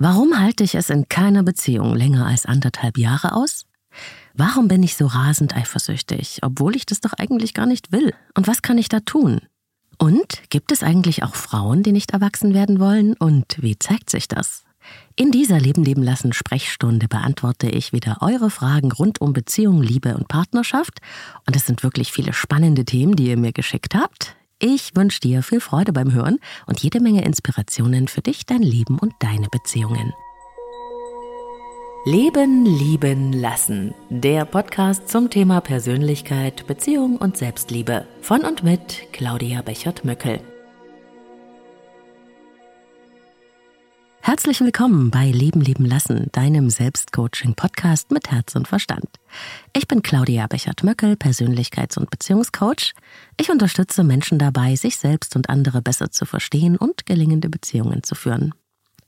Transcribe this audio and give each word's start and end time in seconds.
Warum 0.00 0.38
halte 0.38 0.62
ich 0.62 0.76
es 0.76 0.90
in 0.90 1.08
keiner 1.08 1.42
Beziehung 1.42 1.96
länger 1.96 2.24
als 2.24 2.46
anderthalb 2.46 2.98
Jahre 2.98 3.32
aus? 3.32 3.66
Warum 4.32 4.68
bin 4.68 4.84
ich 4.84 4.94
so 4.94 5.06
rasend 5.06 5.56
eifersüchtig, 5.56 6.38
obwohl 6.42 6.76
ich 6.76 6.86
das 6.86 7.00
doch 7.00 7.14
eigentlich 7.14 7.52
gar 7.52 7.66
nicht 7.66 7.90
will? 7.90 8.14
Und 8.36 8.46
was 8.46 8.62
kann 8.62 8.78
ich 8.78 8.88
da 8.88 9.00
tun? 9.00 9.40
Und 9.98 10.42
gibt 10.50 10.70
es 10.70 10.84
eigentlich 10.84 11.24
auch 11.24 11.34
Frauen, 11.34 11.82
die 11.82 11.90
nicht 11.90 12.12
erwachsen 12.12 12.54
werden 12.54 12.78
wollen? 12.78 13.14
Und 13.14 13.56
wie 13.60 13.76
zeigt 13.76 14.08
sich 14.08 14.28
das? 14.28 14.62
In 15.16 15.32
dieser 15.32 15.58
Leben 15.58 15.82
leben 15.82 16.04
lassen 16.04 16.32
Sprechstunde 16.32 17.08
beantworte 17.08 17.68
ich 17.68 17.92
wieder 17.92 18.18
eure 18.20 18.50
Fragen 18.50 18.92
rund 18.92 19.20
um 19.20 19.32
Beziehung, 19.32 19.82
Liebe 19.82 20.16
und 20.16 20.28
Partnerschaft. 20.28 21.00
Und 21.44 21.56
es 21.56 21.66
sind 21.66 21.82
wirklich 21.82 22.12
viele 22.12 22.34
spannende 22.34 22.84
Themen, 22.84 23.16
die 23.16 23.26
ihr 23.26 23.36
mir 23.36 23.52
geschickt 23.52 23.96
habt. 23.96 24.36
Ich 24.60 24.96
wünsche 24.96 25.20
dir 25.20 25.44
viel 25.44 25.60
Freude 25.60 25.92
beim 25.92 26.12
Hören 26.12 26.40
und 26.66 26.80
jede 26.80 26.98
Menge 26.98 27.24
Inspirationen 27.24 28.08
für 28.08 28.22
dich, 28.22 28.44
dein 28.44 28.60
Leben 28.62 28.98
und 28.98 29.14
deine 29.20 29.46
Beziehungen. 29.48 30.12
Leben, 32.04 32.64
lieben, 32.64 33.32
lassen. 33.32 33.94
Der 34.10 34.44
Podcast 34.44 35.08
zum 35.08 35.30
Thema 35.30 35.60
Persönlichkeit, 35.60 36.66
Beziehung 36.66 37.18
und 37.18 37.36
Selbstliebe. 37.36 38.08
Von 38.20 38.40
und 38.40 38.64
mit 38.64 39.12
Claudia 39.12 39.62
Bechert-Möckel. 39.62 40.40
Herzlich 44.22 44.60
willkommen 44.60 45.12
bei 45.12 45.30
Leben 45.30 45.60
lieben 45.60 45.84
lassen, 45.84 46.30
deinem 46.32 46.68
Selbstcoaching-Podcast 46.68 48.10
mit 48.10 48.32
Herz 48.32 48.56
und 48.56 48.66
Verstand. 48.66 49.17
Ich 49.72 49.88
bin 49.88 50.02
Claudia 50.02 50.46
Bechert-Möckel, 50.46 51.14
Persönlichkeits- 51.14 51.98
und 51.98 52.10
Beziehungscoach. 52.10 52.94
Ich 53.38 53.50
unterstütze 53.50 54.04
Menschen 54.04 54.38
dabei, 54.38 54.76
sich 54.76 54.96
selbst 54.96 55.36
und 55.36 55.48
andere 55.48 55.82
besser 55.82 56.10
zu 56.10 56.26
verstehen 56.26 56.76
und 56.76 57.06
gelingende 57.06 57.48
Beziehungen 57.48 58.02
zu 58.02 58.14
führen. 58.14 58.52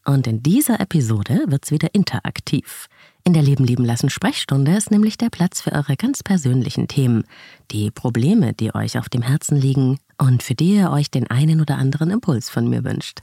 Und 0.04 0.26
in 0.26 0.42
dieser 0.42 0.80
Episode 0.80 1.44
wird's 1.48 1.70
wieder 1.70 1.94
interaktiv. 1.94 2.88
In 3.24 3.34
der 3.34 3.42
Leben 3.42 3.64
lieben 3.64 3.84
lassen 3.84 4.08
Sprechstunde 4.08 4.74
ist 4.74 4.90
nämlich 4.90 5.18
der 5.18 5.28
Platz 5.28 5.60
für 5.60 5.72
eure 5.72 5.96
ganz 5.96 6.22
persönlichen 6.22 6.88
Themen, 6.88 7.24
die 7.70 7.90
Probleme, 7.90 8.54
die 8.54 8.74
euch 8.74 8.98
auf 8.98 9.08
dem 9.08 9.22
Herzen 9.22 9.56
liegen 9.56 9.98
und 10.16 10.42
für 10.42 10.54
die 10.54 10.76
ihr 10.76 10.90
euch 10.90 11.10
den 11.10 11.30
einen 11.30 11.60
oder 11.60 11.76
anderen 11.76 12.10
Impuls 12.10 12.48
von 12.48 12.68
mir 12.68 12.82
wünscht. 12.82 13.22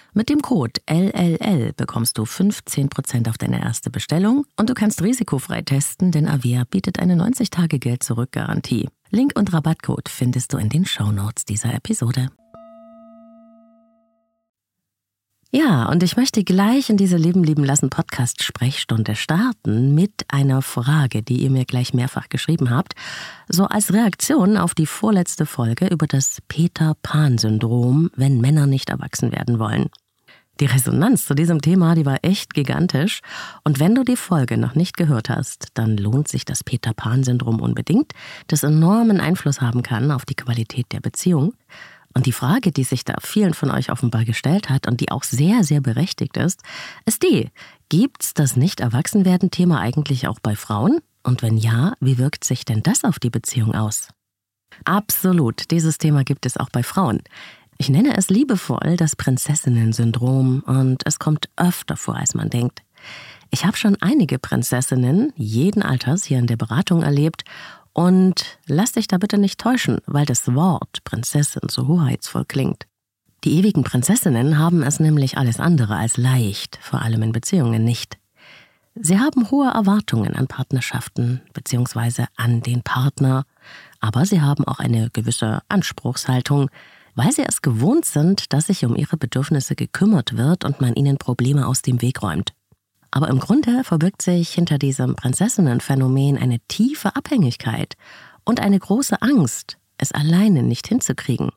Mit 0.13 0.27
dem 0.27 0.41
Code 0.41 0.81
LLL 0.89 1.71
bekommst 1.71 2.17
du 2.17 2.23
15% 2.23 3.29
auf 3.29 3.37
deine 3.37 3.61
erste 3.61 3.89
Bestellung 3.89 4.45
und 4.57 4.69
du 4.69 4.73
kannst 4.73 5.01
risikofrei 5.01 5.61
testen, 5.61 6.11
denn 6.11 6.27
Avia 6.27 6.65
bietet 6.69 6.99
eine 6.99 7.15
90-Tage-Geld-Zurück-Garantie. 7.15 8.89
Link 9.09 9.31
und 9.39 9.53
Rabattcode 9.53 10.09
findest 10.09 10.51
du 10.51 10.57
in 10.57 10.67
den 10.67 10.85
Shownotes 10.85 11.45
dieser 11.45 11.73
Episode. 11.73 12.29
Ja, 15.53 15.89
und 15.89 16.01
ich 16.01 16.15
möchte 16.15 16.45
gleich 16.45 16.89
in 16.89 16.95
diese 16.95 17.17
Leben 17.17 17.43
lieben 17.43 17.63
lassen 17.63 17.89
Podcast 17.89 18.43
Sprechstunde 18.43 19.15
starten 19.15 19.93
mit 19.93 20.25
einer 20.29 20.61
Frage, 20.61 21.23
die 21.23 21.41
ihr 21.43 21.51
mir 21.51 21.65
gleich 21.65 21.93
mehrfach 21.93 22.29
geschrieben 22.29 22.69
habt, 22.69 22.95
so 23.49 23.65
als 23.65 23.91
Reaktion 23.91 24.55
auf 24.55 24.73
die 24.73 24.85
vorletzte 24.85 25.45
Folge 25.45 25.87
über 25.87 26.07
das 26.07 26.39
Peter 26.47 26.95
Pan 27.01 27.37
Syndrom, 27.37 28.11
wenn 28.15 28.39
Männer 28.39 28.65
nicht 28.65 28.89
erwachsen 28.89 29.33
werden 29.33 29.59
wollen. 29.59 29.89
Die 30.59 30.65
Resonanz 30.65 31.25
zu 31.25 31.33
diesem 31.33 31.61
Thema, 31.61 31.95
die 31.95 32.05
war 32.05 32.17
echt 32.21 32.53
gigantisch. 32.53 33.21
Und 33.63 33.79
wenn 33.79 33.95
du 33.95 34.03
die 34.03 34.15
Folge 34.15 34.57
noch 34.57 34.75
nicht 34.75 34.97
gehört 34.97 35.29
hast, 35.29 35.69
dann 35.73 35.97
lohnt 35.97 36.27
sich 36.27 36.45
das 36.45 36.63
Peter 36.63 36.93
Pan 36.93 37.23
Syndrom 37.23 37.59
unbedingt, 37.59 38.13
das 38.47 38.63
enormen 38.63 39.19
Einfluss 39.19 39.61
haben 39.61 39.81
kann 39.81 40.11
auf 40.11 40.25
die 40.25 40.35
Qualität 40.35 40.91
der 40.91 40.99
Beziehung. 40.99 41.53
Und 42.13 42.25
die 42.25 42.33
Frage, 42.33 42.71
die 42.71 42.83
sich 42.83 43.05
da 43.05 43.15
vielen 43.21 43.53
von 43.53 43.71
euch 43.71 43.91
offenbar 43.91 44.25
gestellt 44.25 44.69
hat 44.69 44.87
und 44.87 44.99
die 44.99 45.11
auch 45.11 45.23
sehr, 45.23 45.63
sehr 45.63 45.81
berechtigt 45.81 46.37
ist, 46.37 46.61
ist 47.05 47.23
die, 47.23 47.49
gibt's 47.89 48.33
das 48.33 48.55
Nicht-Erwachsenwerden-Thema 48.55 49.79
eigentlich 49.79 50.27
auch 50.27 50.39
bei 50.39 50.55
Frauen? 50.55 50.99
Und 51.23 51.41
wenn 51.41 51.57
ja, 51.57 51.93
wie 51.99 52.17
wirkt 52.17 52.43
sich 52.43 52.65
denn 52.65 52.83
das 52.83 53.03
auf 53.03 53.19
die 53.19 53.29
Beziehung 53.29 53.73
aus? 53.73 54.09
Absolut, 54.85 55.69
dieses 55.71 55.97
Thema 55.97 56.23
gibt 56.23 56.45
es 56.45 56.57
auch 56.57 56.69
bei 56.69 56.83
Frauen. 56.83 57.21
Ich 57.81 57.89
nenne 57.89 58.15
es 58.15 58.29
liebevoll 58.29 58.95
das 58.95 59.15
Prinzessinnen-Syndrom 59.15 60.61
und 60.67 61.01
es 61.07 61.17
kommt 61.17 61.49
öfter 61.57 61.97
vor, 61.97 62.15
als 62.15 62.35
man 62.35 62.51
denkt. 62.51 62.83
Ich 63.49 63.65
habe 63.65 63.75
schon 63.75 63.97
einige 64.01 64.37
Prinzessinnen 64.37 65.33
jeden 65.35 65.81
Alters 65.81 66.25
hier 66.25 66.37
in 66.37 66.45
der 66.45 66.57
Beratung 66.57 67.01
erlebt 67.01 67.43
und 67.91 68.59
lass 68.67 68.91
dich 68.91 69.07
da 69.07 69.17
bitte 69.17 69.39
nicht 69.39 69.59
täuschen, 69.59 69.97
weil 70.05 70.27
das 70.27 70.53
Wort 70.53 71.03
Prinzessin 71.05 71.69
so 71.71 71.87
hoheitsvoll 71.87 72.45
klingt. 72.45 72.85
Die 73.45 73.57
ewigen 73.57 73.83
Prinzessinnen 73.83 74.59
haben 74.59 74.83
es 74.83 74.99
nämlich 74.99 75.39
alles 75.39 75.59
andere 75.59 75.95
als 75.95 76.17
leicht, 76.17 76.77
vor 76.83 77.01
allem 77.01 77.23
in 77.23 77.31
Beziehungen 77.31 77.83
nicht. 77.83 78.19
Sie 78.93 79.19
haben 79.19 79.49
hohe 79.49 79.71
Erwartungen 79.71 80.35
an 80.35 80.45
Partnerschaften 80.45 81.41
bzw. 81.55 82.25
an 82.35 82.61
den 82.61 82.83
Partner, 82.83 83.43
aber 83.99 84.27
sie 84.27 84.39
haben 84.39 84.65
auch 84.65 84.77
eine 84.77 85.09
gewisse 85.09 85.61
Anspruchshaltung, 85.67 86.69
weil 87.15 87.31
sie 87.31 87.43
es 87.43 87.61
gewohnt 87.61 88.05
sind, 88.05 88.53
dass 88.53 88.67
sich 88.67 88.85
um 88.85 88.95
ihre 88.95 89.17
Bedürfnisse 89.17 89.75
gekümmert 89.75 90.37
wird 90.37 90.65
und 90.65 90.81
man 90.81 90.95
ihnen 90.95 91.17
Probleme 91.17 91.67
aus 91.67 91.81
dem 91.81 92.01
Weg 92.01 92.21
räumt. 92.21 92.53
Aber 93.11 93.27
im 93.27 93.39
Grunde 93.39 93.83
verbirgt 93.83 94.21
sich 94.21 94.51
hinter 94.53 94.77
diesem 94.77 95.15
Prinzessinnenphänomen 95.15 96.37
eine 96.37 96.59
tiefe 96.67 97.15
Abhängigkeit 97.15 97.95
und 98.45 98.59
eine 98.59 98.79
große 98.79 99.21
Angst, 99.21 99.77
es 99.97 100.11
alleine 100.11 100.63
nicht 100.63 100.87
hinzukriegen. 100.87 101.51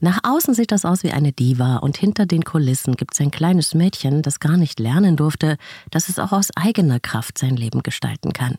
Nach 0.00 0.18
außen 0.24 0.54
sieht 0.54 0.72
das 0.72 0.84
aus 0.84 1.04
wie 1.04 1.12
eine 1.12 1.32
Diva 1.32 1.76
und 1.76 1.96
hinter 1.96 2.26
den 2.26 2.44
Kulissen 2.44 2.96
gibt 2.96 3.14
es 3.14 3.20
ein 3.20 3.30
kleines 3.30 3.72
Mädchen, 3.74 4.22
das 4.22 4.40
gar 4.40 4.56
nicht 4.56 4.80
lernen 4.80 5.16
durfte, 5.16 5.56
dass 5.90 6.08
es 6.08 6.18
auch 6.18 6.32
aus 6.32 6.48
eigener 6.56 6.98
Kraft 6.98 7.38
sein 7.38 7.56
Leben 7.56 7.84
gestalten 7.84 8.32
kann. 8.32 8.56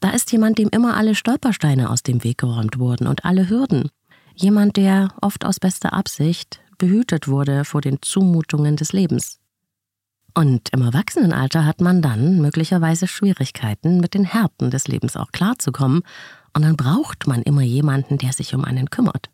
Da 0.00 0.10
ist 0.10 0.32
jemand, 0.32 0.56
dem 0.56 0.70
immer 0.70 0.96
alle 0.96 1.14
Stolpersteine 1.14 1.90
aus 1.90 2.02
dem 2.02 2.24
Weg 2.24 2.38
geräumt 2.38 2.78
wurden 2.78 3.06
und 3.06 3.26
alle 3.26 3.50
Hürden. 3.50 3.90
Jemand, 4.40 4.78
der, 4.78 5.10
oft 5.20 5.44
aus 5.44 5.60
bester 5.60 5.92
Absicht, 5.92 6.60
behütet 6.78 7.28
wurde 7.28 7.66
vor 7.66 7.82
den 7.82 7.98
Zumutungen 8.00 8.74
des 8.74 8.94
Lebens. 8.94 9.38
Und 10.32 10.70
im 10.72 10.80
Erwachsenenalter 10.80 11.66
hat 11.66 11.82
man 11.82 12.00
dann 12.00 12.40
möglicherweise 12.40 13.06
Schwierigkeiten, 13.06 14.00
mit 14.00 14.14
den 14.14 14.24
Härten 14.24 14.70
des 14.70 14.88
Lebens 14.88 15.14
auch 15.14 15.30
klarzukommen, 15.30 16.00
und 16.54 16.62
dann 16.62 16.76
braucht 16.76 17.26
man 17.26 17.42
immer 17.42 17.60
jemanden, 17.60 18.16
der 18.16 18.32
sich 18.32 18.54
um 18.54 18.64
einen 18.64 18.88
kümmert. 18.88 19.28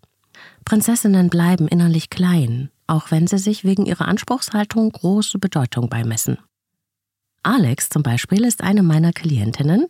Prinzessinnen 0.64 1.30
bleiben 1.30 1.68
innerlich 1.68 2.10
klein, 2.10 2.70
auch 2.88 3.12
wenn 3.12 3.28
sie 3.28 3.38
sich 3.38 3.62
wegen 3.62 3.86
ihrer 3.86 4.08
Anspruchshaltung 4.08 4.90
große 4.90 5.38
Bedeutung 5.38 5.88
beimessen. 5.88 6.38
Alex 7.44 7.90
zum 7.90 8.02
Beispiel 8.02 8.44
ist 8.44 8.60
eine 8.60 8.82
meiner 8.82 9.12
Klientinnen 9.12 9.86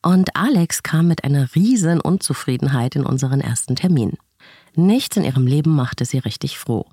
und 0.00 0.36
Alex 0.36 0.84
kam 0.84 1.08
mit 1.08 1.24
einer 1.24 1.56
riesen 1.56 2.00
Unzufriedenheit 2.00 2.94
in 2.94 3.04
unseren 3.04 3.40
ersten 3.40 3.74
Termin. 3.74 4.16
Nichts 4.74 5.16
in 5.16 5.24
ihrem 5.24 5.46
Leben 5.46 5.74
machte 5.74 6.04
sie 6.04 6.18
richtig 6.18 6.58
froh. 6.58 6.86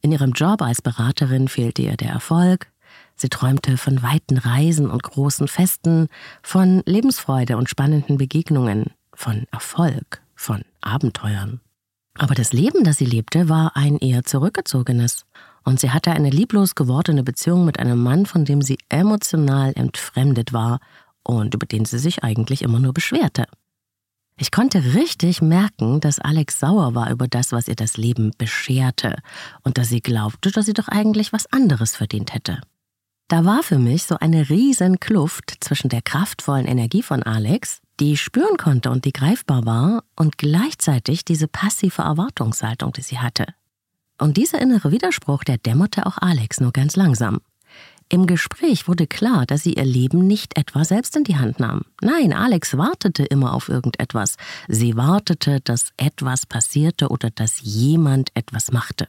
In 0.00 0.12
ihrem 0.12 0.32
Job 0.32 0.62
als 0.62 0.82
Beraterin 0.82 1.48
fehlte 1.48 1.82
ihr 1.82 1.96
der 1.96 2.10
Erfolg. 2.10 2.70
Sie 3.16 3.28
träumte 3.28 3.76
von 3.76 4.02
weiten 4.02 4.38
Reisen 4.38 4.90
und 4.90 5.02
großen 5.02 5.48
Festen, 5.48 6.08
von 6.42 6.82
Lebensfreude 6.86 7.56
und 7.56 7.68
spannenden 7.68 8.16
Begegnungen, 8.16 8.92
von 9.12 9.46
Erfolg, 9.50 10.22
von 10.34 10.62
Abenteuern. 10.80 11.60
Aber 12.14 12.34
das 12.34 12.52
Leben, 12.52 12.84
das 12.84 12.96
sie 12.96 13.04
lebte, 13.04 13.48
war 13.48 13.76
ein 13.76 13.98
eher 13.98 14.24
zurückgezogenes. 14.24 15.24
Und 15.64 15.80
sie 15.80 15.90
hatte 15.90 16.12
eine 16.12 16.30
lieblos 16.30 16.74
gewordene 16.74 17.22
Beziehung 17.22 17.64
mit 17.64 17.78
einem 17.78 18.02
Mann, 18.02 18.26
von 18.26 18.44
dem 18.44 18.62
sie 18.62 18.78
emotional 18.88 19.72
entfremdet 19.76 20.52
war 20.52 20.80
und 21.22 21.54
über 21.54 21.66
den 21.66 21.84
sie 21.84 21.98
sich 21.98 22.24
eigentlich 22.24 22.62
immer 22.62 22.80
nur 22.80 22.92
beschwerte. 22.92 23.46
Ich 24.40 24.52
konnte 24.52 24.94
richtig 24.94 25.42
merken, 25.42 25.98
dass 25.98 26.20
Alex 26.20 26.60
sauer 26.60 26.94
war 26.94 27.10
über 27.10 27.26
das, 27.26 27.50
was 27.50 27.66
ihr 27.66 27.74
das 27.74 27.96
Leben 27.96 28.30
bescherte 28.38 29.16
und 29.62 29.78
dass 29.78 29.88
sie 29.88 30.00
glaubte, 30.00 30.52
dass 30.52 30.66
sie 30.66 30.74
doch 30.74 30.86
eigentlich 30.86 31.32
was 31.32 31.52
anderes 31.52 31.96
verdient 31.96 32.32
hätte. 32.32 32.60
Da 33.26 33.44
war 33.44 33.64
für 33.64 33.80
mich 33.80 34.04
so 34.04 34.16
eine 34.16 34.48
riesen 34.48 35.00
Kluft 35.00 35.56
zwischen 35.60 35.88
der 35.88 36.02
kraftvollen 36.02 36.66
Energie 36.66 37.02
von 37.02 37.24
Alex, 37.24 37.80
die 37.98 38.12
ich 38.12 38.22
spüren 38.22 38.56
konnte 38.56 38.90
und 38.90 39.04
die 39.04 39.12
greifbar 39.12 39.66
war, 39.66 40.04
und 40.16 40.38
gleichzeitig 40.38 41.24
diese 41.24 41.48
passive 41.48 42.02
Erwartungshaltung, 42.02 42.92
die 42.92 43.02
sie 43.02 43.18
hatte. 43.18 43.46
Und 44.18 44.36
dieser 44.36 44.60
innere 44.60 44.92
Widerspruch, 44.92 45.42
der 45.44 45.58
dämmerte 45.58 46.06
auch 46.06 46.16
Alex 46.18 46.60
nur 46.60 46.72
ganz 46.72 46.94
langsam. 46.96 47.40
Im 48.10 48.26
Gespräch 48.26 48.88
wurde 48.88 49.06
klar, 49.06 49.44
dass 49.44 49.64
sie 49.64 49.74
ihr 49.74 49.84
Leben 49.84 50.26
nicht 50.26 50.56
etwa 50.56 50.84
selbst 50.84 51.14
in 51.14 51.24
die 51.24 51.36
Hand 51.36 51.60
nahm. 51.60 51.82
Nein, 52.00 52.32
Alex 52.32 52.78
wartete 52.78 53.24
immer 53.24 53.52
auf 53.52 53.68
irgendetwas. 53.68 54.36
Sie 54.66 54.96
wartete, 54.96 55.60
dass 55.60 55.92
etwas 55.98 56.46
passierte 56.46 57.08
oder 57.08 57.28
dass 57.30 57.60
jemand 57.60 58.30
etwas 58.34 58.72
machte. 58.72 59.08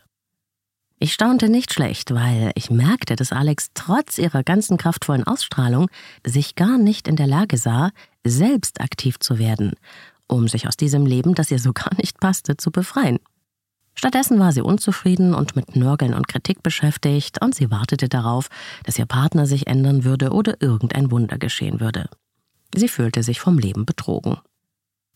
Ich 1.00 1.14
staunte 1.14 1.48
nicht 1.48 1.74
schlecht, 1.74 2.14
weil 2.14 2.52
ich 2.56 2.70
merkte, 2.70 3.16
dass 3.16 3.32
Alex 3.32 3.70
trotz 3.74 4.18
ihrer 4.18 4.44
ganzen 4.44 4.76
kraftvollen 4.76 5.26
Ausstrahlung 5.26 5.90
sich 6.28 6.56
gar 6.56 6.78
nicht 6.78 7.08
in 7.08 7.16
der 7.16 7.28
Lage 7.28 7.56
sah, 7.56 7.92
selbst 8.26 8.82
aktiv 8.82 9.18
zu 9.18 9.40
werden, 9.40 9.76
um 10.28 10.50
sich 10.50 10.68
aus 10.68 10.76
diesem 10.76 11.06
Leben, 11.06 11.36
das 11.36 11.52
ihr 11.52 11.60
so 11.60 11.72
gar 11.72 11.96
nicht 11.96 12.20
passte, 12.20 12.58
zu 12.58 12.70
befreien. 12.70 13.20
Stattdessen 13.96 14.40
war 14.40 14.54
sie 14.54 14.62
unzufrieden 14.62 15.34
und 15.34 15.56
mit 15.56 15.76
Nörgeln 15.76 16.14
und 16.14 16.28
Kritik 16.28 16.64
beschäftigt 16.64 17.42
und 17.42 17.54
sie 17.54 17.70
wartete 17.70 18.08
darauf, 18.08 18.50
dass 18.86 18.98
ihr 18.98 19.06
Partner 19.06 19.46
sich 19.46 19.68
ändern 19.68 20.04
würde 20.04 20.32
oder 20.32 20.62
irgendein 20.62 21.12
Wunder 21.12 21.38
geschehen 21.38 21.80
würde. 21.80 22.10
Sie 22.74 22.88
fühlte 22.88 23.24
sich 23.24 23.40
vom 23.40 23.58
Leben 23.60 23.86
betrogen. 23.86 24.38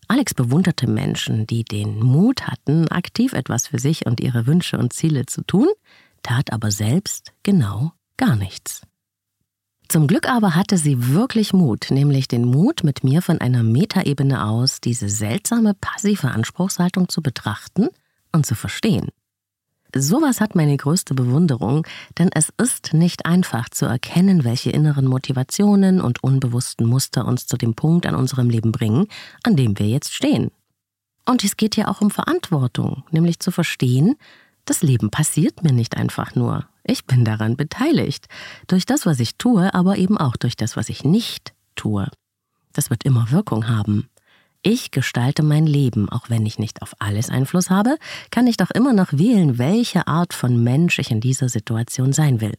Alex 0.08 0.34
bewunderte 0.34 0.88
Menschen, 0.88 1.48
die 1.48 1.64
den 1.64 2.00
Mut 2.00 2.48
hatten, 2.48 2.90
aktiv 2.90 3.34
etwas 3.34 3.68
für 3.68 3.80
sich 3.80 4.06
und 4.06 4.20
ihre 4.20 4.48
Wünsche 4.48 4.78
und 4.78 4.92
Ziele 4.92 5.26
zu 5.26 5.44
tun, 5.44 5.70
tat 6.22 6.52
aber 6.52 6.72
selbst 6.72 7.32
genau 7.44 7.94
gar 8.18 8.36
nichts. 8.36 8.82
Zum 9.88 10.08
Glück 10.08 10.28
aber 10.28 10.56
hatte 10.56 10.78
sie 10.78 11.14
wirklich 11.14 11.54
Mut, 11.54 11.88
nämlich 11.90 12.28
den 12.28 12.46
Mut, 12.46 12.84
mit 12.84 13.04
mir 13.04 13.22
von 13.22 13.40
einer 13.40 13.64
Metaebene 13.64 14.46
aus 14.46 14.82
diese 14.82 15.08
seltsame 15.08 15.74
passive 15.74 16.32
Anspruchshaltung 16.32 17.10
zu 17.10 17.22
betrachten 17.22 17.90
und 18.34 18.46
zu 18.46 18.56
verstehen. 18.56 19.10
Sowas 19.96 20.42
hat 20.42 20.56
meine 20.56 20.76
größte 20.76 21.14
Bewunderung, 21.14 21.86
denn 22.18 22.30
es 22.34 22.52
ist 22.58 22.94
nicht 22.94 23.28
einfach 23.28 23.70
zu 23.70 23.86
erkennen, 23.86 24.44
welche 24.44 24.72
inneren 24.72 25.06
Motivationen 25.06 26.02
und 26.02 26.24
unbewussten 26.24 26.88
Muster 26.88 27.26
uns 27.28 27.46
zu 27.46 27.58
dem 27.58 27.76
Punkt 27.76 28.08
an 28.08 28.16
unserem 28.16 28.50
Leben 28.50 28.72
bringen, 28.72 29.06
an 29.44 29.56
dem 29.56 29.78
wir 29.78 29.88
jetzt 29.88 30.14
stehen. 30.14 30.50
Und 31.26 31.44
es 31.44 31.58
geht 31.58 31.76
ja 31.76 31.88
auch 31.88 32.02
um 32.02 32.10
Verantwortung, 32.10 33.04
nämlich 33.12 33.40
zu 33.40 33.52
verstehen, 33.52 34.16
das 34.66 34.82
Leben 34.82 35.12
passiert 35.12 35.64
mir 35.64 35.74
nicht 35.74 35.98
einfach 35.98 36.36
nur. 36.36 36.66
Ich 36.84 37.06
bin 37.06 37.26
daran 37.26 37.56
beteiligt. 37.56 38.28
Durch 38.68 38.86
das, 38.86 39.06
was 39.06 39.20
ich 39.20 39.38
tue, 39.38 39.74
aber 39.74 39.98
eben 39.98 40.18
auch 40.18 40.38
durch 40.38 40.56
das, 40.56 40.76
was 40.76 40.90
ich 40.90 41.04
nicht 41.04 41.54
tue. 41.76 42.08
Das 42.72 42.90
wird 42.90 43.04
immer 43.04 43.30
Wirkung 43.32 43.68
haben. 43.68 44.10
Ich 44.66 44.92
gestalte 44.92 45.44
mein 45.44 45.68
Leben, 45.68 46.08
auch 46.08 46.30
wenn 46.30 46.46
ich 46.46 46.58
nicht 46.58 46.82
auf 46.82 46.96
alles 47.00 47.30
Einfluss 47.30 47.70
habe, 47.70 47.98
kann 48.32 48.48
ich 48.48 48.56
doch 48.56 48.72
immer 48.72 48.94
noch 48.94 49.12
wählen, 49.12 49.58
welche 49.58 50.08
Art 50.08 50.34
von 50.34 50.64
Mensch 50.64 51.00
ich 51.00 51.12
in 51.12 51.20
dieser 51.20 51.50
Situation 51.50 52.14
sein 52.14 52.40
will. 52.40 52.56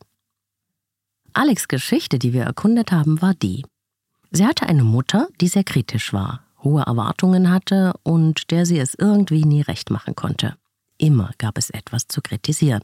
Alex 1.32 1.66
Geschichte, 1.66 2.18
die 2.18 2.34
wir 2.34 2.42
erkundet 2.42 2.92
haben, 2.92 3.22
war 3.22 3.32
die. 3.32 3.64
Sie 4.30 4.44
hatte 4.44 4.66
eine 4.66 4.84
Mutter, 4.84 5.28
die 5.40 5.48
sehr 5.48 5.64
kritisch 5.64 6.12
war, 6.12 6.44
hohe 6.62 6.82
Erwartungen 6.82 7.50
hatte 7.50 7.94
und 8.02 8.50
der 8.50 8.66
sie 8.66 8.78
es 8.78 8.94
irgendwie 8.94 9.44
nie 9.44 9.62
recht 9.62 9.90
machen 9.90 10.14
konnte. 10.14 10.56
Immer 10.98 11.30
gab 11.38 11.56
es 11.56 11.70
etwas 11.70 12.06
zu 12.06 12.20
kritisieren. 12.20 12.82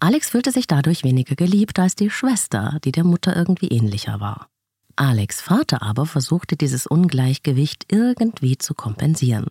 Alex 0.00 0.30
fühlte 0.30 0.50
sich 0.50 0.66
dadurch 0.66 1.04
weniger 1.04 1.36
geliebt 1.36 1.78
als 1.78 1.94
die 1.94 2.10
Schwester, 2.10 2.78
die 2.84 2.92
der 2.92 3.04
Mutter 3.04 3.36
irgendwie 3.36 3.68
ähnlicher 3.68 4.18
war. 4.18 4.48
Alex 4.96 5.40
Vater 5.40 5.82
aber 5.82 6.06
versuchte 6.06 6.56
dieses 6.56 6.86
Ungleichgewicht 6.86 7.86
irgendwie 7.90 8.58
zu 8.58 8.74
kompensieren. 8.74 9.46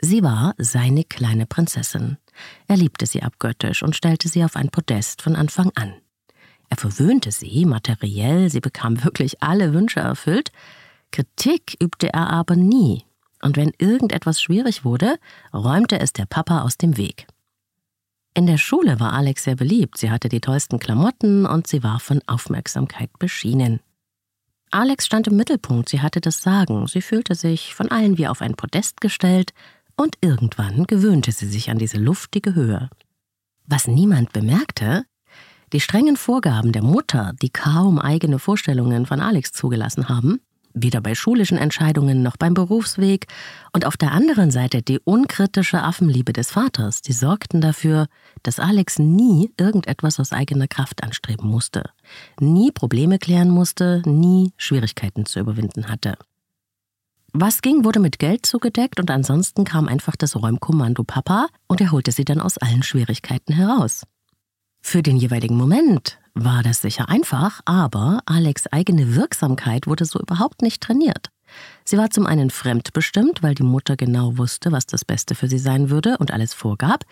Sie 0.00 0.22
war 0.22 0.54
seine 0.58 1.04
kleine 1.04 1.46
Prinzessin. 1.46 2.18
Er 2.68 2.76
liebte 2.76 3.06
sie 3.06 3.22
abgöttisch 3.22 3.82
und 3.82 3.96
stellte 3.96 4.28
sie 4.28 4.44
auf 4.44 4.56
ein 4.56 4.68
Podest 4.68 5.22
von 5.22 5.36
Anfang 5.36 5.72
an. 5.74 5.94
Er 6.68 6.76
verwöhnte 6.76 7.30
sie 7.32 7.64
materiell, 7.64 8.50
sie 8.50 8.60
bekam 8.60 9.02
wirklich 9.04 9.42
alle 9.42 9.72
Wünsche 9.72 10.00
erfüllt. 10.00 10.52
Kritik 11.12 11.76
übte 11.80 12.12
er 12.12 12.30
aber 12.30 12.56
nie. 12.56 13.04
Und 13.42 13.56
wenn 13.56 13.72
irgendetwas 13.78 14.40
schwierig 14.40 14.84
wurde, 14.84 15.18
räumte 15.52 16.00
es 16.00 16.12
der 16.12 16.26
Papa 16.26 16.62
aus 16.62 16.78
dem 16.78 16.96
Weg. 16.96 17.26
In 18.34 18.46
der 18.46 18.58
Schule 18.58 19.00
war 19.00 19.14
Alex 19.14 19.44
sehr 19.44 19.56
beliebt. 19.56 19.96
Sie 19.96 20.10
hatte 20.10 20.28
die 20.28 20.40
tollsten 20.40 20.78
Klamotten 20.78 21.46
und 21.46 21.66
sie 21.66 21.82
war 21.82 22.00
von 22.00 22.20
Aufmerksamkeit 22.26 23.10
beschienen. 23.18 23.80
Alex 24.70 25.06
stand 25.06 25.28
im 25.28 25.36
Mittelpunkt, 25.36 25.88
sie 25.88 26.00
hatte 26.00 26.20
das 26.20 26.42
Sagen, 26.42 26.86
sie 26.86 27.02
fühlte 27.02 27.34
sich 27.34 27.74
von 27.74 27.90
allen 27.90 28.18
wie 28.18 28.28
auf 28.28 28.42
ein 28.42 28.54
Podest 28.54 29.00
gestellt, 29.00 29.52
und 29.96 30.16
irgendwann 30.20 30.86
gewöhnte 30.86 31.32
sie 31.32 31.46
sich 31.46 31.70
an 31.70 31.78
diese 31.78 31.96
luftige 31.96 32.54
Höhe. 32.54 32.90
Was 33.66 33.86
niemand 33.86 34.32
bemerkte, 34.32 35.04
die 35.72 35.80
strengen 35.80 36.16
Vorgaben 36.16 36.72
der 36.72 36.82
Mutter, 36.82 37.32
die 37.40 37.50
kaum 37.50 37.98
eigene 37.98 38.38
Vorstellungen 38.38 39.06
von 39.06 39.20
Alex 39.20 39.52
zugelassen 39.52 40.08
haben, 40.08 40.40
weder 40.76 41.00
bei 41.00 41.14
schulischen 41.14 41.58
Entscheidungen 41.58 42.22
noch 42.22 42.36
beim 42.36 42.54
Berufsweg, 42.54 43.26
und 43.72 43.84
auf 43.84 43.96
der 43.96 44.12
anderen 44.12 44.50
Seite 44.50 44.82
die 44.82 45.00
unkritische 45.00 45.82
Affenliebe 45.82 46.32
des 46.32 46.52
Vaters, 46.52 47.02
die 47.02 47.12
sorgten 47.12 47.60
dafür, 47.60 48.06
dass 48.42 48.60
Alex 48.60 48.98
nie 48.98 49.50
irgendetwas 49.58 50.20
aus 50.20 50.32
eigener 50.32 50.68
Kraft 50.68 51.02
anstreben 51.02 51.48
musste, 51.48 51.90
nie 52.38 52.70
Probleme 52.70 53.18
klären 53.18 53.50
musste, 53.50 54.02
nie 54.06 54.52
Schwierigkeiten 54.56 55.26
zu 55.26 55.40
überwinden 55.40 55.88
hatte. 55.88 56.16
Was 57.32 57.60
ging, 57.60 57.84
wurde 57.84 58.00
mit 58.00 58.18
Geld 58.18 58.46
zugedeckt 58.46 59.00
und 59.00 59.10
ansonsten 59.10 59.64
kam 59.64 59.88
einfach 59.88 60.16
das 60.16 60.36
Räumkommando 60.36 61.04
Papa 61.04 61.48
und 61.66 61.80
er 61.80 61.92
holte 61.92 62.12
sie 62.12 62.24
dann 62.24 62.40
aus 62.40 62.56
allen 62.56 62.82
Schwierigkeiten 62.82 63.52
heraus. 63.52 64.04
Für 64.88 65.02
den 65.02 65.16
jeweiligen 65.16 65.56
Moment 65.56 66.20
war 66.34 66.62
das 66.62 66.80
sicher 66.80 67.08
einfach, 67.08 67.60
aber 67.64 68.20
Alex' 68.24 68.68
eigene 68.68 69.16
Wirksamkeit 69.16 69.88
wurde 69.88 70.04
so 70.04 70.20
überhaupt 70.20 70.62
nicht 70.62 70.80
trainiert. 70.80 71.30
Sie 71.84 71.98
war 71.98 72.10
zum 72.10 72.24
einen 72.24 72.50
fremdbestimmt, 72.50 73.42
weil 73.42 73.56
die 73.56 73.64
Mutter 73.64 73.96
genau 73.96 74.38
wusste, 74.38 74.70
was 74.70 74.86
das 74.86 75.04
Beste 75.04 75.34
für 75.34 75.48
sie 75.48 75.58
sein 75.58 75.90
würde 75.90 76.16
und 76.18 76.30
alles 76.30 76.54
vorgab, 76.54 77.04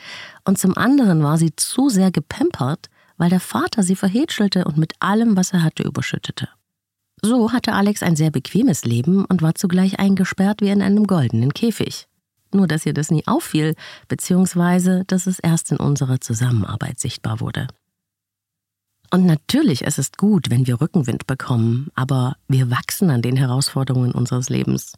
und 0.44 0.56
zum 0.56 0.78
anderen 0.78 1.24
war 1.24 1.36
sie 1.36 1.56
zu 1.56 1.88
sehr 1.88 2.12
gepempert, 2.12 2.90
weil 3.16 3.30
der 3.30 3.40
Vater 3.40 3.82
sie 3.82 3.96
verhätschelte 3.96 4.66
und 4.66 4.76
mit 4.76 4.92
allem, 5.00 5.36
was 5.36 5.52
er 5.52 5.64
hatte, 5.64 5.82
überschüttete. 5.82 6.48
So 7.22 7.50
hatte 7.50 7.72
Alex 7.72 8.04
ein 8.04 8.14
sehr 8.14 8.30
bequemes 8.30 8.84
Leben 8.84 9.24
und 9.24 9.42
war 9.42 9.56
zugleich 9.56 9.98
eingesperrt 9.98 10.60
wie 10.60 10.70
in 10.70 10.80
einem 10.80 11.08
goldenen 11.08 11.52
Käfig. 11.52 12.06
Nur 12.54 12.68
dass 12.68 12.86
ihr 12.86 12.94
das 12.94 13.10
nie 13.10 13.26
auffiel, 13.26 13.74
beziehungsweise 14.08 15.04
dass 15.06 15.26
es 15.26 15.38
erst 15.40 15.72
in 15.72 15.76
unserer 15.76 16.20
Zusammenarbeit 16.20 17.00
sichtbar 17.00 17.40
wurde. 17.40 17.66
Und 19.10 19.26
natürlich, 19.26 19.86
es 19.86 19.98
ist 19.98 20.18
gut, 20.18 20.50
wenn 20.50 20.66
wir 20.66 20.80
Rückenwind 20.80 21.26
bekommen, 21.26 21.88
aber 21.94 22.36
wir 22.48 22.70
wachsen 22.70 23.10
an 23.10 23.22
den 23.22 23.36
Herausforderungen 23.36 24.12
unseres 24.12 24.48
Lebens. 24.48 24.94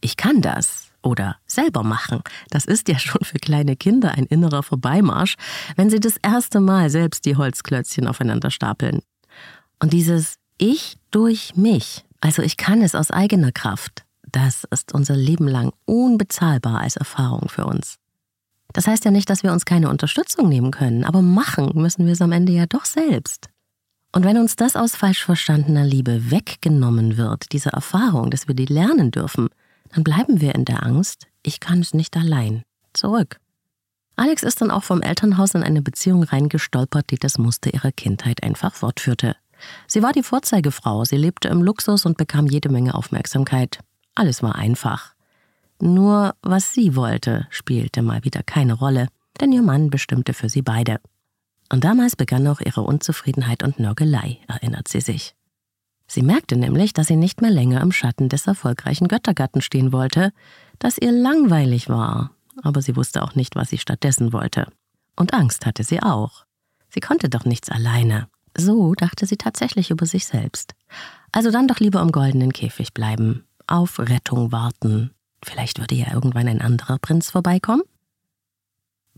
Ich 0.00 0.16
kann 0.16 0.40
das 0.40 0.90
oder 1.02 1.36
selber 1.46 1.82
machen. 1.82 2.22
Das 2.50 2.64
ist 2.64 2.88
ja 2.88 2.98
schon 2.98 3.24
für 3.24 3.38
kleine 3.38 3.76
Kinder 3.76 4.12
ein 4.12 4.26
innerer 4.26 4.62
Vorbeimarsch, 4.62 5.36
wenn 5.76 5.90
sie 5.90 6.00
das 6.00 6.16
erste 6.16 6.60
Mal 6.60 6.90
selbst 6.90 7.24
die 7.26 7.36
Holzklötzchen 7.36 8.06
aufeinander 8.06 8.50
stapeln. 8.50 9.02
Und 9.78 9.92
dieses 9.92 10.36
Ich 10.58 10.98
durch 11.10 11.56
mich, 11.56 12.04
also 12.20 12.42
ich 12.42 12.56
kann 12.56 12.82
es 12.82 12.94
aus 12.94 13.10
eigener 13.10 13.52
Kraft, 13.52 14.04
das 14.32 14.64
ist 14.70 14.92
unser 14.92 15.16
Leben 15.16 15.48
lang 15.48 15.72
unbezahlbar 15.84 16.80
als 16.80 16.96
Erfahrung 16.96 17.48
für 17.48 17.64
uns. 17.64 17.96
Das 18.72 18.86
heißt 18.86 19.04
ja 19.04 19.10
nicht, 19.10 19.28
dass 19.28 19.42
wir 19.42 19.52
uns 19.52 19.64
keine 19.64 19.90
Unterstützung 19.90 20.48
nehmen 20.48 20.70
können, 20.70 21.04
aber 21.04 21.22
machen 21.22 21.72
müssen 21.74 22.06
wir 22.06 22.12
es 22.12 22.22
am 22.22 22.32
Ende 22.32 22.52
ja 22.52 22.66
doch 22.66 22.84
selbst. 22.84 23.48
Und 24.12 24.24
wenn 24.24 24.38
uns 24.38 24.56
das 24.56 24.76
aus 24.76 24.96
falsch 24.96 25.24
verstandener 25.24 25.84
Liebe 25.84 26.30
weggenommen 26.30 27.16
wird, 27.16 27.52
diese 27.52 27.70
Erfahrung, 27.70 28.30
dass 28.30 28.48
wir 28.48 28.54
die 28.54 28.66
lernen 28.66 29.10
dürfen, 29.10 29.48
dann 29.92 30.04
bleiben 30.04 30.40
wir 30.40 30.54
in 30.54 30.64
der 30.64 30.84
Angst, 30.84 31.26
ich 31.42 31.60
kann 31.60 31.80
es 31.80 31.94
nicht 31.94 32.16
allein, 32.16 32.62
zurück. 32.92 33.40
Alex 34.16 34.42
ist 34.42 34.60
dann 34.60 34.70
auch 34.70 34.84
vom 34.84 35.00
Elternhaus 35.00 35.54
in 35.54 35.62
eine 35.62 35.80
Beziehung 35.80 36.24
reingestolpert, 36.24 37.10
die 37.10 37.18
das 37.18 37.38
Muster 37.38 37.72
ihrer 37.72 37.92
Kindheit 37.92 38.42
einfach 38.42 38.74
fortführte. 38.74 39.36
Sie 39.86 40.02
war 40.02 40.12
die 40.12 40.22
Vorzeigefrau, 40.22 41.04
sie 41.04 41.16
lebte 41.16 41.48
im 41.48 41.62
Luxus 41.62 42.04
und 42.04 42.16
bekam 42.16 42.46
jede 42.46 42.68
Menge 42.68 42.94
Aufmerksamkeit. 42.94 43.80
Alles 44.20 44.42
war 44.42 44.56
einfach. 44.56 45.14
Nur 45.80 46.34
was 46.42 46.74
sie 46.74 46.94
wollte, 46.94 47.46
spielte 47.48 48.02
mal 48.02 48.22
wieder 48.22 48.42
keine 48.42 48.74
Rolle, 48.74 49.08
denn 49.40 49.50
ihr 49.50 49.62
Mann 49.62 49.88
bestimmte 49.88 50.34
für 50.34 50.50
sie 50.50 50.60
beide. 50.60 51.00
Und 51.72 51.84
damals 51.84 52.16
begann 52.16 52.46
auch 52.46 52.60
ihre 52.60 52.82
Unzufriedenheit 52.82 53.62
und 53.62 53.78
Nörgelei, 53.78 54.36
erinnert 54.46 54.88
sie 54.88 55.00
sich. 55.00 55.34
Sie 56.06 56.20
merkte 56.20 56.56
nämlich, 56.56 56.92
dass 56.92 57.06
sie 57.06 57.16
nicht 57.16 57.40
mehr 57.40 57.50
länger 57.50 57.80
im 57.80 57.92
Schatten 57.92 58.28
des 58.28 58.46
erfolgreichen 58.46 59.08
Göttergatten 59.08 59.62
stehen 59.62 59.90
wollte, 59.90 60.32
dass 60.78 60.98
ihr 60.98 61.12
langweilig 61.12 61.88
war, 61.88 62.32
aber 62.62 62.82
sie 62.82 62.96
wusste 62.96 63.22
auch 63.22 63.34
nicht, 63.34 63.56
was 63.56 63.70
sie 63.70 63.78
stattdessen 63.78 64.34
wollte. 64.34 64.70
Und 65.16 65.32
Angst 65.32 65.64
hatte 65.64 65.82
sie 65.82 66.02
auch. 66.02 66.44
Sie 66.90 67.00
konnte 67.00 67.30
doch 67.30 67.46
nichts 67.46 67.70
alleine. 67.70 68.28
So 68.54 68.94
dachte 68.94 69.24
sie 69.24 69.38
tatsächlich 69.38 69.90
über 69.90 70.04
sich 70.04 70.26
selbst. 70.26 70.74
Also 71.32 71.50
dann 71.50 71.68
doch 71.68 71.80
lieber 71.80 72.02
im 72.02 72.12
goldenen 72.12 72.52
Käfig 72.52 72.92
bleiben, 72.92 73.46
auf 73.70 73.98
Rettung 73.98 74.52
warten. 74.52 75.10
Vielleicht 75.42 75.78
würde 75.78 75.94
ja 75.94 76.12
irgendwann 76.12 76.48
ein 76.48 76.60
anderer 76.60 76.98
Prinz 76.98 77.30
vorbeikommen? 77.30 77.82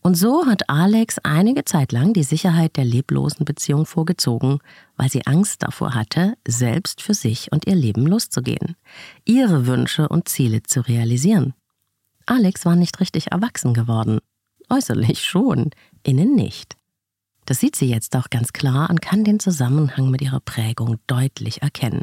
Und 0.04 0.16
so 0.16 0.46
hat 0.46 0.68
Alex 0.68 1.18
einige 1.22 1.64
Zeit 1.64 1.92
lang 1.92 2.12
die 2.12 2.24
Sicherheit 2.24 2.76
der 2.76 2.84
leblosen 2.84 3.44
Beziehung 3.44 3.86
vorgezogen, 3.86 4.58
weil 4.96 5.08
sie 5.08 5.26
Angst 5.26 5.62
davor 5.62 5.94
hatte, 5.94 6.34
selbst 6.46 7.02
für 7.02 7.14
sich 7.14 7.52
und 7.52 7.68
ihr 7.68 7.76
Leben 7.76 8.06
loszugehen, 8.06 8.74
ihre 9.24 9.66
Wünsche 9.66 10.08
und 10.08 10.28
Ziele 10.28 10.64
zu 10.64 10.80
realisieren. 10.80 11.54
Alex 12.26 12.64
war 12.64 12.74
nicht 12.74 12.98
richtig 12.98 13.30
erwachsen 13.30 13.74
geworden. 13.74 14.18
Äußerlich 14.68 15.24
schon, 15.24 15.70
innen 16.02 16.34
nicht. 16.34 16.76
Das 17.44 17.60
sieht 17.60 17.76
sie 17.76 17.88
jetzt 17.88 18.16
auch 18.16 18.30
ganz 18.30 18.52
klar 18.52 18.90
und 18.90 19.02
kann 19.02 19.22
den 19.22 19.38
Zusammenhang 19.38 20.10
mit 20.10 20.22
ihrer 20.22 20.40
Prägung 20.40 20.98
deutlich 21.06 21.62
erkennen. 21.62 22.02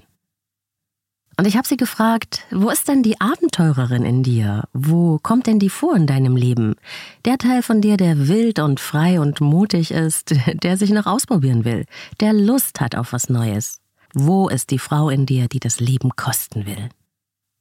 Und 1.40 1.48
ich 1.48 1.56
habe 1.56 1.66
sie 1.66 1.78
gefragt, 1.78 2.44
wo 2.52 2.70
ist 2.70 2.90
denn 2.90 3.02
die 3.02 3.22
Abenteurerin 3.22 4.04
in 4.04 4.24
dir? 4.24 4.66
Wo 4.74 5.20
kommt 5.20 5.48
denn 5.48 5.58
die 5.58 5.70
vor 5.70 5.96
in 5.96 6.06
deinem 6.06 6.36
Leben? 6.36 6.76
Der 7.24 7.38
Teil 7.38 7.64
von 7.64 7.80
dir, 7.80 7.96
der 7.96 8.28
wild 8.28 8.60
und 8.60 8.82
frei 8.82 9.22
und 9.22 9.40
mutig 9.40 9.92
ist, 9.92 10.36
der 10.64 10.76
sich 10.76 10.90
noch 10.90 11.06
ausprobieren 11.06 11.64
will, 11.64 11.86
der 12.20 12.34
Lust 12.34 12.82
hat 12.82 12.94
auf 12.94 13.14
was 13.14 13.30
Neues. 13.30 13.80
Wo 14.14 14.50
ist 14.50 14.70
die 14.70 14.80
Frau 14.80 15.08
in 15.10 15.26
dir, 15.26 15.48
die 15.48 15.62
das 15.62 15.80
Leben 15.80 16.10
kosten 16.18 16.66
will? 16.66 16.90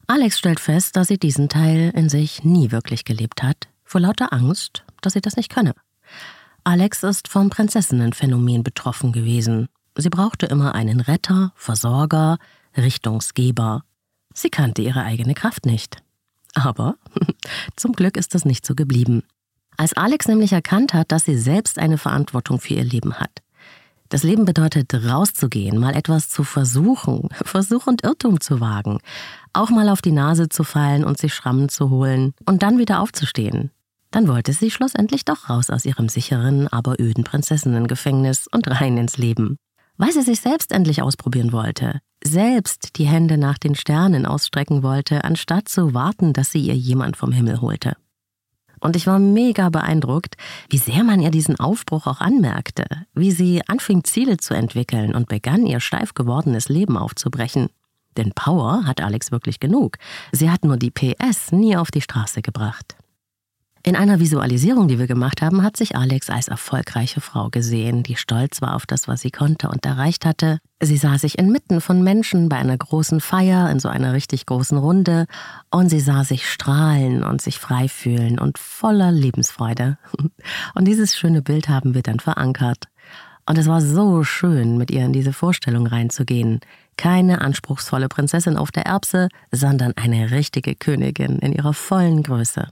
Alex 0.08 0.40
stellt 0.40 0.58
fest, 0.58 0.96
dass 0.96 1.06
sie 1.06 1.18
diesen 1.18 1.48
Teil 1.48 1.92
in 1.94 2.08
sich 2.08 2.42
nie 2.42 2.72
wirklich 2.72 3.04
gelebt 3.04 3.44
hat, 3.44 3.68
vor 3.84 4.00
lauter 4.00 4.32
Angst, 4.32 4.82
dass 5.02 5.12
sie 5.12 5.20
das 5.20 5.36
nicht 5.36 5.54
könne. 5.54 5.74
Alex 6.64 7.04
ist 7.04 7.28
vom 7.28 7.48
Prinzessinnenphänomen 7.48 8.64
betroffen 8.64 9.12
gewesen. 9.12 9.68
Sie 9.94 10.10
brauchte 10.10 10.46
immer 10.46 10.74
einen 10.74 10.98
Retter, 10.98 11.52
Versorger, 11.54 12.38
Richtungsgeber. 12.76 13.82
Sie 14.34 14.50
kannte 14.50 14.82
ihre 14.82 15.02
eigene 15.02 15.34
Kraft 15.34 15.66
nicht. 15.66 15.96
Aber 16.54 16.96
zum 17.76 17.92
Glück 17.92 18.16
ist 18.16 18.34
das 18.34 18.44
nicht 18.44 18.66
so 18.66 18.74
geblieben. 18.74 19.22
Als 19.76 19.92
Alex 19.92 20.26
nämlich 20.26 20.52
erkannt 20.52 20.92
hat, 20.92 21.12
dass 21.12 21.24
sie 21.24 21.38
selbst 21.38 21.78
eine 21.78 21.98
Verantwortung 21.98 22.60
für 22.60 22.74
ihr 22.74 22.84
Leben 22.84 23.14
hat. 23.14 23.30
Das 24.08 24.22
Leben 24.22 24.44
bedeutet, 24.46 24.92
rauszugehen, 24.94 25.78
mal 25.78 25.94
etwas 25.94 26.30
zu 26.30 26.42
versuchen, 26.42 27.28
Versuch 27.44 27.86
und 27.86 28.04
Irrtum 28.04 28.40
zu 28.40 28.60
wagen, 28.60 29.00
auch 29.52 29.70
mal 29.70 29.88
auf 29.88 30.00
die 30.00 30.12
Nase 30.12 30.48
zu 30.48 30.64
fallen 30.64 31.04
und 31.04 31.18
sich 31.18 31.34
Schrammen 31.34 31.68
zu 31.68 31.90
holen 31.90 32.32
und 32.46 32.62
dann 32.62 32.78
wieder 32.78 33.00
aufzustehen. 33.00 33.70
Dann 34.10 34.26
wollte 34.26 34.54
sie 34.54 34.70
schlussendlich 34.70 35.26
doch 35.26 35.50
raus 35.50 35.68
aus 35.68 35.84
ihrem 35.84 36.08
sicheren, 36.08 36.66
aber 36.68 36.98
öden 36.98 37.24
Prinzessinnengefängnis 37.24 38.46
und 38.50 38.68
rein 38.68 38.96
ins 38.96 39.18
Leben. 39.18 39.58
Weil 39.98 40.12
sie 40.12 40.22
sich 40.22 40.40
selbst 40.40 40.72
endlich 40.72 41.02
ausprobieren 41.02 41.52
wollte, 41.52 42.00
selbst 42.22 42.96
die 42.98 43.06
Hände 43.06 43.36
nach 43.36 43.58
den 43.58 43.74
Sternen 43.74 44.26
ausstrecken 44.26 44.82
wollte, 44.82 45.24
anstatt 45.24 45.68
zu 45.68 45.92
warten, 45.92 46.32
dass 46.32 46.52
sie 46.52 46.60
ihr 46.60 46.76
jemand 46.76 47.16
vom 47.16 47.32
Himmel 47.32 47.60
holte. 47.60 47.96
Und 48.80 48.94
ich 48.94 49.08
war 49.08 49.18
mega 49.18 49.70
beeindruckt, 49.70 50.36
wie 50.70 50.78
sehr 50.78 51.02
man 51.02 51.20
ihr 51.20 51.32
diesen 51.32 51.58
Aufbruch 51.58 52.06
auch 52.06 52.20
anmerkte, 52.20 52.84
wie 53.12 53.32
sie 53.32 53.60
anfing 53.66 54.04
Ziele 54.04 54.36
zu 54.36 54.54
entwickeln 54.54 55.16
und 55.16 55.28
begann 55.28 55.66
ihr 55.66 55.80
steif 55.80 56.14
gewordenes 56.14 56.68
Leben 56.68 56.96
aufzubrechen. 56.96 57.68
Denn 58.16 58.32
Power 58.32 58.84
hat 58.86 59.00
Alex 59.00 59.32
wirklich 59.32 59.58
genug. 59.58 59.96
Sie 60.30 60.50
hat 60.50 60.64
nur 60.64 60.76
die 60.76 60.92
PS 60.92 61.50
nie 61.50 61.76
auf 61.76 61.90
die 61.90 62.02
Straße 62.02 62.40
gebracht. 62.40 62.96
In 63.84 63.94
einer 63.94 64.18
Visualisierung, 64.18 64.88
die 64.88 64.98
wir 64.98 65.06
gemacht 65.06 65.40
haben, 65.40 65.62
hat 65.62 65.76
sich 65.76 65.96
Alex 65.96 66.30
als 66.30 66.48
erfolgreiche 66.48 67.20
Frau 67.20 67.48
gesehen, 67.48 68.02
die 68.02 68.16
stolz 68.16 68.60
war 68.60 68.74
auf 68.74 68.86
das, 68.86 69.06
was 69.06 69.20
sie 69.20 69.30
konnte 69.30 69.68
und 69.68 69.86
erreicht 69.86 70.26
hatte. 70.26 70.58
Sie 70.80 70.96
sah 70.96 71.16
sich 71.16 71.38
inmitten 71.38 71.80
von 71.80 72.02
Menschen 72.02 72.48
bei 72.48 72.56
einer 72.56 72.76
großen 72.76 73.20
Feier, 73.20 73.70
in 73.70 73.78
so 73.78 73.88
einer 73.88 74.12
richtig 74.12 74.46
großen 74.46 74.76
Runde, 74.76 75.26
und 75.70 75.90
sie 75.90 76.00
sah 76.00 76.24
sich 76.24 76.50
strahlen 76.50 77.22
und 77.22 77.40
sich 77.40 77.58
frei 77.58 77.88
fühlen 77.88 78.38
und 78.38 78.58
voller 78.58 79.12
Lebensfreude. 79.12 79.98
Und 80.74 80.86
dieses 80.86 81.16
schöne 81.16 81.42
Bild 81.42 81.68
haben 81.68 81.94
wir 81.94 82.02
dann 82.02 82.20
verankert. 82.20 82.84
Und 83.48 83.56
es 83.56 83.66
war 83.66 83.80
so 83.80 84.24
schön, 84.24 84.76
mit 84.76 84.90
ihr 84.90 85.04
in 85.04 85.12
diese 85.12 85.32
Vorstellung 85.32 85.86
reinzugehen. 85.86 86.60
Keine 86.96 87.40
anspruchsvolle 87.40 88.08
Prinzessin 88.08 88.56
auf 88.56 88.70
der 88.70 88.86
Erbse, 88.86 89.28
sondern 89.50 89.94
eine 89.96 90.30
richtige 90.30 90.74
Königin 90.74 91.38
in 91.38 91.52
ihrer 91.52 91.72
vollen 91.72 92.22
Größe. 92.22 92.68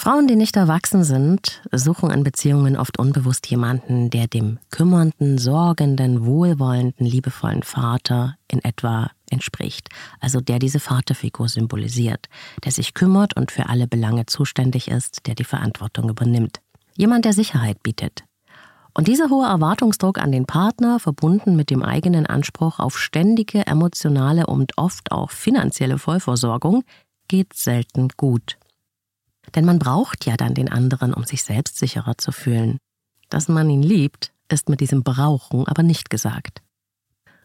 Frauen, 0.00 0.26
die 0.26 0.34
nicht 0.34 0.56
erwachsen 0.56 1.04
sind, 1.04 1.60
suchen 1.72 2.10
in 2.10 2.24
Beziehungen 2.24 2.78
oft 2.78 2.98
unbewusst 2.98 3.46
jemanden, 3.50 4.08
der 4.08 4.28
dem 4.28 4.58
kümmernden, 4.70 5.36
sorgenden, 5.36 6.24
wohlwollenden, 6.24 7.04
liebevollen 7.04 7.62
Vater 7.62 8.38
in 8.48 8.64
etwa 8.64 9.10
entspricht, 9.28 9.90
also 10.18 10.40
der 10.40 10.58
diese 10.58 10.80
Vaterfigur 10.80 11.50
symbolisiert, 11.50 12.30
der 12.64 12.72
sich 12.72 12.94
kümmert 12.94 13.36
und 13.36 13.52
für 13.52 13.68
alle 13.68 13.86
Belange 13.86 14.24
zuständig 14.24 14.88
ist, 14.88 15.26
der 15.26 15.34
die 15.34 15.44
Verantwortung 15.44 16.08
übernimmt. 16.08 16.62
Jemand, 16.96 17.26
der 17.26 17.34
Sicherheit 17.34 17.82
bietet. 17.82 18.24
Und 18.94 19.06
dieser 19.06 19.28
hohe 19.28 19.48
Erwartungsdruck 19.48 20.16
an 20.16 20.32
den 20.32 20.46
Partner, 20.46 20.98
verbunden 20.98 21.56
mit 21.56 21.68
dem 21.68 21.82
eigenen 21.82 22.24
Anspruch 22.24 22.78
auf 22.78 22.98
ständige 22.98 23.66
emotionale 23.66 24.46
und 24.46 24.78
oft 24.78 25.12
auch 25.12 25.30
finanzielle 25.30 25.98
Vollversorgung, 25.98 26.84
geht 27.28 27.52
selten 27.52 28.08
gut. 28.16 28.56
Denn 29.54 29.64
man 29.64 29.78
braucht 29.78 30.26
ja 30.26 30.36
dann 30.36 30.54
den 30.54 30.70
anderen, 30.70 31.14
um 31.14 31.24
sich 31.24 31.42
selbst 31.42 31.78
sicherer 31.78 32.18
zu 32.18 32.32
fühlen. 32.32 32.78
Dass 33.28 33.48
man 33.48 33.70
ihn 33.70 33.82
liebt, 33.82 34.32
ist 34.48 34.68
mit 34.68 34.80
diesem 34.80 35.02
Brauchen 35.02 35.66
aber 35.66 35.82
nicht 35.82 36.10
gesagt. 36.10 36.62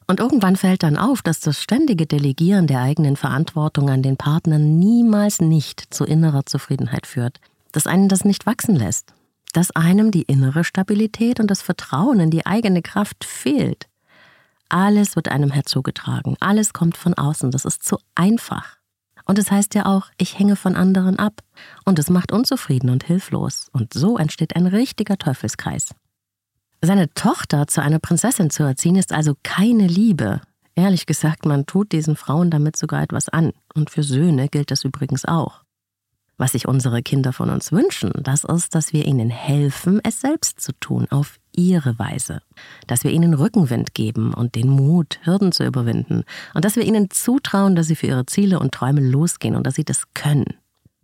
Und 0.07 0.19
irgendwann 0.19 0.55
fällt 0.55 0.83
dann 0.83 0.97
auf, 0.97 1.21
dass 1.21 1.39
das 1.39 1.59
ständige 1.59 2.05
Delegieren 2.05 2.67
der 2.67 2.81
eigenen 2.81 3.15
Verantwortung 3.15 3.89
an 3.89 4.03
den 4.03 4.17
Partner 4.17 4.59
niemals 4.59 5.41
nicht 5.41 5.93
zu 5.93 6.05
innerer 6.05 6.45
Zufriedenheit 6.45 7.07
führt, 7.07 7.39
dass 7.71 7.87
einen 7.87 8.07
das 8.07 8.23
nicht 8.23 8.45
wachsen 8.45 8.75
lässt, 8.75 9.13
dass 9.53 9.71
einem 9.71 10.11
die 10.11 10.21
innere 10.23 10.63
Stabilität 10.63 11.39
und 11.39 11.49
das 11.49 11.61
Vertrauen 11.61 12.19
in 12.19 12.29
die 12.29 12.45
eigene 12.45 12.81
Kraft 12.81 13.23
fehlt. 13.23 13.87
Alles 14.69 15.15
wird 15.15 15.29
einem 15.29 15.51
herzugetragen, 15.51 16.37
alles 16.39 16.73
kommt 16.73 16.97
von 16.97 17.13
außen, 17.15 17.51
das 17.51 17.65
ist 17.65 17.83
zu 17.83 17.97
einfach. 18.13 18.77
Und 19.25 19.39
es 19.39 19.51
heißt 19.51 19.75
ja 19.75 19.85
auch, 19.85 20.07
ich 20.17 20.37
hänge 20.37 20.55
von 20.55 20.75
anderen 20.75 21.17
ab. 21.17 21.41
Und 21.83 21.99
es 21.99 22.09
macht 22.09 22.31
unzufrieden 22.31 22.89
und 22.89 23.03
hilflos. 23.03 23.69
Und 23.73 23.93
so 23.93 24.17
entsteht 24.17 24.55
ein 24.55 24.67
richtiger 24.67 25.17
Teufelskreis. 25.17 25.93
Seine 26.81 27.11
Tochter 27.13 27.67
zu 27.67 27.81
einer 27.81 27.99
Prinzessin 27.99 28.49
zu 28.49 28.63
erziehen, 28.63 28.95
ist 28.95 29.11
also 29.11 29.33
keine 29.41 29.87
Liebe. 29.87 30.41
Ehrlich 30.75 31.05
gesagt, 31.05 31.45
man 31.45 31.65
tut 31.65 31.91
diesen 31.91 32.15
Frauen 32.15 32.51
damit 32.51 32.75
sogar 32.75 33.01
etwas 33.01 33.29
an. 33.29 33.53
Und 33.73 33.89
für 33.89 34.03
Söhne 34.03 34.49
gilt 34.49 34.71
das 34.71 34.83
übrigens 34.83 35.25
auch. 35.25 35.63
Was 36.37 36.51
sich 36.51 36.67
unsere 36.67 37.01
Kinder 37.01 37.31
von 37.31 37.49
uns 37.49 37.71
wünschen, 37.71 38.11
das 38.21 38.43
ist, 38.43 38.75
dass 38.75 38.91
wir 38.91 39.05
ihnen 39.05 39.29
helfen, 39.29 40.01
es 40.03 40.19
selbst 40.19 40.59
zu 40.59 40.73
tun, 40.73 41.07
auf 41.09 41.37
ihre 41.55 41.97
Weise. 41.99 42.41
Dass 42.87 43.03
wir 43.03 43.11
ihnen 43.11 43.33
Rückenwind 43.33 43.93
geben 43.93 44.33
und 44.33 44.55
den 44.55 44.69
Mut, 44.69 45.19
Hürden 45.23 45.51
zu 45.51 45.65
überwinden. 45.65 46.23
Und 46.53 46.65
dass 46.65 46.75
wir 46.75 46.83
ihnen 46.83 47.09
zutrauen, 47.09 47.75
dass 47.75 47.87
sie 47.87 47.95
für 47.95 48.07
ihre 48.07 48.25
Ziele 48.25 48.59
und 48.59 48.73
Träume 48.73 49.01
losgehen 49.01 49.55
und 49.55 49.65
dass 49.65 49.75
sie 49.75 49.85
das 49.85 50.05
können. 50.13 50.55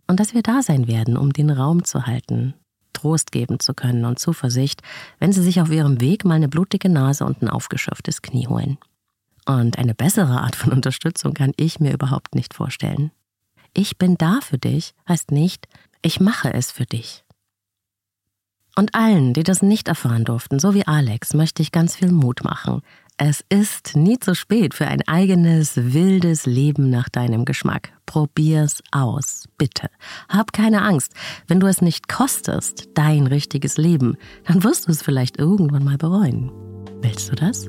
Und 0.06 0.20
dass 0.20 0.34
wir 0.34 0.42
da 0.42 0.62
sein 0.62 0.88
werden, 0.88 1.16
um 1.16 1.32
den 1.32 1.50
Raum 1.50 1.84
zu 1.84 2.06
halten, 2.06 2.54
Trost 2.92 3.32
geben 3.32 3.60
zu 3.60 3.74
können 3.74 4.04
und 4.04 4.18
Zuversicht, 4.18 4.82
wenn 5.18 5.32
sie 5.32 5.42
sich 5.42 5.60
auf 5.60 5.70
ihrem 5.70 6.00
Weg 6.00 6.24
mal 6.24 6.34
eine 6.34 6.48
blutige 6.48 6.88
Nase 6.88 7.24
und 7.24 7.42
ein 7.42 7.48
aufgeschürftes 7.48 8.22
Knie 8.22 8.46
holen. 8.46 8.78
Und 9.46 9.78
eine 9.78 9.94
bessere 9.94 10.40
Art 10.40 10.56
von 10.56 10.72
Unterstützung 10.72 11.34
kann 11.34 11.52
ich 11.56 11.80
mir 11.80 11.92
überhaupt 11.92 12.34
nicht 12.34 12.54
vorstellen. 12.54 13.10
Ich 13.74 13.96
bin 13.96 14.16
da 14.16 14.40
für 14.42 14.58
dich 14.58 14.94
heißt 15.08 15.30
nicht, 15.30 15.66
ich 16.02 16.20
mache 16.20 16.52
es 16.52 16.70
für 16.70 16.84
dich. 16.84 17.24
Und 18.74 18.94
allen, 18.94 19.34
die 19.34 19.42
das 19.42 19.60
nicht 19.62 19.88
erfahren 19.88 20.24
durften, 20.24 20.58
so 20.58 20.72
wie 20.74 20.86
Alex, 20.86 21.34
möchte 21.34 21.62
ich 21.62 21.72
ganz 21.72 21.96
viel 21.96 22.10
Mut 22.10 22.42
machen. 22.42 22.80
Es 23.18 23.44
ist 23.50 23.94
nie 23.94 24.18
zu 24.18 24.34
spät 24.34 24.72
für 24.72 24.86
ein 24.86 25.06
eigenes, 25.06 25.72
wildes 25.76 26.46
Leben 26.46 26.88
nach 26.88 27.10
deinem 27.10 27.44
Geschmack. 27.44 27.92
Probier's 28.06 28.82
aus, 28.90 29.48
bitte. 29.58 29.90
Hab 30.28 30.54
keine 30.54 30.82
Angst. 30.82 31.12
Wenn 31.46 31.60
du 31.60 31.66
es 31.66 31.82
nicht 31.82 32.08
kostest, 32.08 32.88
dein 32.94 33.26
richtiges 33.26 33.76
Leben, 33.76 34.16
dann 34.46 34.64
wirst 34.64 34.88
du 34.88 34.92
es 34.92 35.02
vielleicht 35.02 35.38
irgendwann 35.38 35.84
mal 35.84 35.98
bereuen. 35.98 36.50
Willst 37.02 37.30
du 37.30 37.36
das? 37.36 37.68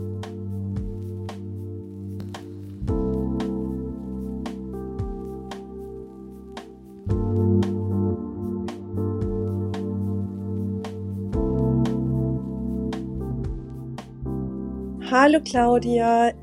Hallo 15.15 15.39
Claudia, 15.41 16.33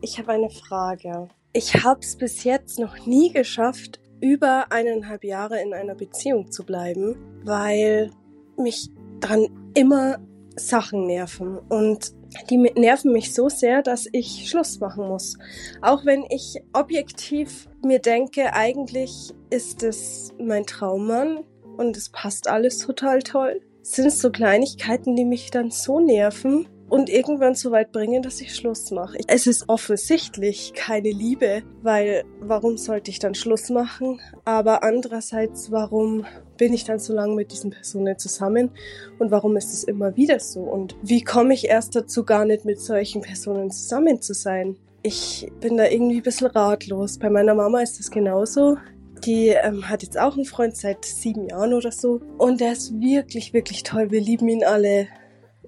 ich 0.00 0.16
habe 0.16 0.30
eine 0.30 0.48
Frage. 0.48 1.26
Ich 1.52 1.82
habe 1.82 1.98
es 1.98 2.14
bis 2.14 2.44
jetzt 2.44 2.78
noch 2.78 3.04
nie 3.04 3.32
geschafft, 3.32 3.98
über 4.20 4.66
eineinhalb 4.70 5.24
Jahre 5.24 5.60
in 5.60 5.74
einer 5.74 5.96
Beziehung 5.96 6.52
zu 6.52 6.64
bleiben, 6.64 7.16
weil 7.42 8.12
mich 8.56 8.90
dann 9.18 9.48
immer 9.74 10.18
Sachen 10.54 11.08
nerven 11.08 11.58
und 11.68 12.12
die 12.48 12.58
nerven 12.58 13.10
mich 13.10 13.34
so 13.34 13.48
sehr, 13.48 13.82
dass 13.82 14.06
ich 14.12 14.48
Schluss 14.48 14.78
machen 14.78 15.08
muss. 15.08 15.36
Auch 15.80 16.06
wenn 16.06 16.24
ich 16.30 16.62
objektiv 16.74 17.68
mir 17.84 17.98
denke, 17.98 18.52
eigentlich 18.54 19.34
ist 19.50 19.82
es 19.82 20.32
mein 20.38 20.64
Traummann 20.64 21.40
und 21.76 21.96
es 21.96 22.08
passt 22.08 22.46
alles 22.46 22.78
total 22.78 23.20
toll, 23.20 23.60
sind 23.82 24.06
es 24.06 24.20
so 24.20 24.30
Kleinigkeiten, 24.30 25.16
die 25.16 25.24
mich 25.24 25.50
dann 25.50 25.72
so 25.72 25.98
nerven, 25.98 26.68
und 26.92 27.08
irgendwann 27.08 27.54
so 27.54 27.70
weit 27.70 27.90
bringen, 27.90 28.22
dass 28.22 28.42
ich 28.42 28.54
Schluss 28.54 28.90
mache. 28.90 29.16
Es 29.26 29.46
ist 29.46 29.66
offensichtlich 29.70 30.74
keine 30.74 31.10
Liebe, 31.10 31.62
weil 31.80 32.22
warum 32.38 32.76
sollte 32.76 33.10
ich 33.10 33.18
dann 33.18 33.34
Schluss 33.34 33.70
machen? 33.70 34.20
Aber 34.44 34.84
andererseits, 34.84 35.72
warum 35.72 36.26
bin 36.58 36.74
ich 36.74 36.84
dann 36.84 36.98
so 36.98 37.14
lange 37.14 37.34
mit 37.34 37.50
diesen 37.50 37.70
Personen 37.70 38.18
zusammen 38.18 38.72
und 39.18 39.30
warum 39.30 39.56
ist 39.56 39.72
es 39.72 39.84
immer 39.84 40.16
wieder 40.16 40.38
so? 40.38 40.60
Und 40.60 40.94
wie 41.02 41.24
komme 41.24 41.54
ich 41.54 41.64
erst 41.64 41.96
dazu, 41.96 42.24
gar 42.24 42.44
nicht 42.44 42.66
mit 42.66 42.78
solchen 42.78 43.22
Personen 43.22 43.70
zusammen 43.70 44.20
zu 44.20 44.34
sein? 44.34 44.76
Ich 45.02 45.50
bin 45.60 45.78
da 45.78 45.86
irgendwie 45.86 46.18
ein 46.18 46.22
bisschen 46.22 46.48
ratlos. 46.48 47.18
Bei 47.18 47.30
meiner 47.30 47.54
Mama 47.54 47.80
ist 47.80 48.00
es 48.00 48.10
genauso. 48.10 48.76
Die 49.24 49.48
ähm, 49.48 49.88
hat 49.88 50.02
jetzt 50.02 50.18
auch 50.18 50.34
einen 50.34 50.44
Freund 50.44 50.76
seit 50.76 51.06
sieben 51.06 51.48
Jahren 51.48 51.72
oder 51.72 51.90
so. 51.90 52.20
Und 52.36 52.60
der 52.60 52.72
ist 52.72 52.92
wirklich, 53.00 53.54
wirklich 53.54 53.82
toll. 53.82 54.10
Wir 54.10 54.20
lieben 54.20 54.48
ihn 54.48 54.62
alle 54.62 55.08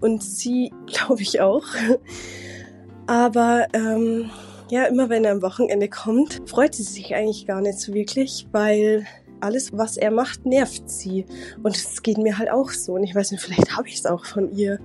und 0.04 0.22
sie, 0.22 0.70
glaube 0.86 1.22
ich, 1.22 1.40
auch. 1.40 1.64
Aber 3.06 3.66
ähm, 3.72 4.30
ja, 4.70 4.84
immer 4.84 5.08
wenn 5.08 5.24
er 5.24 5.32
am 5.32 5.42
Wochenende 5.42 5.88
kommt, 5.88 6.42
freut 6.46 6.74
sie 6.74 6.82
sich 6.82 7.14
eigentlich 7.14 7.46
gar 7.46 7.60
nicht 7.60 7.78
so 7.78 7.94
wirklich, 7.94 8.46
weil 8.52 9.06
alles, 9.40 9.76
was 9.76 9.96
er 9.96 10.10
macht, 10.10 10.46
nervt 10.46 10.90
sie. 10.90 11.24
Und 11.62 11.76
es 11.76 12.02
geht 12.02 12.18
mir 12.18 12.38
halt 12.38 12.50
auch 12.50 12.70
so. 12.70 12.94
Und 12.94 13.04
ich 13.04 13.14
weiß 13.14 13.30
nicht, 13.32 13.42
vielleicht 13.42 13.76
habe 13.76 13.88
ich 13.88 13.96
es 13.96 14.06
auch 14.06 14.24
von 14.24 14.54
ihr. 14.54 14.78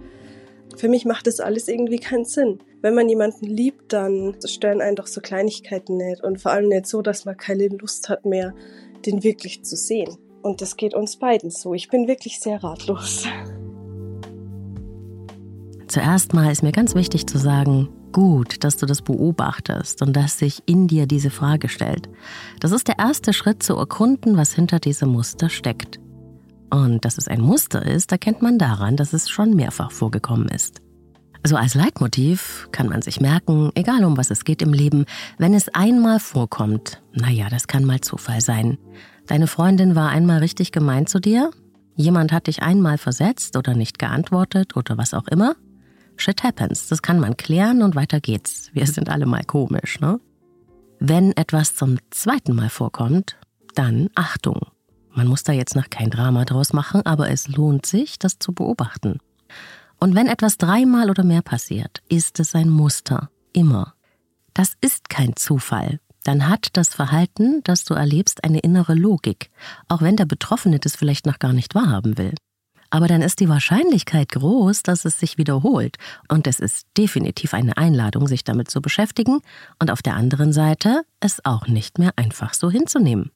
Für 0.78 0.88
mich 0.88 1.06
macht 1.06 1.28
das 1.28 1.40
alles 1.40 1.68
irgendwie 1.68 2.00
keinen 2.00 2.26
Sinn. 2.26 2.60
Wenn 2.82 2.96
man 2.96 3.10
jemanden 3.10 3.46
liebt, 3.46 3.92
dann 3.92 4.36
stören 4.46 4.82
einen 4.82 4.96
doch 4.96 5.08
so 5.08 5.20
Kleinigkeiten 5.20 5.98
nicht. 5.98 6.24
Und 6.24 6.42
vor 6.42 6.52
allem 6.52 6.70
nicht 6.70 6.88
so, 6.88 7.02
dass 7.02 7.26
man 7.26 7.36
keine 7.36 7.68
Lust 7.68 8.08
hat 8.08 8.26
mehr, 8.26 8.54
den 9.06 9.24
wirklich 9.24 9.64
zu 9.64 9.76
sehen. 9.76 10.18
Und 10.42 10.62
das 10.62 10.78
geht 10.78 10.94
uns 10.94 11.18
beiden 11.18 11.52
so. 11.52 11.74
Ich 11.74 11.90
bin 11.90 12.08
wirklich 12.08 12.40
sehr 12.40 12.64
ratlos. 12.64 13.26
Zuerst 15.89 16.34
mal 16.36 16.51
ist 16.51 16.62
mir 16.62 16.72
ganz 16.72 16.93
wichtig 16.93 17.25
zu 17.25 17.39
sagen, 17.39 17.89
gut, 18.12 18.63
dass 18.63 18.77
du 18.77 18.86
das 18.86 19.01
beobachtest 19.01 20.03
und 20.03 20.15
dass 20.15 20.38
sich 20.38 20.62
in 20.67 20.88
dir 20.88 21.08
diese 21.08 21.31
Frage 21.31 21.67
stellt. 21.67 22.08
Das 22.60 22.72
ist 22.72 22.88
der 22.88 23.00
erste 23.00 23.34
Schritt 23.34 23.63
zu 23.63 23.75
erkunden, 23.75 24.38
was 24.38 24.53
hinter 24.53 24.79
diesem 24.79 25.10
Muster 25.10 25.50
steckt. 25.50 26.00
Und 26.69 27.05
dass 27.05 27.17
es 27.17 27.27
ein 27.27 27.41
Muster 27.41 27.84
ist, 27.84 28.12
erkennt 28.12 28.43
man 28.43 28.60
daran, 28.60 28.98
dass 28.98 29.13
es 29.13 29.29
schon 29.29 29.55
mehrfach 29.55 29.91
vorgekommen 29.91 30.48
ist. 30.50 30.79
So 31.43 31.55
als 31.55 31.74
Leitmotiv 31.74 32.67
kann 32.72 32.88
man 32.88 33.01
sich 33.01 33.19
merken, 33.19 33.72
egal 33.74 34.03
um 34.03 34.15
was 34.15 34.29
es 34.29 34.43
geht 34.43 34.62
im 34.62 34.73
Leben, 34.73 35.06
wenn 35.39 35.56
es 35.56 35.69
einmal 35.69 36.19
vorkommt, 36.19 37.02
naja, 37.13 37.49
das 37.49 37.65
kann 37.65 37.84
mal 37.84 38.02
Zufall 38.02 38.41
sein. 38.41 38.78
Deine 39.25 39.47
Freundin 39.47 39.95
war 39.95 40.10
einmal 40.10 40.38
richtig 40.38 40.71
gemein 40.71 41.08
zu 41.08 41.19
dir, 41.19 41.49
jemand 41.95 42.32
hat 42.32 42.45
dich 42.45 42.62
einmal 42.62 42.99
versetzt 42.99 43.58
oder 43.58 43.73
nicht 43.73 43.97
geantwortet 43.97 44.75
oder 44.75 44.95
was 44.95 45.15
auch 45.15 45.28
immer, 45.28 45.56
Shit 46.19 46.43
happens. 46.43 46.88
Das 46.88 47.01
kann 47.01 47.19
man 47.19 47.38
klären 47.38 47.82
und 47.82 47.95
weiter 47.95 48.19
geht's. 48.19 48.69
Wir 48.73 48.86
sind 48.88 49.10
alle 49.10 49.25
mal 49.25 49.43
komisch, 49.45 50.01
ne? 50.01 50.19
Wenn 50.99 51.32
etwas 51.38 51.75
zum 51.75 51.97
zweiten 52.10 52.53
Mal 52.55 52.69
vorkommt, 52.69 53.38
dann 53.73 54.10
Achtung. 54.15 54.67
Man 55.15 55.27
muss 55.27 55.43
da 55.43 55.53
jetzt 55.53 55.77
noch 55.77 55.89
kein 55.89 56.10
Drama 56.10 56.43
draus 56.43 56.73
machen, 56.73 57.05
aber 57.05 57.29
es 57.32 57.47
lohnt 57.47 57.86
sich, 57.86 58.19
das 58.19 58.38
zu 58.38 58.51
beobachten. 58.51 59.19
Und 59.97 60.13
wenn 60.13 60.27
etwas 60.27 60.58
dreimal 60.58 61.10
oder 61.10 61.23
mehr 61.23 61.41
passiert, 61.41 62.01
ist 62.10 62.39
es 62.41 62.53
ein 62.53 62.69
Muster. 62.69 63.29
Immer. 63.53 63.93
Das 64.53 64.73
ist 64.82 65.08
kein 65.08 65.38
Zufall. 65.38 66.01
Dann 66.25 66.49
hat 66.49 66.67
das 66.73 66.89
Verhalten, 66.89 67.62
das 67.63 67.86
du 67.86 67.93
erlebst, 67.93 68.43
eine 68.43 68.60
innere 68.60 68.93
Logik, 68.93 69.49
auch 69.88 70.01
wenn 70.01 70.17
der 70.17 70.25
Betroffene 70.25 70.79
das 70.79 70.97
vielleicht 70.97 71.25
noch 71.25 71.39
gar 71.39 71.53
nicht 71.53 71.75
wahrhaben 71.75 72.17
will. 72.17 72.36
Aber 72.89 73.08
dann 73.08 73.21
ist 73.21 73.39
die 73.39 73.49
Wahrscheinlichkeit 73.49 74.30
groß, 74.30 74.84
dass 74.84 75.06
es 75.06 75.19
sich 75.19 75.38
wiederholt. 75.38 75.97
Und 76.28 76.47
es 76.47 76.60
ist 76.60 76.88
definitiv 76.97 77.54
eine 77.54 77.78
Einladung, 77.78 78.28
sich 78.28 78.43
damit 78.43 78.71
zu 78.71 78.82
beschäftigen 78.82 79.41
und 79.80 79.91
auf 79.91 80.02
der 80.02 80.15
anderen 80.15 80.54
Seite 80.54 81.04
es 81.19 81.43
auch 81.45 81.67
nicht 81.67 81.99
mehr 81.99 82.13
einfach 82.15 82.54
so 82.54 82.71
hinzunehmen. 82.71 83.32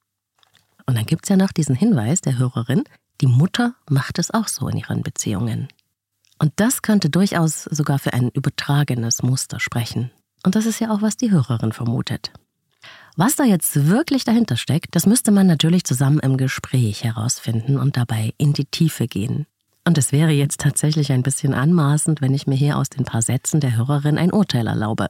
Und 0.86 0.96
dann 0.96 1.06
gibt 1.06 1.24
es 1.24 1.28
ja 1.28 1.36
noch 1.36 1.52
diesen 1.52 1.74
Hinweis 1.74 2.20
der 2.20 2.38
Hörerin, 2.38 2.84
die 3.20 3.26
Mutter 3.26 3.74
macht 3.88 4.18
es 4.18 4.32
auch 4.32 4.48
so 4.48 4.68
in 4.68 4.78
ihren 4.78 5.02
Beziehungen. 5.02 5.68
Und 6.38 6.52
das 6.56 6.82
könnte 6.82 7.10
durchaus 7.10 7.62
sogar 7.64 7.98
für 7.98 8.12
ein 8.12 8.28
übertragenes 8.30 9.22
Muster 9.22 9.60
sprechen. 9.60 10.10
Und 10.44 10.56
das 10.56 10.66
ist 10.66 10.80
ja 10.80 10.90
auch, 10.90 11.00
was 11.00 11.16
die 11.16 11.30
Hörerin 11.30 11.72
vermutet. 11.72 12.32
Was 13.16 13.36
da 13.36 13.44
jetzt 13.44 13.88
wirklich 13.88 14.24
dahinter 14.24 14.56
steckt, 14.56 14.96
das 14.96 15.06
müsste 15.06 15.30
man 15.30 15.46
natürlich 15.46 15.84
zusammen 15.84 16.18
im 16.18 16.36
Gespräch 16.36 17.04
herausfinden 17.04 17.78
und 17.78 17.96
dabei 17.96 18.32
in 18.38 18.52
die 18.52 18.64
Tiefe 18.64 19.06
gehen. 19.06 19.46
Und 19.86 19.98
es 19.98 20.12
wäre 20.12 20.30
jetzt 20.30 20.60
tatsächlich 20.60 21.12
ein 21.12 21.22
bisschen 21.22 21.54
anmaßend, 21.54 22.20
wenn 22.20 22.34
ich 22.34 22.46
mir 22.46 22.56
hier 22.56 22.78
aus 22.78 22.88
den 22.88 23.04
paar 23.04 23.22
Sätzen 23.22 23.60
der 23.60 23.76
Hörerin 23.76 24.18
ein 24.18 24.32
Urteil 24.32 24.66
erlaube. 24.66 25.08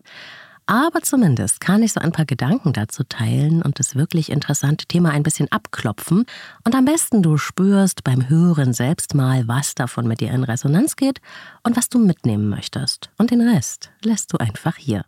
Aber 0.67 1.03
zumindest 1.03 1.61
kann 1.61 1.83
ich 1.83 1.93
so 1.93 2.01
ein 2.01 2.13
paar 2.13 2.25
Gedanken 2.25 2.73
dazu 2.73 3.05
teilen 3.05 3.61
und 3.61 3.79
das 3.79 3.97
wirklich 3.97 4.33
interessante 4.33 4.87
Thema 4.87 5.11
ein 5.11 5.23
bisschen 5.23 5.53
abklopfen. 5.53 6.25
Und 6.65 6.75
am 6.75 6.87
besten 6.87 7.23
du 7.23 7.37
spürst 7.37 8.03
beim 8.03 8.29
Hören 8.29 8.73
selbst 8.73 9.15
mal, 9.15 9.47
was 9.47 9.75
davon 9.75 10.07
mit 10.07 10.21
dir 10.21 10.31
in 10.31 10.43
Resonanz 10.43 10.97
geht 10.97 11.21
und 11.63 11.77
was 11.77 11.91
du 11.91 11.99
mitnehmen 11.99 12.49
möchtest. 12.49 13.11
Und 13.19 13.31
den 13.31 13.43
Rest 13.43 13.93
lässt 14.03 14.33
du 14.33 14.39
einfach 14.39 14.77
hier. 14.77 15.05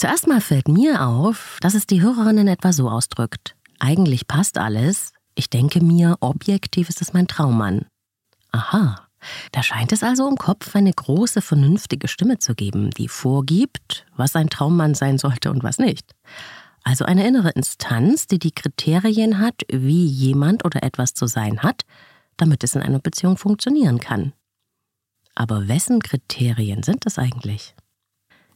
Zuerst 0.00 0.26
mal 0.26 0.40
fällt 0.40 0.66
mir 0.66 1.06
auf, 1.06 1.58
dass 1.60 1.74
es 1.74 1.86
die 1.86 2.00
Hörerin 2.00 2.38
in 2.38 2.48
etwa 2.48 2.72
so 2.72 2.88
ausdrückt. 2.88 3.54
Eigentlich 3.80 4.26
passt 4.26 4.56
alles. 4.56 5.12
Ich 5.34 5.50
denke 5.50 5.84
mir, 5.84 6.16
objektiv 6.20 6.88
ist 6.88 7.02
es 7.02 7.12
mein 7.12 7.28
Traummann. 7.28 7.84
Aha. 8.50 9.06
Da 9.52 9.62
scheint 9.62 9.92
es 9.92 10.02
also 10.02 10.26
im 10.26 10.36
Kopf 10.36 10.74
eine 10.74 10.90
große, 10.90 11.42
vernünftige 11.42 12.08
Stimme 12.08 12.38
zu 12.38 12.54
geben, 12.54 12.88
die 12.92 13.08
vorgibt, 13.08 14.06
was 14.16 14.34
ein 14.36 14.48
Traummann 14.48 14.94
sein 14.94 15.18
sollte 15.18 15.50
und 15.50 15.64
was 15.64 15.76
nicht. 15.76 16.12
Also 16.82 17.04
eine 17.04 17.28
innere 17.28 17.50
Instanz, 17.50 18.26
die 18.26 18.38
die 18.38 18.52
Kriterien 18.52 19.38
hat, 19.38 19.64
wie 19.70 20.06
jemand 20.06 20.64
oder 20.64 20.82
etwas 20.82 21.12
zu 21.12 21.26
sein 21.26 21.62
hat, 21.62 21.82
damit 22.38 22.64
es 22.64 22.74
in 22.74 22.80
einer 22.80 23.00
Beziehung 23.00 23.36
funktionieren 23.36 24.00
kann. 24.00 24.32
Aber 25.34 25.68
wessen 25.68 26.00
Kriterien 26.00 26.82
sind 26.82 27.04
es 27.04 27.18
eigentlich? 27.18 27.74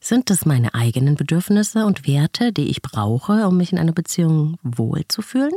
Sind 0.07 0.31
es 0.31 0.45
meine 0.45 0.75
eigenen 0.75 1.15
Bedürfnisse 1.15 1.87
und 1.87 2.07
Werte, 2.07 2.53
die 2.53 2.69
ich 2.69 2.83
brauche, 2.83 3.49
um 3.49 3.57
mich 3.57 3.73
in 3.73 3.79
einer 3.79 3.95
Beziehung 3.95 4.59
wohlzufühlen? 4.63 5.55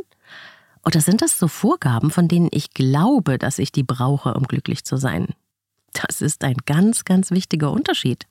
Oder 0.86 1.02
sind 1.02 1.22
das 1.22 1.38
so 1.38 1.50
Vorgaben, 1.50 2.12
von 2.12 2.30
denen 2.30 2.48
ich 2.52 2.70
glaube, 2.70 3.40
dass 3.40 3.60
ich 3.60 3.74
die 3.74 3.84
brauche, 3.84 4.36
um 4.36 4.44
glücklich 4.44 4.86
zu 4.86 4.96
sein? 4.96 5.28
Das 5.92 6.22
ist 6.22 6.46
ein 6.46 6.56
ganz, 6.66 7.04
ganz 7.04 7.30
wichtiger 7.32 7.74
Unterschied. 7.74 8.26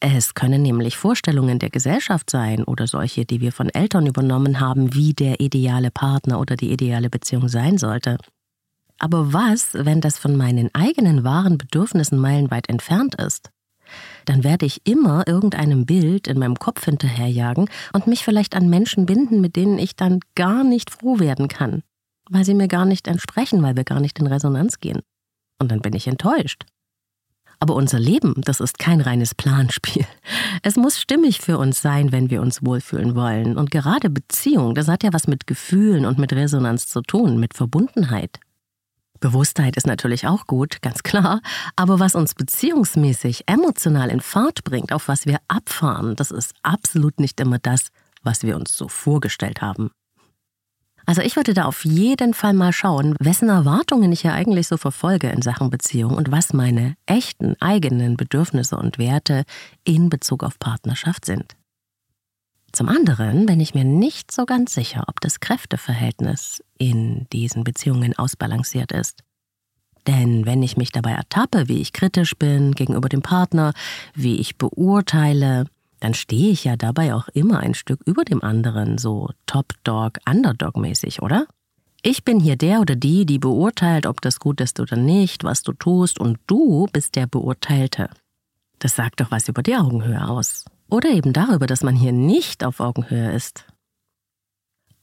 Es 0.00 0.34
können 0.34 0.62
nämlich 0.62 0.96
Vorstellungen 0.96 1.60
der 1.60 1.70
Gesellschaft 1.70 2.30
sein 2.30 2.64
oder 2.64 2.88
solche, 2.88 3.24
die 3.24 3.40
wir 3.40 3.52
von 3.52 3.68
Eltern 3.68 4.08
übernommen 4.08 4.58
haben, 4.58 4.92
wie 4.92 5.14
der 5.14 5.38
ideale 5.38 5.92
Partner 5.92 6.40
oder 6.40 6.56
die 6.56 6.72
ideale 6.72 7.10
Beziehung 7.10 7.48
sein 7.48 7.78
sollte. 7.78 8.18
Aber 8.98 9.32
was, 9.32 9.68
wenn 9.74 10.00
das 10.00 10.18
von 10.18 10.36
meinen 10.36 10.74
eigenen 10.74 11.22
wahren 11.22 11.58
Bedürfnissen 11.58 12.18
meilenweit 12.18 12.68
entfernt 12.68 13.14
ist? 13.14 13.52
Dann 14.24 14.44
werde 14.44 14.66
ich 14.66 14.80
immer 14.84 15.26
irgendeinem 15.26 15.86
Bild 15.86 16.26
in 16.28 16.38
meinem 16.38 16.58
Kopf 16.58 16.84
hinterherjagen 16.84 17.68
und 17.92 18.06
mich 18.06 18.24
vielleicht 18.24 18.54
an 18.54 18.68
Menschen 18.68 19.06
binden, 19.06 19.40
mit 19.40 19.56
denen 19.56 19.78
ich 19.78 19.96
dann 19.96 20.20
gar 20.34 20.64
nicht 20.64 20.90
froh 20.90 21.18
werden 21.18 21.48
kann, 21.48 21.82
weil 22.30 22.44
sie 22.44 22.54
mir 22.54 22.68
gar 22.68 22.84
nicht 22.84 23.08
entsprechen, 23.08 23.62
weil 23.62 23.76
wir 23.76 23.84
gar 23.84 24.00
nicht 24.00 24.18
in 24.18 24.26
Resonanz 24.26 24.80
gehen. 24.80 25.00
Und 25.58 25.70
dann 25.70 25.80
bin 25.80 25.94
ich 25.94 26.06
enttäuscht. 26.06 26.64
Aber 27.60 27.74
unser 27.74 27.98
Leben, 27.98 28.34
das 28.38 28.60
ist 28.60 28.78
kein 28.78 29.00
reines 29.00 29.34
Planspiel. 29.34 30.06
Es 30.62 30.76
muss 30.76 31.00
stimmig 31.00 31.40
für 31.40 31.58
uns 31.58 31.82
sein, 31.82 32.12
wenn 32.12 32.30
wir 32.30 32.40
uns 32.40 32.64
wohlfühlen 32.64 33.14
wollen. 33.16 33.56
Und 33.56 33.70
gerade 33.70 34.10
Beziehung, 34.10 34.74
das 34.74 34.88
hat 34.88 35.02
ja 35.02 35.12
was 35.12 35.26
mit 35.26 35.46
Gefühlen 35.46 36.06
und 36.06 36.18
mit 36.18 36.32
Resonanz 36.32 36.86
zu 36.86 37.02
tun, 37.02 37.38
mit 37.40 37.54
Verbundenheit. 37.54 38.38
Bewusstheit 39.20 39.76
ist 39.76 39.86
natürlich 39.86 40.26
auch 40.26 40.46
gut, 40.46 40.82
ganz 40.82 41.02
klar, 41.02 41.40
aber 41.76 42.00
was 42.00 42.14
uns 42.14 42.34
beziehungsmäßig 42.34 43.44
emotional 43.46 44.10
in 44.10 44.20
Fahrt 44.20 44.64
bringt, 44.64 44.92
auf 44.92 45.08
was 45.08 45.26
wir 45.26 45.38
abfahren, 45.48 46.16
das 46.16 46.30
ist 46.30 46.54
absolut 46.62 47.20
nicht 47.20 47.40
immer 47.40 47.58
das, 47.58 47.88
was 48.22 48.42
wir 48.42 48.56
uns 48.56 48.76
so 48.76 48.88
vorgestellt 48.88 49.60
haben. 49.60 49.90
Also 51.08 51.22
ich 51.22 51.36
würde 51.36 51.54
da 51.54 51.64
auf 51.64 51.86
jeden 51.86 52.34
Fall 52.34 52.52
mal 52.52 52.72
schauen, 52.72 53.16
wessen 53.18 53.48
Erwartungen 53.48 54.12
ich 54.12 54.24
ja 54.24 54.34
eigentlich 54.34 54.68
so 54.68 54.76
verfolge 54.76 55.30
in 55.30 55.40
Sachen 55.40 55.70
Beziehung 55.70 56.14
und 56.14 56.30
was 56.30 56.52
meine 56.52 56.96
echten 57.06 57.56
eigenen 57.60 58.18
Bedürfnisse 58.18 58.76
und 58.76 58.98
Werte 58.98 59.44
in 59.84 60.10
Bezug 60.10 60.44
auf 60.44 60.58
Partnerschaft 60.58 61.24
sind. 61.24 61.57
Zum 62.78 62.88
anderen 62.88 63.44
bin 63.44 63.58
ich 63.58 63.74
mir 63.74 63.82
nicht 63.82 64.30
so 64.30 64.46
ganz 64.46 64.72
sicher, 64.72 65.02
ob 65.08 65.20
das 65.20 65.40
Kräfteverhältnis 65.40 66.62
in 66.78 67.26
diesen 67.32 67.64
Beziehungen 67.64 68.16
ausbalanciert 68.16 68.92
ist. 68.92 69.24
Denn 70.06 70.46
wenn 70.46 70.62
ich 70.62 70.76
mich 70.76 70.92
dabei 70.92 71.10
ertappe, 71.10 71.66
wie 71.66 71.80
ich 71.80 71.92
kritisch 71.92 72.36
bin 72.36 72.76
gegenüber 72.76 73.08
dem 73.08 73.20
Partner, 73.20 73.72
wie 74.14 74.36
ich 74.36 74.58
beurteile, 74.58 75.64
dann 75.98 76.14
stehe 76.14 76.52
ich 76.52 76.62
ja 76.62 76.76
dabei 76.76 77.14
auch 77.14 77.26
immer 77.26 77.58
ein 77.58 77.74
Stück 77.74 77.98
über 78.04 78.24
dem 78.24 78.44
anderen, 78.44 78.96
so 78.96 79.30
Top-Dog, 79.46 80.18
Underdog-mäßig, 80.24 81.20
oder? 81.20 81.48
Ich 82.02 82.22
bin 82.22 82.38
hier 82.38 82.54
der 82.54 82.80
oder 82.80 82.94
die, 82.94 83.26
die 83.26 83.40
beurteilt, 83.40 84.06
ob 84.06 84.20
das 84.20 84.38
gut 84.38 84.60
ist 84.60 84.78
oder 84.78 84.94
nicht, 84.94 85.42
was 85.42 85.64
du 85.64 85.72
tust, 85.72 86.20
und 86.20 86.38
du 86.46 86.86
bist 86.92 87.16
der 87.16 87.26
Beurteilte. 87.26 88.08
Das 88.78 88.94
sagt 88.94 89.20
doch 89.20 89.32
was 89.32 89.48
über 89.48 89.64
die 89.64 89.74
Augenhöhe 89.74 90.28
aus. 90.28 90.64
Oder 90.90 91.10
eben 91.10 91.32
darüber, 91.32 91.66
dass 91.66 91.82
man 91.82 91.94
hier 91.94 92.12
nicht 92.12 92.64
auf 92.64 92.80
Augenhöhe 92.80 93.32
ist. 93.32 93.66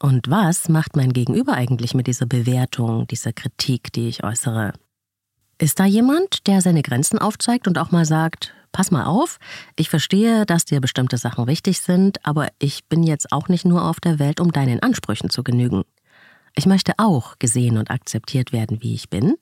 Und 0.02 0.30
was 0.30 0.68
macht 0.68 0.96
mein 0.96 1.14
Gegenüber 1.14 1.54
eigentlich 1.54 1.94
mit 1.94 2.08
dieser 2.08 2.26
Bewertung, 2.26 3.08
dieser 3.08 3.34
Kritik, 3.34 3.94
die 3.94 4.10
ich 4.10 4.24
äußere? 4.24 4.74
Ist 5.58 5.80
da 5.80 5.86
jemand, 5.86 6.48
der 6.48 6.62
seine 6.62 6.82
Grenzen 6.82 7.18
aufzeigt 7.18 7.68
und 7.68 7.78
auch 7.78 7.92
mal 7.92 8.06
sagt, 8.06 8.54
pass 8.74 8.92
mal 8.92 9.06
auf, 9.06 9.38
ich 9.78 9.90
verstehe, 9.90 10.46
dass 10.46 10.66
dir 10.66 10.82
bestimmte 10.82 11.18
Sachen 11.18 11.48
wichtig 11.48 11.80
sind, 11.80 12.26
aber 12.26 12.50
ich 12.60 12.86
bin 12.86 13.04
jetzt 13.04 13.32
auch 13.32 13.48
nicht 13.48 13.64
nur 13.64 13.86
auf 13.86 14.02
der 14.02 14.20
Welt, 14.20 14.42
um 14.42 14.52
deinen 14.52 14.82
Ansprüchen 14.82 15.30
zu 15.30 15.44
genügen. 15.44 15.84
Ich 16.56 16.66
möchte 16.66 16.94
auch 16.98 17.40
gesehen 17.40 17.78
und 17.78 17.90
akzeptiert 17.90 18.52
werden, 18.52 18.82
wie 18.82 18.96
ich 18.96 19.10
bin. 19.10 19.36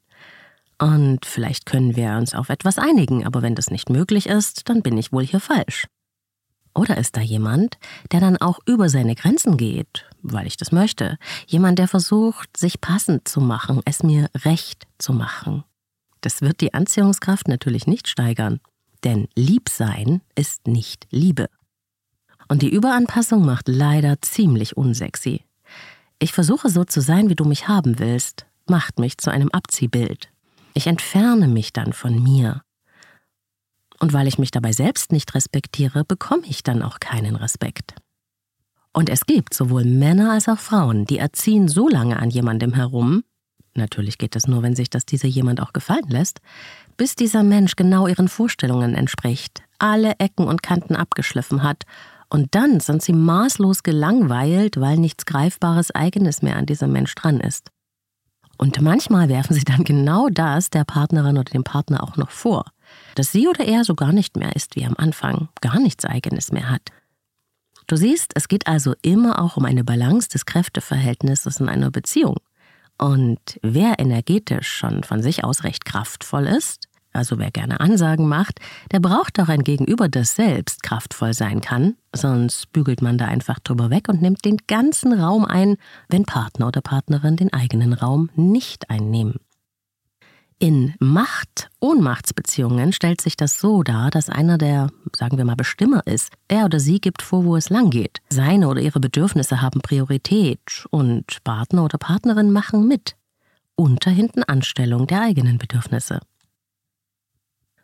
Und 0.78 1.26
vielleicht 1.26 1.66
können 1.66 1.96
wir 1.96 2.12
uns 2.18 2.36
auf 2.36 2.50
etwas 2.50 2.78
einigen, 2.78 3.26
aber 3.26 3.42
wenn 3.42 3.56
das 3.56 3.72
nicht 3.72 3.90
möglich 3.90 4.28
ist, 4.28 4.70
dann 4.70 4.84
bin 4.84 4.98
ich 4.98 5.12
wohl 5.12 5.26
hier 5.26 5.40
falsch. 5.40 5.88
Oder 6.76 6.98
ist 6.98 7.16
da 7.16 7.22
jemand, 7.22 7.78
der 8.12 8.20
dann 8.20 8.38
auch 8.38 8.60
über 8.66 8.90
seine 8.90 9.16
Grenzen 9.16 9.58
geht, 9.58 10.06
weil 10.22 10.48
ich 10.48 10.58
das 10.58 10.72
möchte? 10.72 11.18
Jemand, 11.46 11.78
der 11.78 11.88
versucht, 11.88 12.58
sich 12.58 12.82
passend 12.82 13.28
zu 13.28 13.42
machen, 13.42 13.82
es 13.86 14.02
mir 14.02 14.30
recht 14.44 14.88
zu 14.98 15.14
machen. 15.14 15.64
Das 16.22 16.42
wird 16.42 16.62
die 16.62 16.74
Anziehungskraft 16.74 17.48
natürlich 17.48 17.86
nicht 17.86 18.08
steigern, 18.08 18.60
denn 19.04 19.28
Liebsein 19.36 20.22
ist 20.36 20.68
nicht 20.68 21.06
Liebe. 21.12 21.50
Und 22.48 22.62
die 22.62 22.74
Überanpassung 22.74 23.46
macht 23.46 23.68
leider 23.68 24.22
ziemlich 24.22 24.76
unsexy. 24.76 25.44
Ich 26.20 26.34
versuche 26.34 26.70
so 26.70 26.86
zu 26.86 27.02
sein, 27.02 27.30
wie 27.30 27.36
du 27.36 27.46
mich 27.46 27.68
haben 27.68 28.00
willst, 28.00 28.46
macht 28.68 29.00
mich 29.00 29.18
zu 29.18 29.30
einem 29.30 29.50
Abziehbild. 29.50 30.30
Ich 30.74 30.88
entferne 30.88 31.48
mich 31.48 31.74
dann 31.74 31.94
von 31.94 32.22
mir. 32.22 32.63
Und 34.04 34.12
weil 34.12 34.28
ich 34.28 34.38
mich 34.38 34.52
dabei 34.52 34.74
selbst 34.74 35.14
nicht 35.14 35.34
respektiere, 35.34 36.04
bekomme 36.04 36.44
ich 36.46 36.62
dann 36.62 36.82
auch 36.82 37.00
keinen 37.00 37.38
Respekt. 37.38 37.96
Und 38.92 39.10
es 39.10 39.26
gibt 39.26 39.54
sowohl 39.54 39.86
Männer 39.86 40.34
als 40.34 40.50
auch 40.50 40.60
Frauen, 40.60 41.06
die 41.06 41.20
erziehen 41.20 41.70
so 41.70 41.88
lange 41.88 42.20
an 42.20 42.30
jemandem 42.30 42.74
herum, 42.74 43.24
natürlich 43.76 44.18
geht 44.18 44.36
das 44.36 44.46
nur, 44.46 44.62
wenn 44.62 44.76
sich 44.76 44.90
das 44.90 45.06
dieser 45.06 45.30
jemand 45.30 45.62
auch 45.62 45.72
gefallen 45.72 46.10
lässt, 46.10 46.42
bis 46.98 47.16
dieser 47.16 47.44
Mensch 47.44 47.78
genau 47.78 48.06
ihren 48.06 48.28
Vorstellungen 48.28 48.94
entspricht, 48.94 49.64
alle 49.80 50.20
Ecken 50.20 50.48
und 50.48 50.62
Kanten 50.62 50.98
abgeschliffen 50.98 51.64
hat, 51.64 51.84
und 52.28 52.56
dann 52.56 52.82
sind 52.82 53.02
sie 53.02 53.14
maßlos 53.14 53.84
gelangweilt, 53.84 54.82
weil 54.82 54.98
nichts 54.98 55.26
Greifbares 55.26 55.92
Eigenes 55.92 56.42
mehr 56.42 56.58
an 56.58 56.66
diesem 56.66 56.92
Mensch 56.92 57.16
dran 57.16 57.40
ist. 57.40 57.70
Und 58.58 58.82
manchmal 58.82 59.30
werfen 59.30 59.54
sie 59.54 59.64
dann 59.64 59.86
genau 59.86 60.28
das 60.30 60.70
der 60.70 60.84
Partnerin 60.84 61.38
oder 61.38 61.52
dem 61.52 61.64
Partner 61.64 62.04
auch 62.04 62.18
noch 62.18 62.32
vor, 62.32 62.66
dass 63.16 63.32
sie 63.32 63.48
oder 63.48 63.66
er 63.66 63.84
so 63.84 63.96
gar 63.96 64.14
nicht 64.14 64.38
mehr 64.38 64.56
ist 64.56 64.76
wie 64.76 64.86
am 64.86 64.96
Anfang, 64.98 65.50
gar 65.62 65.80
nichts 65.80 66.06
Eigenes 66.06 66.52
mehr 66.52 66.70
hat. 66.70 66.90
Du 67.88 67.96
siehst, 67.96 68.32
es 68.36 68.48
geht 68.48 68.68
also 68.68 68.96
immer 69.02 69.42
auch 69.42 69.58
um 69.58 69.66
eine 69.66 69.84
Balance 69.84 70.30
des 70.30 70.46
Kräfteverhältnisses 70.46 71.60
in 71.60 71.70
einer 71.70 71.92
Beziehung. 71.92 72.38
Und 72.98 73.60
wer 73.62 74.00
energetisch 74.00 74.68
schon 74.68 75.04
von 75.04 75.22
sich 75.22 75.44
aus 75.44 75.64
recht 75.64 75.84
kraftvoll 75.84 76.48
ist, 76.48 76.88
also 77.12 77.38
wer 77.38 77.52
gerne 77.52 77.80
Ansagen 77.80 78.28
macht, 78.28 78.60
der 78.92 79.00
braucht 79.00 79.40
auch 79.40 79.48
ein 79.48 79.64
Gegenüber, 79.64 80.10
das 80.10 80.36
selbst 80.36 80.82
kraftvoll 80.82 81.34
sein 81.34 81.62
kann, 81.62 81.96
sonst 82.14 82.72
bügelt 82.74 83.02
man 83.02 83.18
da 83.18 83.26
einfach 83.26 83.60
drüber 83.60 83.92
weg 83.92 84.10
und 84.10 84.22
nimmt 84.22 84.44
den 84.46 84.58
ganzen 84.68 85.14
Raum 85.14 85.46
ein, 85.46 85.78
wenn 86.10 86.26
Partner 86.26 86.68
oder 86.68 86.82
Partnerin 86.82 87.36
den 87.36 87.54
eigenen 87.54 87.94
Raum 87.94 88.30
nicht 88.36 88.90
einnehmen. 88.90 89.36
In 90.64 90.96
Macht-Ohnmachtsbeziehungen 91.00 92.94
stellt 92.94 93.20
sich 93.20 93.36
das 93.36 93.60
so 93.60 93.84
dar, 93.84 94.10
dass 94.10 94.30
einer 94.30 94.58
der, 94.58 94.88
sagen 95.14 95.38
wir 95.38 95.44
mal, 95.44 95.58
Bestimmer 95.58 96.08
ist. 96.08 96.32
Er 96.48 96.64
oder 96.64 96.80
sie 96.80 97.02
gibt 97.02 97.22
vor, 97.22 97.44
wo 97.44 97.58
es 97.58 97.70
lang 97.70 97.90
geht. 97.90 98.22
Seine 98.30 98.70
oder 98.70 98.80
ihre 98.80 99.02
Bedürfnisse 99.02 99.62
haben 99.62 99.82
Priorität 99.82 100.86
und 100.90 101.44
Partner 101.44 101.84
oder 101.84 101.98
Partnerin 101.98 102.50
machen 102.50 102.88
mit. 102.88 103.18
Unter 103.76 104.10
hinten 104.10 104.42
Anstellung 104.42 105.06
der 105.06 105.24
eigenen 105.24 105.58
Bedürfnisse. 105.58 106.22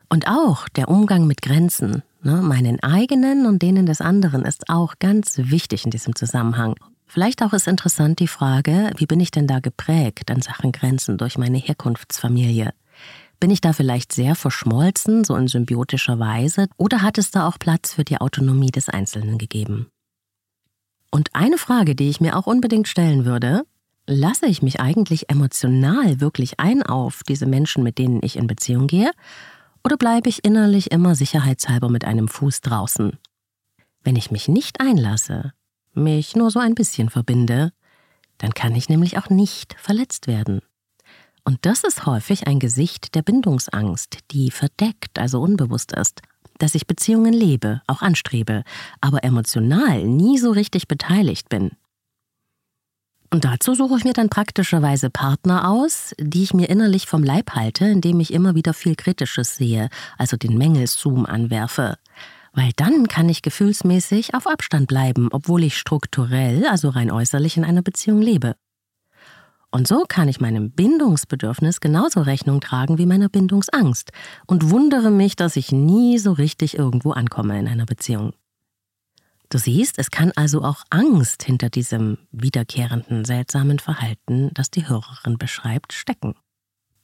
Und 0.08 0.30
auch 0.30 0.70
der 0.70 0.88
Umgang 0.88 1.28
mit 1.28 1.42
Grenzen, 1.42 2.02
ne, 2.22 2.42
meinen 2.42 2.82
eigenen 2.82 3.46
und 3.46 3.62
denen 3.62 3.88
des 3.88 4.00
anderen, 4.00 4.46
ist 4.46 4.70
auch 4.70 4.94
ganz 5.00 5.34
wichtig 5.36 5.84
in 5.84 5.92
diesem 5.92 6.15
Zusammenhang. 6.15 6.76
Vielleicht 7.12 7.41
auch 7.41 7.54
ist 7.54 7.67
interessant 7.67 8.19
die 8.19 8.28
Frage, 8.28 8.91
wie 8.98 9.08
bin 9.08 9.19
ich 9.19 9.32
denn 9.32 9.48
da 9.48 9.60
geprägt 9.60 10.30
in 10.30 10.43
Sachen 10.43 10.72
Grenzen 10.72 11.17
durch 11.17 11.39
meine 11.39 11.58
Herkunftsfamilie? 11.58 12.72
Bin 13.39 13.50
ich 13.50 13.62
da 13.62 13.74
vielleicht 13.74 14.12
sehr 14.12 14.36
verschmolzen, 14.36 15.24
so 15.24 15.36
in 15.36 15.48
symbiotischer 15.48 16.19
Weise, 16.19 16.67
oder 16.78 17.02
hat 17.02 17.17
es 17.17 17.32
da 17.32 17.48
auch 17.48 17.58
Platz 17.58 17.93
für 17.93 18.04
die 18.04 18.22
Autonomie 18.22 18.69
des 18.69 18.89
Einzelnen 18.89 19.39
gegeben? 19.39 19.88
Und 21.10 21.32
eine 21.34 21.58
Frage, 21.58 21.95
die 21.95 22.10
ich 22.10 22.22
mir 22.22 22.38
auch 22.38 22.45
unbedingt 22.45 22.88
stellen 22.88 23.26
würde, 23.26 23.63
lasse 24.06 24.45
ich 24.45 24.62
mich 24.62 24.80
eigentlich 24.80 25.32
emotional 25.32 26.22
wirklich 26.22 26.60
ein 26.60 26.84
auf 26.84 27.24
diese 27.28 27.48
Menschen, 27.48 27.82
mit 27.82 27.98
denen 27.98 28.19
ich 28.22 28.36
in 28.36 28.45
Beziehung 28.45 28.86
gehe, 28.86 29.10
oder 29.84 29.98
bleibe 29.98 30.30
ich 30.30 30.45
innerlich 30.45 30.91
immer 30.91 31.15
sicherheitshalber 31.15 31.89
mit 31.89 32.06
einem 32.06 32.28
Fuß 32.28 32.62
draußen? 32.62 33.17
Wenn 34.04 34.15
ich 34.15 34.30
mich 34.30 34.48
nicht 34.48 34.80
einlasse, 34.80 35.54
mich 35.99 36.35
nur 36.35 36.51
so 36.51 36.59
ein 36.59 36.75
bisschen 36.75 37.09
verbinde, 37.09 37.71
dann 38.38 38.53
kann 38.53 38.75
ich 38.75 38.89
nämlich 38.89 39.17
auch 39.17 39.29
nicht 39.29 39.75
verletzt 39.79 40.27
werden. 40.27 40.62
Und 41.43 41.65
das 41.65 41.83
ist 41.83 42.05
häufig 42.05 42.47
ein 42.47 42.59
Gesicht 42.59 43.15
der 43.15 43.21
Bindungsangst, 43.21 44.19
die 44.31 44.51
verdeckt, 44.51 45.17
also 45.19 45.41
unbewusst 45.41 45.93
ist, 45.93 46.21
dass 46.59 46.75
ich 46.75 46.88
Beziehungen 46.88 47.33
lebe, 47.33 47.81
auch 47.88 48.01
anstrebe, 48.01 48.63
aber 49.01 49.23
emotional 49.23 50.03
nie 50.03 50.38
so 50.38 50.51
richtig 50.51 50.88
beteiligt 50.88 51.49
bin. 51.49 51.71
Und 53.31 53.45
dazu 53.45 53.75
suche 53.75 53.97
ich 53.97 54.03
mir 54.03 54.13
dann 54.13 54.29
praktischerweise 54.29 55.09
Partner 55.09 55.69
aus, 55.69 56.15
die 56.19 56.43
ich 56.43 56.53
mir 56.53 56.67
innerlich 56.67 57.05
vom 57.05 57.23
Leib 57.23 57.51
halte, 57.51 57.85
indem 57.85 58.19
ich 58.19 58.33
immer 58.33 58.55
wieder 58.55 58.73
viel 58.73 58.95
Kritisches 58.95 59.55
sehe, 59.55 59.89
also 60.17 60.35
den 60.35 60.57
Mängelzoom 60.57 61.27
anwerfe. 61.27 61.97
Weil 62.53 62.71
dann 62.75 63.07
kann 63.07 63.29
ich 63.29 63.41
gefühlsmäßig 63.41 64.33
auf 64.33 64.47
Abstand 64.47 64.88
bleiben, 64.88 65.29
obwohl 65.31 65.63
ich 65.63 65.77
strukturell, 65.77 66.65
also 66.67 66.89
rein 66.89 67.12
äußerlich 67.12 67.57
in 67.57 67.63
einer 67.63 67.81
Beziehung 67.81 68.21
lebe. 68.21 68.55
Und 69.71 69.88
so 69.88 70.05
kann 70.07 70.27
ich 70.27 70.41
meinem 70.41 70.71
Bindungsbedürfnis 70.71 71.79
genauso 71.79 72.21
Rechnung 72.21 72.59
tragen 72.59 72.97
wie 72.97 73.05
meiner 73.05 73.29
Bindungsangst 73.29 74.12
und 74.47 74.71
wundere 74.71 75.12
mich, 75.12 75.35
dass 75.35 75.55
ich 75.55 75.71
nie 75.71 76.17
so 76.17 76.31
richtig 76.31 76.77
irgendwo 76.77 77.12
ankomme 77.12 77.59
in 77.59 77.67
einer 77.67 77.85
Beziehung. 77.85 78.33
Du 79.49 79.57
siehst, 79.57 79.97
es 79.97 80.12
kann 80.12 80.31
also 80.35 80.63
auch 80.63 80.83
Angst 80.89 81.43
hinter 81.43 81.69
diesem 81.69 82.19
wiederkehrenden, 82.31 83.25
seltsamen 83.25 83.79
Verhalten, 83.79 84.51
das 84.53 84.69
die 84.69 84.88
Hörerin 84.88 85.38
beschreibt, 85.38 85.93
stecken. 85.93 86.35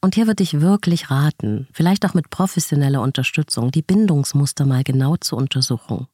Und 0.06 0.13
hier 0.13 0.28
würde 0.28 0.44
ich 0.44 0.62
wirklich 0.62 1.10
raten, 1.10 1.65
vielleicht 1.74 2.06
auch 2.06 2.13
mit 2.13 2.30
professioneller 2.30 3.02
Unterstützung, 3.02 3.72
die 3.72 3.82
Bindungsmuster 3.82 4.63
mal 4.68 4.84
genau 4.84 5.15
zu 5.15 5.36
untersuchen. 5.36 6.06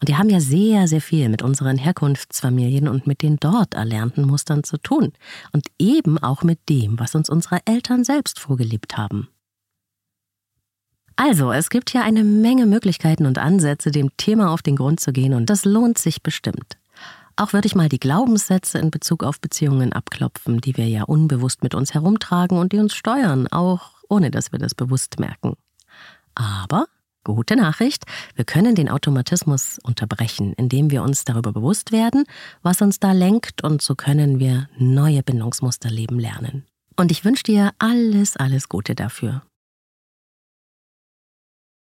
Und 0.00 0.08
die 0.08 0.16
haben 0.16 0.30
ja 0.30 0.40
sehr, 0.40 0.88
sehr 0.88 1.02
viel 1.02 1.28
mit 1.28 1.42
unseren 1.42 1.76
Herkunftsfamilien 1.76 2.88
und 2.88 3.06
mit 3.06 3.20
den 3.20 3.36
dort 3.36 3.74
erlernten 3.74 4.24
Mustern 4.26 4.64
zu 4.64 4.78
tun. 4.78 5.12
Und 5.52 5.66
eben 5.78 6.16
auch 6.16 6.44
mit 6.44 6.60
dem, 6.70 6.98
was 6.98 7.14
uns 7.14 7.28
unsere 7.28 7.60
Eltern 7.66 8.04
selbst 8.04 8.40
vorgelebt 8.40 8.96
haben. 8.96 9.28
Also, 11.16 11.52
es 11.52 11.68
gibt 11.68 11.90
hier 11.90 12.04
eine 12.04 12.24
Menge 12.24 12.64
Möglichkeiten 12.64 13.26
und 13.26 13.36
Ansätze, 13.36 13.90
dem 13.90 14.16
Thema 14.16 14.50
auf 14.50 14.62
den 14.62 14.76
Grund 14.76 14.98
zu 14.98 15.12
gehen, 15.12 15.34
und 15.34 15.50
das 15.50 15.66
lohnt 15.66 15.98
sich 15.98 16.22
bestimmt. 16.22 16.78
Auch 17.38 17.52
würde 17.52 17.66
ich 17.66 17.74
mal 17.74 17.90
die 17.90 18.00
Glaubenssätze 18.00 18.78
in 18.78 18.90
Bezug 18.90 19.22
auf 19.22 19.42
Beziehungen 19.42 19.92
abklopfen, 19.92 20.62
die 20.62 20.78
wir 20.78 20.88
ja 20.88 21.02
unbewusst 21.02 21.62
mit 21.62 21.74
uns 21.74 21.92
herumtragen 21.92 22.56
und 22.56 22.72
die 22.72 22.78
uns 22.78 22.94
steuern, 22.94 23.46
auch 23.48 23.92
ohne 24.08 24.30
dass 24.30 24.52
wir 24.52 24.58
das 24.58 24.74
bewusst 24.74 25.20
merken. 25.20 25.54
Aber 26.34 26.86
gute 27.24 27.54
Nachricht, 27.54 28.04
wir 28.36 28.46
können 28.46 28.74
den 28.74 28.88
Automatismus 28.88 29.78
unterbrechen, 29.82 30.54
indem 30.54 30.90
wir 30.90 31.02
uns 31.02 31.26
darüber 31.26 31.52
bewusst 31.52 31.92
werden, 31.92 32.24
was 32.62 32.80
uns 32.80 33.00
da 33.00 33.12
lenkt, 33.12 33.62
und 33.62 33.82
so 33.82 33.94
können 33.96 34.38
wir 34.38 34.70
neue 34.78 35.22
Bindungsmuster 35.22 35.90
leben 35.90 36.18
lernen. 36.18 36.64
Und 36.96 37.10
ich 37.10 37.26
wünsche 37.26 37.42
dir 37.42 37.72
alles, 37.78 38.38
alles 38.38 38.70
Gute 38.70 38.94
dafür. 38.94 39.42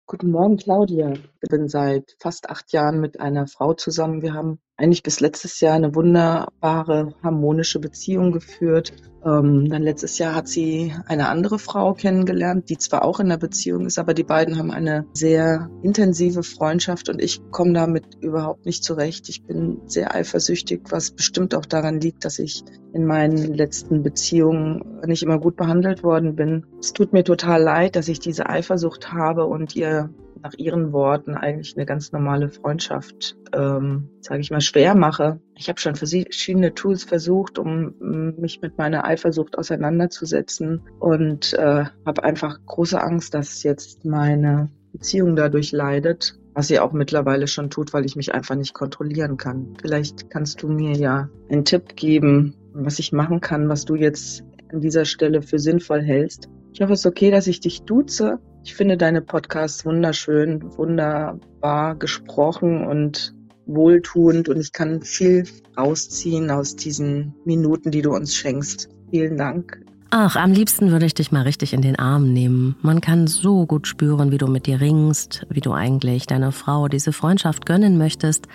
Guten 0.05 0.29
Morgen, 0.29 0.57
Claudia. 0.57 1.13
Ich 1.13 1.49
bin 1.49 1.67
seit 1.67 2.15
fast 2.19 2.49
acht 2.51 2.71
Jahren 2.71 2.99
mit 2.99 3.19
einer 3.19 3.47
Frau 3.47 3.73
zusammen. 3.73 4.21
Wir 4.21 4.33
haben 4.33 4.59
eigentlich 4.79 5.03
bis 5.03 5.19
letztes 5.19 5.59
Jahr 5.59 5.75
eine 5.75 5.93
wunderbare, 5.93 7.13
harmonische 7.21 7.79
Beziehung 7.79 8.31
geführt. 8.31 8.93
Ähm, 9.25 9.67
dann 9.69 9.83
letztes 9.83 10.17
Jahr 10.17 10.33
hat 10.33 10.47
sie 10.47 10.93
eine 11.05 11.27
andere 11.27 11.59
Frau 11.59 11.93
kennengelernt, 11.93 12.69
die 12.69 12.77
zwar 12.77 13.03
auch 13.03 13.19
in 13.19 13.27
der 13.27 13.37
Beziehung 13.37 13.85
ist, 13.85 13.99
aber 13.99 14.13
die 14.13 14.23
beiden 14.23 14.57
haben 14.57 14.71
eine 14.71 15.05
sehr 15.13 15.69
intensive 15.83 16.43
Freundschaft 16.43 17.09
und 17.09 17.21
ich 17.21 17.41
komme 17.51 17.73
damit 17.73 18.05
überhaupt 18.21 18.65
nicht 18.65 18.85
zurecht. 18.85 19.27
Ich 19.27 19.43
bin 19.43 19.81
sehr 19.85 20.15
eifersüchtig, 20.15 20.83
was 20.89 21.11
bestimmt 21.11 21.53
auch 21.53 21.65
daran 21.65 21.99
liegt, 21.99 22.23
dass 22.23 22.39
ich 22.39 22.63
in 22.93 23.05
meinen 23.05 23.53
letzten 23.53 24.01
Beziehungen 24.01 25.01
nicht 25.05 25.23
immer 25.23 25.39
gut 25.39 25.57
behandelt 25.57 26.03
worden 26.03 26.35
bin. 26.35 26.65
Es 26.79 26.93
tut 26.93 27.11
mir 27.11 27.25
total 27.25 27.61
leid, 27.61 27.97
dass 27.97 28.07
ich 28.07 28.19
diese 28.19 28.47
Eifersucht 28.47 29.11
habe 29.11 29.45
und 29.45 29.75
ihr 29.75 30.09
nach 30.41 30.53
ihren 30.57 30.91
Worten 30.93 31.35
eigentlich 31.35 31.75
eine 31.75 31.85
ganz 31.85 32.11
normale 32.11 32.49
Freundschaft, 32.49 33.37
ähm, 33.53 34.09
sage 34.21 34.41
ich 34.41 34.51
mal, 34.51 34.61
schwer 34.61 34.95
mache. 34.95 35.39
Ich 35.55 35.69
habe 35.69 35.79
schon 35.79 35.95
verschiedene 35.95 36.73
Tools 36.73 37.03
versucht, 37.03 37.59
um 37.59 37.93
mich 38.37 38.61
mit 38.61 38.77
meiner 38.77 39.05
Eifersucht 39.05 39.57
auseinanderzusetzen 39.57 40.81
und 40.99 41.53
äh, 41.53 41.85
habe 42.05 42.23
einfach 42.23 42.59
große 42.65 43.01
Angst, 43.01 43.33
dass 43.33 43.63
jetzt 43.63 44.05
meine 44.05 44.69
Beziehung 44.91 45.35
dadurch 45.35 45.71
leidet, 45.71 46.39
was 46.53 46.67
sie 46.67 46.79
auch 46.79 46.93
mittlerweile 46.93 47.47
schon 47.47 47.69
tut, 47.69 47.93
weil 47.93 48.05
ich 48.05 48.15
mich 48.15 48.33
einfach 48.33 48.55
nicht 48.55 48.73
kontrollieren 48.73 49.37
kann. 49.37 49.75
Vielleicht 49.81 50.29
kannst 50.29 50.61
du 50.63 50.67
mir 50.67 50.95
ja 50.95 51.29
einen 51.49 51.65
Tipp 51.65 51.95
geben, 51.95 52.55
was 52.73 52.99
ich 52.99 53.11
machen 53.11 53.41
kann, 53.41 53.69
was 53.69 53.85
du 53.85 53.95
jetzt 53.95 54.43
an 54.71 54.81
dieser 54.81 55.05
Stelle 55.05 55.41
für 55.41 55.59
sinnvoll 55.59 56.01
hältst. 56.01 56.49
Ich 56.73 56.81
hoffe, 56.81 56.93
es 56.93 56.99
ist 56.99 57.05
okay, 57.05 57.31
dass 57.31 57.47
ich 57.47 57.59
dich 57.59 57.83
duze. 57.83 58.39
Ich 58.69 58.75
finde 58.75 58.97
deine 58.97 59.23
Podcasts 59.23 59.83
wunderschön, 59.83 60.61
wunderbar 60.77 61.95
gesprochen 61.95 62.85
und 62.85 63.33
wohltuend 63.65 64.47
und 64.47 64.59
ich 64.59 64.73
kann 64.73 65.01
viel 65.01 65.43
rausziehen 65.75 66.51
aus 66.51 66.75
diesen 66.75 67.33
Minuten, 67.45 67.89
die 67.89 68.03
du 68.03 68.11
uns 68.11 68.35
schenkst. 68.35 68.87
Vielen 69.09 69.37
Dank. 69.37 69.81
Ach, 70.11 70.35
am 70.35 70.51
liebsten 70.51 70.91
würde 70.91 71.07
ich 71.07 71.15
dich 71.15 71.31
mal 71.31 71.41
richtig 71.41 71.73
in 71.73 71.81
den 71.81 71.97
Arm 71.97 72.31
nehmen. 72.31 72.75
Man 72.83 73.01
kann 73.01 73.25
so 73.25 73.65
gut 73.65 73.87
spüren, 73.87 74.31
wie 74.31 74.37
du 74.37 74.45
mit 74.45 74.67
dir 74.67 74.79
ringst, 74.79 75.47
wie 75.49 75.61
du 75.61 75.73
eigentlich 75.73 76.27
deiner 76.27 76.51
Frau 76.51 76.87
diese 76.87 77.11
Freundschaft 77.11 77.65
gönnen 77.65 77.97
möchtest, 77.97 78.47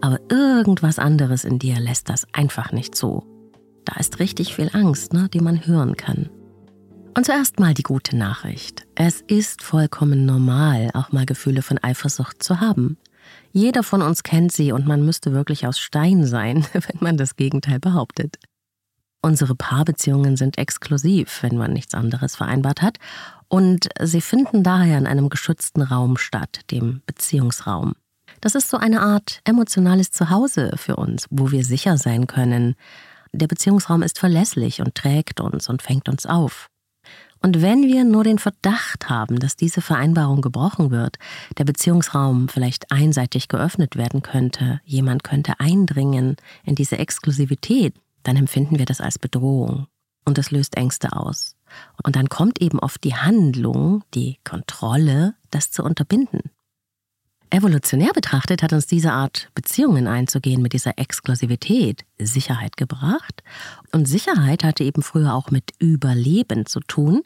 aber 0.00 0.18
irgendwas 0.30 0.98
anderes 0.98 1.44
in 1.44 1.58
dir 1.58 1.78
lässt 1.78 2.08
das 2.08 2.26
einfach 2.32 2.72
nicht 2.72 2.94
zu. 2.94 3.22
Da 3.84 4.00
ist 4.00 4.18
richtig 4.18 4.54
viel 4.54 4.70
Angst, 4.72 5.12
ne, 5.12 5.28
die 5.30 5.40
man 5.40 5.66
hören 5.66 5.94
kann. 5.94 6.30
Und 7.14 7.24
zuerst 7.24 7.58
mal 7.58 7.74
die 7.74 7.82
gute 7.82 8.16
Nachricht. 8.16 8.86
Es 8.94 9.22
ist 9.26 9.62
vollkommen 9.62 10.26
normal, 10.26 10.90
auch 10.94 11.10
mal 11.12 11.26
Gefühle 11.26 11.62
von 11.62 11.78
Eifersucht 11.78 12.42
zu 12.42 12.60
haben. 12.60 12.96
Jeder 13.52 13.82
von 13.82 14.02
uns 14.02 14.22
kennt 14.22 14.52
sie 14.52 14.72
und 14.72 14.86
man 14.86 15.04
müsste 15.04 15.32
wirklich 15.32 15.66
aus 15.66 15.78
Stein 15.78 16.24
sein, 16.26 16.66
wenn 16.72 16.98
man 17.00 17.16
das 17.16 17.36
Gegenteil 17.36 17.80
behauptet. 17.80 18.36
Unsere 19.20 19.56
Paarbeziehungen 19.56 20.36
sind 20.36 20.58
exklusiv, 20.58 21.42
wenn 21.42 21.56
man 21.56 21.72
nichts 21.72 21.94
anderes 21.94 22.36
vereinbart 22.36 22.82
hat, 22.82 22.98
und 23.48 23.88
sie 24.00 24.20
finden 24.20 24.62
daher 24.62 24.98
in 24.98 25.06
einem 25.06 25.28
geschützten 25.30 25.82
Raum 25.82 26.18
statt, 26.18 26.60
dem 26.70 27.02
Beziehungsraum. 27.06 27.94
Das 28.40 28.54
ist 28.54 28.68
so 28.68 28.76
eine 28.76 29.00
Art 29.00 29.40
emotionales 29.44 30.10
Zuhause 30.10 30.72
für 30.76 30.96
uns, 30.96 31.26
wo 31.30 31.50
wir 31.50 31.64
sicher 31.64 31.96
sein 31.96 32.26
können. 32.26 32.76
Der 33.32 33.48
Beziehungsraum 33.48 34.02
ist 34.02 34.18
verlässlich 34.18 34.80
und 34.80 34.94
trägt 34.94 35.40
uns 35.40 35.68
und 35.68 35.82
fängt 35.82 36.08
uns 36.08 36.26
auf. 36.26 36.68
Und 37.40 37.62
wenn 37.62 37.84
wir 37.84 38.04
nur 38.04 38.24
den 38.24 38.38
Verdacht 38.38 39.08
haben, 39.08 39.38
dass 39.38 39.56
diese 39.56 39.80
Vereinbarung 39.80 40.40
gebrochen 40.40 40.90
wird, 40.90 41.18
der 41.56 41.64
Beziehungsraum 41.64 42.48
vielleicht 42.48 42.90
einseitig 42.90 43.48
geöffnet 43.48 43.96
werden 43.96 44.22
könnte, 44.22 44.80
jemand 44.84 45.22
könnte 45.22 45.60
eindringen 45.60 46.36
in 46.64 46.74
diese 46.74 46.98
Exklusivität, 46.98 47.94
dann 48.24 48.36
empfinden 48.36 48.78
wir 48.78 48.86
das 48.86 49.00
als 49.00 49.18
Bedrohung. 49.18 49.86
Und 50.24 50.36
das 50.36 50.50
löst 50.50 50.76
Ängste 50.76 51.14
aus. 51.16 51.56
Und 52.02 52.16
dann 52.16 52.28
kommt 52.28 52.60
eben 52.60 52.80
oft 52.80 53.02
die 53.04 53.14
Handlung, 53.14 54.02
die 54.14 54.38
Kontrolle, 54.44 55.34
das 55.50 55.70
zu 55.70 55.82
unterbinden. 55.82 56.50
Evolutionär 57.50 58.12
betrachtet 58.12 58.62
hat 58.62 58.72
uns 58.72 58.86
diese 58.86 59.12
Art 59.12 59.48
Beziehungen 59.54 60.06
einzugehen 60.06 60.60
mit 60.60 60.72
dieser 60.72 60.98
Exklusivität 60.98 62.04
Sicherheit 62.18 62.76
gebracht. 62.76 63.42
Und 63.92 64.06
Sicherheit 64.06 64.64
hatte 64.64 64.84
eben 64.84 65.02
früher 65.02 65.34
auch 65.34 65.50
mit 65.50 65.72
Überleben 65.78 66.66
zu 66.66 66.80
tun. 66.80 67.22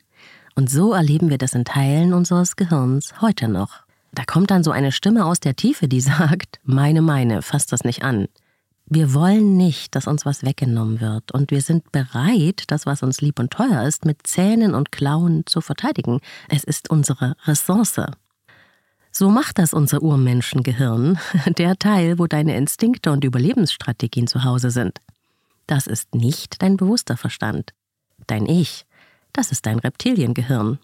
Und 0.54 0.70
so 0.70 0.92
erleben 0.92 1.30
wir 1.30 1.38
das 1.38 1.54
in 1.54 1.64
Teilen 1.64 2.12
unseres 2.12 2.56
Gehirns 2.56 3.20
heute 3.20 3.48
noch. 3.48 3.80
Da 4.12 4.24
kommt 4.24 4.50
dann 4.50 4.62
so 4.62 4.70
eine 4.70 4.92
Stimme 4.92 5.24
aus 5.24 5.40
der 5.40 5.56
Tiefe, 5.56 5.88
die 5.88 6.00
sagt, 6.02 6.60
meine, 6.62 7.02
meine, 7.02 7.42
fass 7.42 7.66
das 7.66 7.84
nicht 7.84 8.02
an. 8.02 8.28
Wir 8.86 9.14
wollen 9.14 9.56
nicht, 9.56 9.94
dass 9.94 10.06
uns 10.06 10.26
was 10.26 10.44
weggenommen 10.44 11.00
wird 11.00 11.32
und 11.32 11.50
wir 11.50 11.62
sind 11.62 11.92
bereit, 11.92 12.64
das, 12.66 12.84
was 12.84 13.02
uns 13.02 13.20
lieb 13.22 13.38
und 13.38 13.50
teuer 13.50 13.84
ist, 13.84 14.04
mit 14.04 14.26
Zähnen 14.26 14.74
und 14.74 14.92
Klauen 14.92 15.44
zu 15.46 15.60
verteidigen. 15.62 16.20
Es 16.48 16.62
ist 16.64 16.90
unsere 16.90 17.34
Ressource. 17.46 18.00
So 19.14 19.28
macht 19.28 19.58
das 19.58 19.74
unser 19.74 20.02
Urmenschengehirn, 20.02 21.18
der 21.58 21.76
Teil, 21.76 22.18
wo 22.18 22.26
deine 22.26 22.56
Instinkte 22.56 23.12
und 23.12 23.24
Überlebensstrategien 23.24 24.26
zu 24.26 24.42
Hause 24.42 24.70
sind. 24.70 24.98
Das 25.66 25.86
ist 25.86 26.14
nicht 26.14 26.62
dein 26.62 26.78
bewusster 26.78 27.18
Verstand. 27.18 27.74
Dein 28.26 28.46
Ich, 28.46 28.86
das 29.34 29.52
ist 29.52 29.66
dein 29.66 29.78
Reptiliengehirn. 29.78 30.78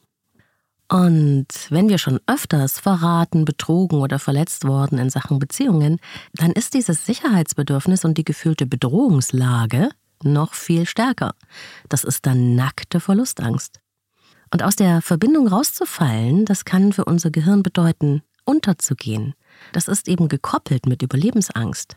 Und 0.91 1.49
wenn 1.71 1.89
wir 1.89 1.99
schon 1.99 2.21
öfters 2.27 2.79
verraten, 2.79 3.45
betrogen 3.45 4.01
oder 4.01 4.19
verletzt 4.19 4.67
worden 4.67 4.99
in 4.99 5.11
Sachen 5.11 5.39
Beziehungen, 5.39 5.99
dann 6.35 6.53
ist 6.53 6.75
dieses 6.75 7.07
Sicherheitsbedürfnis 7.07 8.05
und 8.05 8.17
die 8.17 8.25
gefühlte 8.25 8.67
Bedrohungslage 8.67 9.91
noch 10.23 10.55
viel 10.55 10.87
stärker. 10.87 11.35
Das 11.89 12.05
ist 12.05 12.27
dann 12.27 12.55
nackte 12.55 13.01
Verlustangst. 13.01 13.81
Und 14.51 14.63
aus 14.63 14.77
der 14.77 15.03
Verbindung 15.03 15.49
rauszufallen, 15.49 16.45
das 16.45 16.65
kann 16.65 16.93
für 16.93 17.05
unser 17.05 17.31
Gehirn 17.31 17.63
bedeuten, 17.63 18.23
unterzugehen. 18.45 19.35
Das 19.73 19.89
ist 19.89 20.09
eben 20.09 20.29
gekoppelt 20.29 20.87
mit 20.87 21.03
Überlebensangst. 21.03 21.97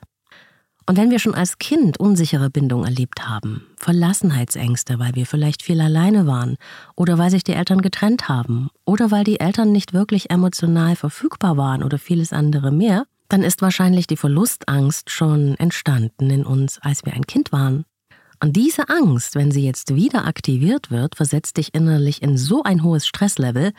Und 0.87 0.97
wenn 0.97 1.11
wir 1.11 1.19
schon 1.19 1.35
als 1.35 1.59
Kind 1.59 1.99
unsichere 1.99 2.49
Bindung 2.49 2.83
erlebt 2.83 3.29
haben, 3.29 3.67
Verlassenheitsängste, 3.77 4.99
weil 4.99 5.15
wir 5.15 5.25
vielleicht 5.25 5.63
viel 5.63 5.79
alleine 5.79 6.27
waren 6.27 6.57
oder 6.95 7.17
weil 7.17 7.29
sich 7.29 7.43
die 7.43 7.53
Eltern 7.53 7.81
getrennt 7.81 8.27
haben 8.27 8.69
oder 8.83 9.11
weil 9.11 9.23
die 9.23 9.39
Eltern 9.39 9.71
nicht 9.71 9.93
wirklich 9.93 10.31
emotional 10.31 10.95
verfügbar 10.95 11.55
waren 11.55 11.83
oder 11.83 11.99
vieles 11.99 12.33
andere 12.33 12.71
mehr, 12.71 13.05
dann 13.29 13.43
ist 13.43 13.61
wahrscheinlich 13.61 14.07
die 14.07 14.17
Verlustangst 14.17 15.09
schon 15.09 15.55
entstanden 15.55 16.29
in 16.29 16.45
uns, 16.45 16.79
als 16.79 17.05
wir 17.05 17.13
ein 17.13 17.27
Kind 17.27 17.51
waren. 17.51 17.85
Und 18.41 18.54
diese 18.54 18.89
Angst, 18.89 19.36
wenn 19.36 19.51
sie 19.51 19.63
jetzt 19.63 19.93
wieder 19.93 20.25
aktiviert 20.25 20.89
wird, 20.89 21.15
versetzt 21.15 21.58
dich 21.58 21.75
innerlich 21.75 22.23
in 22.23 22.38
so 22.38 22.63
ein 22.63 22.84
hohes 22.84 23.06
Stresslevel, 23.06 23.71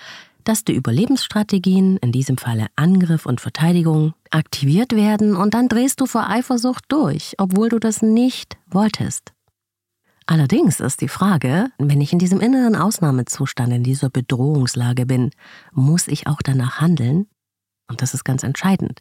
dass 0.45 0.65
die 0.65 0.73
Überlebensstrategien, 0.73 1.97
in 1.97 2.13
diesem 2.13 2.39
Falle 2.39 2.67
Angriff 2.77 3.27
und 3.27 3.41
Verteidigung, 3.41 4.15
aktiviert 4.31 4.95
werden 4.95 5.37
und 5.37 5.55
dann 5.55 5.69
drehst 5.69 6.01
du 6.01 6.07
vor 6.07 6.29
Eifersucht 6.29 6.85
durch, 6.89 7.35
obwohl 7.39 7.71
du 7.71 7.81
das 7.81 8.03
nicht 8.03 8.57
wolltest. 8.69 9.33
Allerdings 10.27 10.79
ist 10.79 11.01
die 11.01 11.09
Frage, 11.09 11.71
wenn 11.79 12.01
ich 12.01 12.13
in 12.13 12.21
diesem 12.21 12.41
inneren 12.41 12.77
Ausnahmezustand, 12.77 13.73
in 13.73 13.83
dieser 13.83 14.11
Bedrohungslage 14.11 15.07
bin, 15.07 15.31
muss 15.73 16.07
ich 16.07 16.29
auch 16.29 16.41
danach 16.43 16.81
handeln? 16.81 17.27
Und 17.89 18.01
das 18.01 18.15
ist 18.15 18.25
ganz 18.25 18.45
entscheidend. 18.45 19.01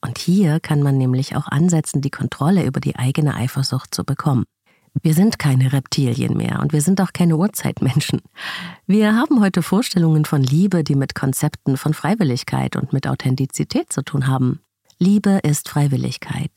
Und 0.00 0.18
hier 0.18 0.58
kann 0.58 0.82
man 0.82 0.98
nämlich 0.98 1.36
auch 1.36 1.46
ansetzen, 1.46 2.02
die 2.02 2.10
Kontrolle 2.10 2.66
über 2.66 2.80
die 2.80 2.96
eigene 2.96 3.34
Eifersucht 3.34 3.94
zu 3.94 4.04
bekommen. 4.04 4.44
Wir 5.02 5.14
sind 5.14 5.38
keine 5.38 5.72
Reptilien 5.72 6.36
mehr 6.36 6.60
und 6.60 6.72
wir 6.72 6.80
sind 6.80 7.00
auch 7.00 7.12
keine 7.12 7.36
Urzeitmenschen. 7.36 8.22
Wir 8.86 9.14
haben 9.14 9.40
heute 9.40 9.62
Vorstellungen 9.62 10.24
von 10.24 10.42
Liebe, 10.42 10.84
die 10.84 10.94
mit 10.94 11.14
Konzepten 11.14 11.76
von 11.76 11.92
Freiwilligkeit 11.92 12.76
und 12.76 12.92
mit 12.92 13.06
Authentizität 13.06 13.92
zu 13.92 14.02
tun 14.02 14.26
haben. 14.26 14.60
Liebe 14.98 15.40
ist 15.42 15.68
Freiwilligkeit. 15.68 16.50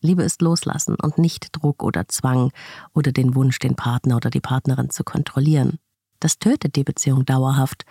Liebe 0.00 0.22
ist 0.22 0.42
Loslassen 0.42 0.94
und 0.94 1.18
nicht 1.18 1.48
Druck 1.52 1.82
oder 1.82 2.06
Zwang 2.08 2.52
oder 2.94 3.10
den 3.10 3.34
Wunsch, 3.34 3.58
den 3.58 3.74
Partner 3.74 4.16
oder 4.16 4.30
die 4.30 4.40
Partnerin 4.40 4.90
zu 4.90 5.02
kontrollieren. 5.02 5.78
Das 6.20 6.38
tötet 6.38 6.76
die 6.76 6.84
Beziehung 6.84 7.24
dauerhaft 7.24 7.84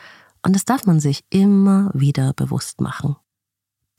Und 0.46 0.56
das 0.56 0.66
darf 0.66 0.86
man 0.86 1.00
sich 1.00 1.24
immer 1.30 1.90
wieder 1.94 2.34
bewusst 2.34 2.80
machen. 2.82 3.16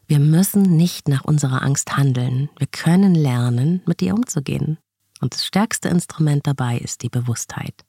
Wir 0.07 0.21
müssen 0.21 0.63
nicht 0.63 1.09
nach 1.09 1.25
unserer 1.25 1.63
Angst 1.63 1.97
handeln. 1.97 2.49
Wir 2.57 2.69
können 2.69 3.15
lernen, 3.15 3.83
mit 3.85 4.01
ihr 4.01 4.15
umzugehen. 4.15 4.79
Und 5.21 5.35
das 5.35 5.45
stärkste 5.45 5.89
Instrument 5.89 6.47
dabei 6.47 6.79
ist 6.79 7.03
die 7.03 7.09
Bewusstheit. 7.09 7.85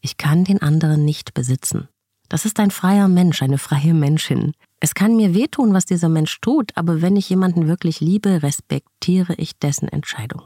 Ich 0.00 0.16
kann 0.16 0.44
den 0.44 0.62
anderen 0.62 1.04
nicht 1.04 1.34
besitzen. 1.34 1.88
Das 2.28 2.44
ist 2.44 2.60
ein 2.60 2.70
freier 2.70 3.08
Mensch, 3.08 3.42
eine 3.42 3.58
freie 3.58 3.92
Menschin. 3.92 4.52
Es 4.78 4.94
kann 4.94 5.16
mir 5.16 5.34
wehtun, 5.34 5.74
was 5.74 5.84
dieser 5.84 6.08
Mensch 6.08 6.40
tut, 6.40 6.76
aber 6.76 7.02
wenn 7.02 7.16
ich 7.16 7.28
jemanden 7.28 7.66
wirklich 7.66 8.00
liebe, 8.00 8.42
respektiere 8.42 9.34
ich 9.34 9.58
dessen 9.58 9.88
Entscheidung. 9.88 10.42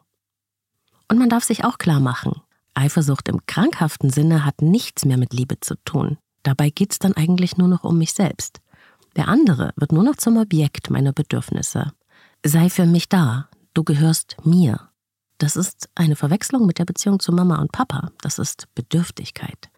Und 1.08 1.18
man 1.18 1.28
darf 1.28 1.44
sich 1.44 1.64
auch 1.64 1.76
klar 1.76 2.00
machen, 2.00 2.40
Eifersucht 2.74 3.28
im 3.28 3.46
krankhaften 3.46 4.10
Sinne 4.10 4.44
hat 4.44 4.60
nichts 4.60 5.04
mehr 5.04 5.16
mit 5.16 5.32
Liebe 5.32 5.60
zu 5.60 5.76
tun. 5.84 6.18
Dabei 6.42 6.70
geht's 6.70 6.98
dann 6.98 7.14
eigentlich 7.14 7.56
nur 7.56 7.68
noch 7.68 7.84
um 7.84 7.98
mich 7.98 8.12
selbst. 8.12 8.60
Der 9.16 9.28
andere 9.28 9.72
wird 9.76 9.92
nur 9.92 10.02
noch 10.02 10.16
zum 10.16 10.36
Objekt 10.36 10.90
meiner 10.90 11.12
Bedürfnisse. 11.12 11.92
Sei 12.44 12.68
für 12.68 12.84
mich 12.84 13.08
da, 13.08 13.48
du 13.74 13.84
gehörst 13.84 14.36
mir. 14.44 14.88
Das 15.38 15.56
ist 15.56 15.88
eine 15.94 16.16
Verwechslung 16.16 16.66
mit 16.66 16.78
der 16.78 16.84
Beziehung 16.84 17.20
zu 17.20 17.32
Mama 17.32 17.60
und 17.60 17.72
Papa. 17.72 18.10
Das 18.20 18.38
ist 18.38 18.68
Bedürftigkeit. 18.74 19.70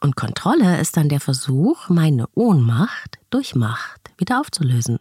Und 0.00 0.16
Kontrolle 0.16 0.80
ist 0.80 0.96
dann 0.96 1.08
der 1.08 1.20
Versuch, 1.20 1.88
meine 1.88 2.26
Ohnmacht 2.34 3.18
durch 3.30 3.54
Macht 3.54 4.10
wieder 4.18 4.40
aufzulösen. 4.40 4.98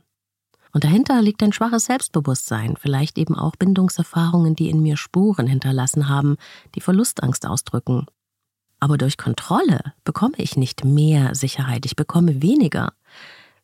Und 0.71 0.83
dahinter 0.83 1.21
liegt 1.21 1.41
ein 1.41 1.53
schwaches 1.53 1.85
Selbstbewusstsein, 1.85 2.75
vielleicht 2.77 3.17
eben 3.17 3.35
auch 3.35 3.55
Bindungserfahrungen, 3.55 4.55
die 4.55 4.69
in 4.69 4.81
mir 4.81 4.97
Spuren 4.97 5.47
hinterlassen 5.47 6.09
haben, 6.09 6.37
die 6.75 6.81
Verlustangst 6.81 7.45
ausdrücken. 7.45 8.05
Aber 8.79 8.97
durch 8.97 9.17
Kontrolle 9.17 9.93
bekomme 10.03 10.35
ich 10.37 10.57
nicht 10.57 10.85
mehr 10.85 11.33
Sicherheit, 11.35 11.85
ich 11.85 11.95
bekomme 11.95 12.41
weniger. 12.41 12.93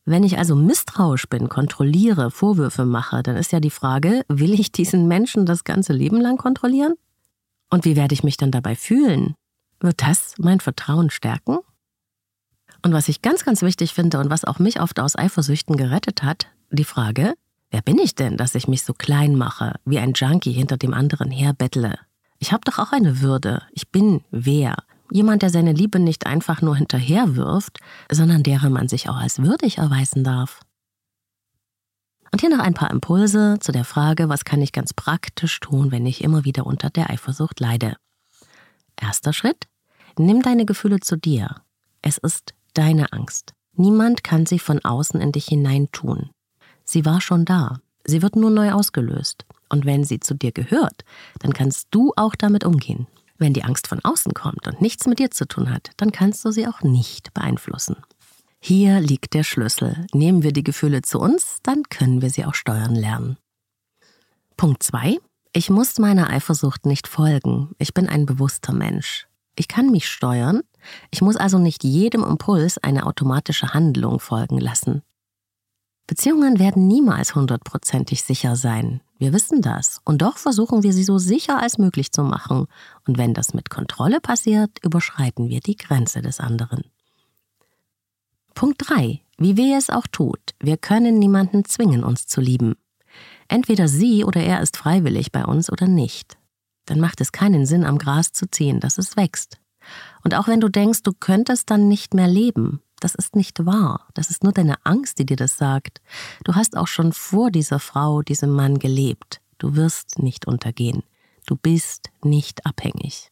Wenn 0.05 0.23
ich 0.23 0.37
also 0.37 0.55
misstrauisch 0.55 1.27
bin, 1.27 1.49
kontrolliere, 1.49 2.29
Vorwürfe 2.29 2.85
mache, 2.85 3.23
dann 3.23 3.35
ist 3.35 3.51
ja 3.51 3.59
die 3.59 3.71
Frage, 3.71 4.23
will 4.27 4.53
ich 4.53 4.71
diesen 4.71 5.07
Menschen 5.07 5.47
das 5.47 5.63
ganze 5.63 5.93
Leben 5.93 6.21
lang 6.21 6.37
kontrollieren? 6.37 6.93
Und 7.71 7.85
wie 7.85 7.95
werde 7.95 8.13
ich 8.13 8.23
mich 8.23 8.37
dann 8.37 8.51
dabei 8.51 8.75
fühlen? 8.75 9.33
Wird 9.79 10.03
das 10.03 10.35
mein 10.37 10.59
Vertrauen 10.59 11.09
stärken? 11.09 11.57
Und 12.83 12.93
was 12.93 13.09
ich 13.09 13.23
ganz, 13.23 13.43
ganz 13.43 13.63
wichtig 13.63 13.95
finde 13.95 14.19
und 14.19 14.29
was 14.29 14.45
auch 14.45 14.59
mich 14.59 14.79
oft 14.79 14.99
aus 14.99 15.15
Eifersüchten 15.15 15.75
gerettet 15.75 16.21
hat, 16.21 16.47
die 16.69 16.83
Frage, 16.83 17.33
wer 17.71 17.81
bin 17.81 17.97
ich 17.97 18.13
denn, 18.13 18.37
dass 18.37 18.53
ich 18.53 18.67
mich 18.67 18.83
so 18.83 18.93
klein 18.93 19.35
mache, 19.35 19.79
wie 19.85 19.97
ein 19.97 20.13
Junkie 20.13 20.51
hinter 20.51 20.77
dem 20.77 20.93
anderen 20.93 21.31
herbettle? 21.31 21.97
Ich 22.37 22.53
habe 22.53 22.61
doch 22.63 22.77
auch 22.77 22.91
eine 22.91 23.21
Würde. 23.21 23.63
Ich 23.71 23.89
bin 23.89 24.23
wer? 24.29 24.75
Jemand, 25.11 25.41
der 25.41 25.49
seine 25.49 25.73
Liebe 25.73 25.99
nicht 25.99 26.25
einfach 26.25 26.61
nur 26.61 26.75
hinterherwirft, 26.75 27.79
sondern 28.11 28.43
deren 28.43 28.73
man 28.73 28.87
sich 28.87 29.09
auch 29.09 29.17
als 29.17 29.41
würdig 29.41 29.77
erweisen 29.77 30.23
darf. 30.23 30.61
Und 32.31 32.41
hier 32.41 32.49
noch 32.49 32.59
ein 32.59 32.73
paar 32.73 32.91
Impulse 32.91 33.57
zu 33.59 33.71
der 33.71 33.85
Frage, 33.85 34.27
was 34.29 34.43
kann 34.43 34.61
ich 34.61 34.73
ganz 34.73 34.93
praktisch 34.93 35.59
tun, 35.59 35.91
wenn 35.91 36.05
ich 36.05 36.23
immer 36.23 36.43
wieder 36.43 36.65
unter 36.65 36.89
der 36.89 37.09
Eifersucht 37.09 37.59
leide. 37.59 37.95
Erster 38.99 39.31
Schritt, 39.31 39.67
nimm 40.17 40.41
deine 40.41 40.65
Gefühle 40.65 40.99
zu 40.99 41.17
dir. 41.17 41.61
Es 42.01 42.17
ist 42.17 42.53
deine 42.73 43.13
Angst. 43.13 43.53
Niemand 43.73 44.23
kann 44.23 44.45
sie 44.45 44.59
von 44.59 44.83
außen 44.83 45.21
in 45.21 45.31
dich 45.31 45.45
hineintun. 45.45 46.29
Sie 46.83 47.05
war 47.05 47.21
schon 47.21 47.45
da. 47.45 47.79
Sie 48.03 48.21
wird 48.21 48.35
nur 48.35 48.51
neu 48.51 48.71
ausgelöst. 48.71 49.45
Und 49.69 49.85
wenn 49.85 50.03
sie 50.03 50.19
zu 50.19 50.35
dir 50.35 50.51
gehört, 50.51 51.03
dann 51.39 51.53
kannst 51.53 51.87
du 51.91 52.13
auch 52.15 52.35
damit 52.35 52.63
umgehen. 52.63 53.07
Wenn 53.37 53.53
die 53.53 53.63
Angst 53.63 53.87
von 53.87 53.99
außen 54.03 54.33
kommt 54.33 54.67
und 54.67 54.81
nichts 54.81 55.07
mit 55.07 55.19
dir 55.19 55.31
zu 55.31 55.47
tun 55.47 55.69
hat, 55.69 55.91
dann 55.97 56.11
kannst 56.11 56.45
du 56.45 56.51
sie 56.51 56.67
auch 56.67 56.81
nicht 56.81 57.33
beeinflussen. 57.33 57.97
Hier 58.59 58.99
liegt 58.99 59.33
der 59.33 59.43
Schlüssel. 59.43 60.07
Nehmen 60.13 60.41
wir 60.41 60.51
die 60.51 60.63
Gefühle 60.63 61.01
zu 61.01 61.19
uns, 61.19 61.57
dann 61.61 61.83
können 61.83 62.21
wir 62.21 62.29
sie 62.29 62.45
auch 62.45 62.55
steuern 62.55 62.95
lernen. 62.95 63.37
Punkt 64.57 64.81
2. 64.83 65.19
Ich 65.53 65.69
muss 65.69 65.99
meiner 65.99 66.29
Eifersucht 66.29 66.85
nicht 66.85 67.07
folgen. 67.07 67.75
Ich 67.77 67.93
bin 67.93 68.09
ein 68.09 68.25
bewusster 68.25 68.73
Mensch. 68.73 69.27
Ich 69.55 69.67
kann 69.67 69.89
mich 69.89 70.09
steuern. 70.09 70.61
Ich 71.11 71.21
muss 71.21 71.35
also 71.35 71.59
nicht 71.59 71.83
jedem 71.83 72.23
Impuls 72.23 72.77
eine 72.77 73.05
automatische 73.05 73.73
Handlung 73.73 74.19
folgen 74.19 74.59
lassen. 74.59 75.01
Beziehungen 76.07 76.59
werden 76.59 76.87
niemals 76.87 77.35
hundertprozentig 77.35 78.23
sicher 78.23 78.55
sein. 78.55 79.01
Wir 79.17 79.33
wissen 79.33 79.61
das. 79.61 80.01
Und 80.03 80.21
doch 80.21 80.37
versuchen 80.37 80.83
wir 80.83 80.93
sie 80.93 81.03
so 81.03 81.17
sicher 81.17 81.61
als 81.61 81.77
möglich 81.77 82.11
zu 82.11 82.23
machen. 82.23 82.67
Und 83.07 83.17
wenn 83.17 83.33
das 83.33 83.53
mit 83.53 83.69
Kontrolle 83.69 84.19
passiert, 84.19 84.83
überschreiten 84.83 85.49
wir 85.49 85.61
die 85.61 85.77
Grenze 85.77 86.21
des 86.21 86.39
anderen. 86.39 86.83
Punkt 88.53 88.89
3. 88.89 89.21
Wie 89.37 89.57
weh 89.57 89.73
es 89.73 89.89
auch 89.89 90.07
tut, 90.07 90.55
wir 90.61 90.77
können 90.77 91.19
niemanden 91.19 91.65
zwingen, 91.65 92.05
uns 92.05 92.25
zu 92.25 92.39
lieben. 92.39 92.75
Entweder 93.47 93.87
sie 93.87 94.23
oder 94.23 94.41
er 94.41 94.61
ist 94.61 94.77
freiwillig 94.77 95.31
bei 95.31 95.43
uns 95.43 95.69
oder 95.69 95.87
nicht. 95.87 96.37
Dann 96.85 96.99
macht 96.99 97.19
es 97.19 97.31
keinen 97.31 97.65
Sinn, 97.65 97.83
am 97.83 97.97
Gras 97.97 98.31
zu 98.31 98.49
ziehen, 98.49 98.79
dass 98.79 98.97
es 98.97 99.17
wächst. 99.17 99.59
Und 100.23 100.35
auch 100.35 100.47
wenn 100.47 100.61
du 100.61 100.69
denkst, 100.69 101.03
du 101.03 101.11
könntest 101.13 101.69
dann 101.69 101.87
nicht 101.87 102.13
mehr 102.13 102.27
leben, 102.27 102.81
das 102.99 103.15
ist 103.15 103.35
nicht 103.35 103.65
wahr. 103.65 104.07
Das 104.13 104.29
ist 104.29 104.43
nur 104.43 104.53
deine 104.53 104.85
Angst, 104.85 105.19
die 105.19 105.25
dir 105.25 105.37
das 105.37 105.57
sagt. 105.57 106.01
Du 106.43 106.55
hast 106.55 106.77
auch 106.77 106.87
schon 106.87 107.13
vor 107.13 107.51
dieser 107.51 107.79
Frau, 107.79 108.21
diesem 108.21 108.51
Mann 108.51 108.79
gelebt. 108.79 109.41
Du 109.57 109.75
wirst 109.75 110.19
nicht 110.19 110.47
untergehen. 110.47 111.03
Du 111.45 111.55
bist 111.55 112.09
nicht 112.23 112.65
abhängig. 112.65 113.31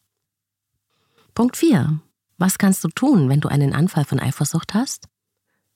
Punkt 1.34 1.56
4. 1.56 2.00
Was 2.38 2.58
kannst 2.58 2.84
du 2.84 2.88
tun, 2.88 3.28
wenn 3.28 3.40
du 3.40 3.48
einen 3.48 3.72
Anfall 3.72 4.04
von 4.04 4.20
Eifersucht 4.20 4.74
hast? 4.74 5.08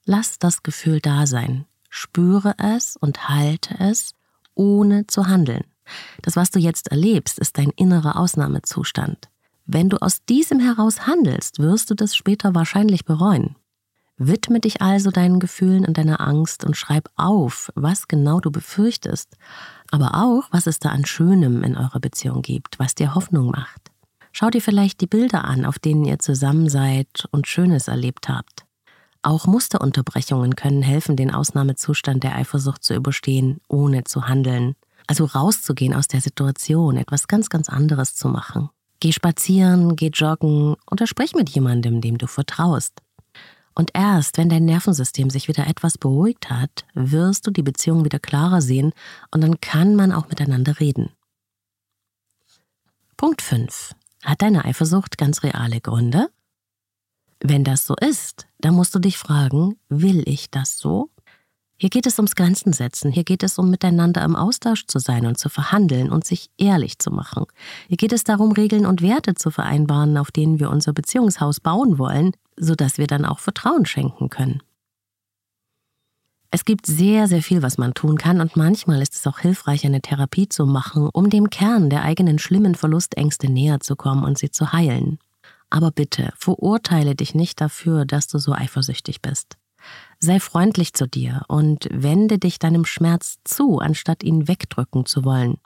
Lass 0.05 0.38
das 0.38 0.62
Gefühl 0.62 1.01
da 1.01 1.27
sein. 1.27 1.66
Spüre 1.90 2.55
es 2.59 2.96
und 2.96 3.29
halte 3.29 3.74
es, 3.79 4.14
ohne 4.55 5.07
zu 5.07 5.27
handeln. 5.27 5.64
Das, 6.22 6.37
was 6.37 6.51
du 6.51 6.59
jetzt 6.59 6.88
erlebst, 6.88 7.38
ist 7.38 7.59
dein 7.59 7.70
innerer 7.70 8.18
Ausnahmezustand. 8.18 9.29
Wenn 9.66 9.88
du 9.88 9.98
aus 9.98 10.24
diesem 10.24 10.61
heraus 10.61 11.07
handelst, 11.07 11.59
wirst 11.59 11.90
du 11.90 11.94
das 11.94 12.16
später 12.16 12.55
wahrscheinlich 12.55 13.05
bereuen. 13.05 13.57
Widme 14.18 14.59
dich 14.59 14.83
also 14.83 15.12
deinen 15.12 15.38
Gefühlen 15.38 15.87
und 15.87 15.96
deiner 15.96 16.20
Angst 16.20 16.64
und 16.64 16.76
schreib 16.76 17.09
auf, 17.14 17.70
was 17.76 18.09
genau 18.09 18.40
du 18.40 18.50
befürchtest, 18.50 19.37
aber 19.92 20.14
auch, 20.14 20.48
was 20.50 20.66
es 20.66 20.81
da 20.81 20.88
an 20.88 21.07
Schönem 21.07 21.62
in 21.62 21.76
eurer 21.76 22.00
Beziehung 22.00 22.42
gibt, 22.42 22.81
was 22.81 22.96
dir 22.96 23.14
Hoffnung 23.14 23.50
macht. 23.50 23.92
Schau 24.33 24.50
dir 24.50 24.61
vielleicht 24.61 25.00
die 25.00 25.07
Bilder 25.07 25.44
an, 25.44 25.64
auf 25.64 25.78
denen 25.78 26.04
ihr 26.04 26.18
zusammen 26.18 26.68
seid 26.68 27.28
und 27.31 27.46
Schönes 27.46 27.87
erlebt 27.87 28.28
habt. 28.28 28.66
Auch 29.22 29.46
Musterunterbrechungen 29.46 30.57
können 30.57 30.83
helfen, 30.83 31.16
den 31.16 31.33
Ausnahmezustand 31.33 32.24
der 32.24 32.35
Eifersucht 32.35 32.83
zu 32.83 32.94
überstehen, 32.94 33.61
ohne 33.68 34.04
zu 34.04 34.26
handeln. 34.26 34.74
Also 35.07 35.26
rauszugehen 35.26 35.94
aus 35.94 36.09
der 36.09 36.20
Situation, 36.20 36.96
etwas 36.96 37.28
ganz, 37.28 37.48
ganz 37.50 37.68
anderes 37.68 38.14
zu 38.16 38.28
machen. 38.28 38.68
Geh 39.00 39.12
spazieren, 39.12 39.94
geh 39.94 40.11
joggen 40.12 40.74
oder 40.90 41.07
sprich 41.07 41.35
mit 41.35 41.48
jemandem, 41.50 42.00
dem 42.00 42.18
du 42.18 42.26
vertraust. 42.26 43.00
Und 43.78 43.92
erst, 43.94 44.38
wenn 44.38 44.48
dein 44.48 44.64
Nervensystem 44.64 45.30
sich 45.30 45.46
wieder 45.46 45.68
etwas 45.68 45.98
beruhigt 45.98 46.50
hat, 46.50 46.84
wirst 46.94 47.46
du 47.46 47.52
die 47.52 47.62
Beziehung 47.62 48.04
wieder 48.04 48.18
klarer 48.18 48.60
sehen 48.60 48.92
und 49.30 49.40
dann 49.40 49.60
kann 49.60 49.94
man 49.94 50.10
auch 50.10 50.28
miteinander 50.28 50.80
reden. 50.80 51.10
Punkt 53.16 53.40
5. 53.40 53.94
Hat 54.24 54.42
deine 54.42 54.64
Eifersucht 54.64 55.16
ganz 55.16 55.44
reale 55.44 55.80
Gründe? 55.80 56.28
Wenn 57.38 57.62
das 57.62 57.86
so 57.86 57.94
ist, 57.94 58.48
dann 58.58 58.74
musst 58.74 58.96
du 58.96 58.98
dich 58.98 59.16
fragen, 59.16 59.76
will 59.88 60.28
ich 60.28 60.50
das 60.50 60.76
so? 60.76 61.10
Hier 61.76 61.90
geht 61.90 62.06
es 62.06 62.18
ums 62.18 62.34
Grenzen 62.34 62.72
setzen, 62.72 63.12
hier 63.12 63.22
geht 63.22 63.44
es 63.44 63.58
um 63.58 63.70
miteinander 63.70 64.24
im 64.24 64.34
Austausch 64.34 64.88
zu 64.88 64.98
sein 64.98 65.24
und 65.24 65.38
zu 65.38 65.48
verhandeln 65.48 66.10
und 66.10 66.26
sich 66.26 66.50
ehrlich 66.58 66.98
zu 66.98 67.12
machen. 67.12 67.46
Hier 67.86 67.96
geht 67.96 68.12
es 68.12 68.24
darum, 68.24 68.50
Regeln 68.50 68.86
und 68.86 69.02
Werte 69.02 69.36
zu 69.36 69.52
vereinbaren, 69.52 70.18
auf 70.18 70.32
denen 70.32 70.58
wir 70.58 70.68
unser 70.68 70.92
Beziehungshaus 70.92 71.60
bauen 71.60 71.96
wollen, 71.98 72.32
sodass 72.58 72.98
wir 72.98 73.06
dann 73.06 73.24
auch 73.24 73.38
Vertrauen 73.38 73.86
schenken 73.86 74.30
können. 74.30 74.62
Es 76.50 76.64
gibt 76.64 76.86
sehr, 76.86 77.28
sehr 77.28 77.42
viel, 77.42 77.60
was 77.60 77.76
man 77.76 77.92
tun 77.92 78.16
kann 78.16 78.40
und 78.40 78.56
manchmal 78.56 79.02
ist 79.02 79.14
es 79.14 79.26
auch 79.26 79.38
hilfreich, 79.40 79.84
eine 79.84 80.00
Therapie 80.00 80.48
zu 80.48 80.64
machen, 80.64 81.10
um 81.12 81.28
dem 81.28 81.50
Kern 81.50 81.90
der 81.90 82.02
eigenen 82.02 82.38
schlimmen 82.38 82.74
Verlustängste 82.74 83.50
näher 83.50 83.80
zu 83.80 83.96
kommen 83.96 84.24
und 84.24 84.38
sie 84.38 84.50
zu 84.50 84.72
heilen. 84.72 85.18
Aber 85.68 85.90
bitte, 85.90 86.32
verurteile 86.36 87.14
dich 87.14 87.34
nicht 87.34 87.61
dafür, 87.61 88.06
dass 88.06 88.28
du 88.28 88.38
so 88.38 88.52
eifersüchtig 88.52 89.20
bist. 89.20 89.59
Sei 90.20 90.40
freundlich 90.40 90.94
zu 90.94 91.06
dir 91.06 91.42
und 91.48 91.86
wende 91.92 92.38
dich 92.38 92.59
deinem 92.59 92.86
Schmerz 92.86 93.38
zu, 93.44 93.78
anstatt 93.78 94.22
ihn 94.22 94.48
wegdrücken 94.48 95.04
zu 95.04 95.24
wollen. 95.24 95.59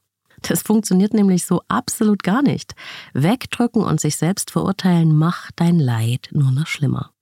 Das 0.42 0.62
funktioniert 0.62 1.14
nämlich 1.14 1.46
so 1.46 1.62
absolut 1.68 2.22
gar 2.22 2.42
nicht. 2.42 2.74
Wegdrücken 3.14 3.82
und 3.82 4.00
sich 4.00 4.16
selbst 4.16 4.50
verurteilen 4.50 5.16
macht 5.16 5.54
dein 5.56 5.78
Leid 5.78 6.28
nur 6.32 6.50
noch 6.50 6.66
schlimmer. 6.66 7.12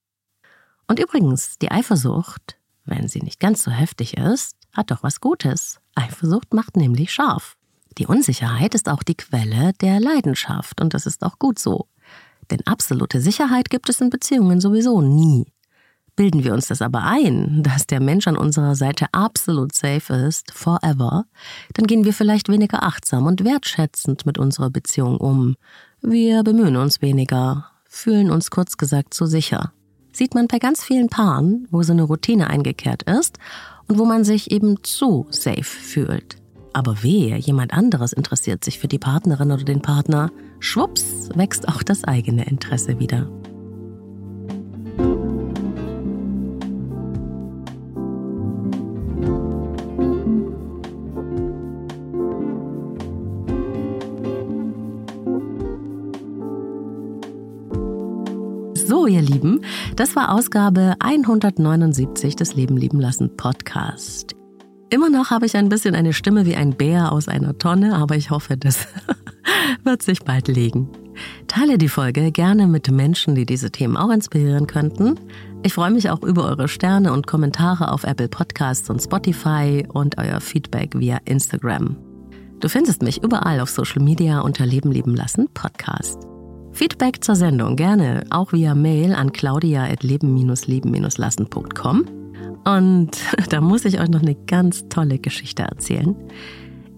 Und 0.89 0.99
übrigens, 0.99 1.59
die 1.59 1.71
Eifersucht, 1.71 2.57
wenn 2.85 3.09
sie 3.09 3.21
nicht 3.21 3.39
ganz 3.39 3.63
so 3.63 3.71
heftig 3.71 4.17
ist, 4.17 4.57
hat 4.73 4.91
doch 4.91 5.03
was 5.03 5.21
Gutes. 5.21 5.81
Eifersucht 5.95 6.55
macht 6.55 6.77
nämlich 6.77 7.13
scharf. 7.13 7.57
Die 7.99 8.07
Unsicherheit 8.07 8.75
ist 8.75 8.89
auch 8.89 9.03
die 9.03 9.17
Quelle 9.17 9.73
der 9.81 10.01
Leidenschaft 10.01 10.81
und 10.81 10.95
das 10.95 11.07
ist 11.07 11.23
auch 11.23 11.39
gut 11.39 11.59
so. 11.59 11.87
Denn 12.51 12.67
absolute 12.67 13.21
Sicherheit 13.21 13.71
gibt 13.71 13.89
es 13.89 14.01
in 14.01 14.11
Beziehungen 14.11 14.61
sowieso 14.61 15.01
nie. 15.01 15.53
Bilden 16.17 16.45
wir 16.45 16.53
uns 16.53 16.69
das 16.69 16.83
aber 16.83 17.05
ein, 17.05 17.63
dass 17.63 17.87
der 17.87 18.01
Mensch 18.01 18.27
an 18.27 18.37
unserer 18.37 18.75
Seite 18.75 19.07
absolut 19.13 19.75
safe 19.75 20.13
ist, 20.13 20.53
forever, 20.53 21.25
dann 21.75 21.87
gehen 21.87 22.05
wir 22.05 22.13
vielleicht 22.13 22.49
weniger 22.49 22.83
achtsam 22.83 23.27
und 23.27 23.45
wertschätzend 23.45 24.27
mit 24.27 24.39
unserer 24.39 24.71
Beziehung 24.71 25.17
um. 25.17 25.57
Wir 26.03 26.43
bemühen 26.43 26.77
uns 26.77 27.03
weniger, 27.03 27.71
fühlen 27.89 28.31
uns 28.31 28.51
kurz 28.51 28.77
gesagt 28.77 29.15
zu 29.15 29.27
sicher. 29.27 29.73
Sieht 30.13 30.35
man 30.35 30.49
bei 30.49 30.59
ganz 30.59 30.83
vielen 30.83 31.09
Paaren, 31.09 31.69
wo 31.71 31.83
so 31.83 31.93
eine 31.93 32.03
Routine 32.03 32.49
eingekehrt 32.49 33.05
ist 33.05 33.39
und 33.87 33.99
wo 33.99 34.05
man 34.05 34.25
sich 34.25 34.51
eben 34.51 34.83
zu 34.83 35.27
safe 35.31 35.63
fühlt. 35.63 36.37
Aber 36.73 37.03
wehe, 37.03 37.37
jemand 37.37 37.73
anderes 37.73 38.13
interessiert 38.13 38.65
sich 38.65 38.79
für 38.79 38.89
die 38.89 38.99
Partnerin 38.99 39.51
oder 39.51 39.65
den 39.65 39.83
Partner, 39.83 40.31
schwupps 40.61 41.31
wächst 41.35 41.69
auch 41.69 41.83
das 41.83 42.05
eigene 42.05 42.47
Interesse 42.47 42.99
wieder. 42.99 43.29
Das 59.97 60.17
war 60.17 60.33
Ausgabe 60.35 60.95
179 61.01 62.37
des 62.37 62.55
Leben 62.55 62.77
lieben 62.77 63.01
lassen 63.01 63.37
Podcast. 63.37 64.35
Immer 64.91 65.09
noch 65.09 65.31
habe 65.31 65.47
ich 65.47 65.57
ein 65.57 65.69
bisschen 65.69 65.95
eine 65.95 66.13
Stimme 66.13 66.47
wie 66.47 66.57
ein 66.57 66.77
Bär 66.77 67.13
aus 67.13 67.29
einer 67.29 67.57
Tonne, 67.59 67.95
aber 67.95 68.17
ich 68.17 68.31
hoffe, 68.31 68.57
das 68.57 68.89
wird 69.85 70.03
sich 70.03 70.21
bald 70.21 70.49
legen. 70.49 70.89
Teile 71.47 71.79
die 71.79 71.89
Folge 71.89 72.33
gerne 72.33 72.67
mit 72.67 72.91
Menschen, 72.91 73.35
die 73.35 73.47
diese 73.47 73.71
Themen 73.71 73.97
auch 73.97 74.11
inspirieren 74.11 74.67
könnten. 74.67 75.19
Ich 75.63 75.75
freue 75.75 75.91
mich 75.91 76.11
auch 76.11 76.23
über 76.23 76.45
eure 76.45 76.69
Sterne 76.69 77.13
und 77.13 77.27
Kommentare 77.27 77.93
auf 77.93 78.05
Apple 78.05 78.29
Podcasts 78.29 78.91
und 78.91 79.01
Spotify 79.01 79.87
und 79.93 80.19
euer 80.19 80.41
Feedback 80.41 80.99
via 80.99 81.19
Instagram. 81.25 81.97
Du 82.61 82.69
findest 82.69 83.03
mich 83.03 83.23
überall 83.23 83.61
auf 83.61 83.71
Social 83.71 84.03
Media 84.03 84.41
unter 84.41 84.67
Leben 84.67 84.91
lieben 84.91 85.15
lassen 85.15 85.49
Podcast. 85.55 86.30
Feedback 86.73 87.23
zur 87.23 87.37
Sendung 87.37 87.77
gerne 87.77 88.25
auch 88.31 88.53
via 88.53 88.75
Mail 88.75 89.15
an 89.15 89.33
claudia.leben-leben-lassen.com. 89.33 92.05
Und 92.65 93.11
da 93.51 93.61
muss 93.61 93.85
ich 93.85 94.01
euch 94.01 94.09
noch 94.09 94.23
eine 94.23 94.35
ganz 94.35 94.89
tolle 94.89 95.19
Geschichte 95.19 95.63
erzählen. 95.63 96.17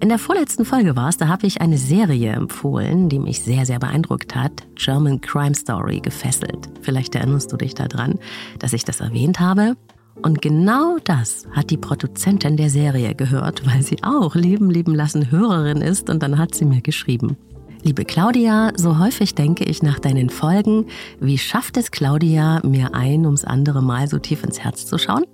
In 0.01 0.09
der 0.09 0.19
vorletzten 0.19 0.65
Folge 0.65 0.97
war 0.97 1.11
es, 1.11 1.17
da 1.17 1.29
habe 1.29 1.47
ich 1.47 1.61
eine 1.61 1.79
Serie 1.79 2.33
empfohlen, 2.33 3.09
die 3.09 3.21
mich 3.21 3.41
sehr, 3.41 3.67
sehr 3.67 3.79
beeindruckt 3.79 4.35
hat. 4.35 4.53
German 4.75 5.21
Crime 5.21 5.55
Story 5.55 6.01
gefesselt. 6.01 6.69
Vielleicht 6.81 7.15
erinnerst 7.15 7.53
du 7.53 7.57
dich 7.57 7.75
daran, 7.75 8.19
dass 8.59 8.73
ich 8.73 8.85
das 8.85 9.01
erwähnt 9.01 9.39
habe. 9.39 9.77
Und 10.21 10.43
genau 10.43 10.99
das 11.05 11.47
hat 11.53 11.71
die 11.71 11.77
Produzentin 11.77 12.57
der 12.57 12.69
Serie 12.69 13.15
gehört, 13.15 13.65
weil 13.65 13.83
sie 13.83 14.03
auch 14.03 14.35
Leben, 14.35 14.71
Leben 14.71 14.95
lassen 14.95 15.31
Hörerin 15.31 15.81
ist 15.81 16.11
und 16.11 16.23
dann 16.23 16.37
hat 16.37 16.55
sie 16.55 16.65
mir 16.65 16.81
geschrieben. 16.81 17.37
Liebe 17.85 18.05
Claudia, 18.05 18.71
so 18.77 19.01
häufig 19.01 19.35
denke 19.35 19.65
ich 19.65 19.83
nach 19.83 19.99
deinen 19.99 20.31
Folgen, 20.31 20.87
wie 21.19 21.37
schafft 21.37 21.77
es 21.77 21.91
Claudia, 21.91 22.61
mir 22.63 22.95
ein 22.95 23.27
ums 23.27 23.45
andere 23.45 23.83
Mal 23.83 24.07
so 24.07 24.21
tief 24.21 24.45
ins 24.45 24.61
Herz 24.61 24.87
zu 24.87 24.99
schauen? 24.99 25.25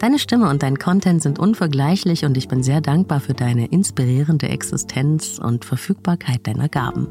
Deine 0.00 0.18
Stimme 0.18 0.50
und 0.50 0.64
dein 0.64 0.80
Content 0.80 1.22
sind 1.22 1.38
unvergleichlich 1.38 2.24
und 2.24 2.36
ich 2.36 2.48
bin 2.48 2.64
sehr 2.64 2.80
dankbar 2.80 3.20
für 3.20 3.34
deine 3.34 3.66
inspirierende 3.66 4.48
Existenz 4.48 5.38
und 5.38 5.64
Verfügbarkeit 5.64 6.44
deiner 6.44 6.68
Gaben. 6.68 7.06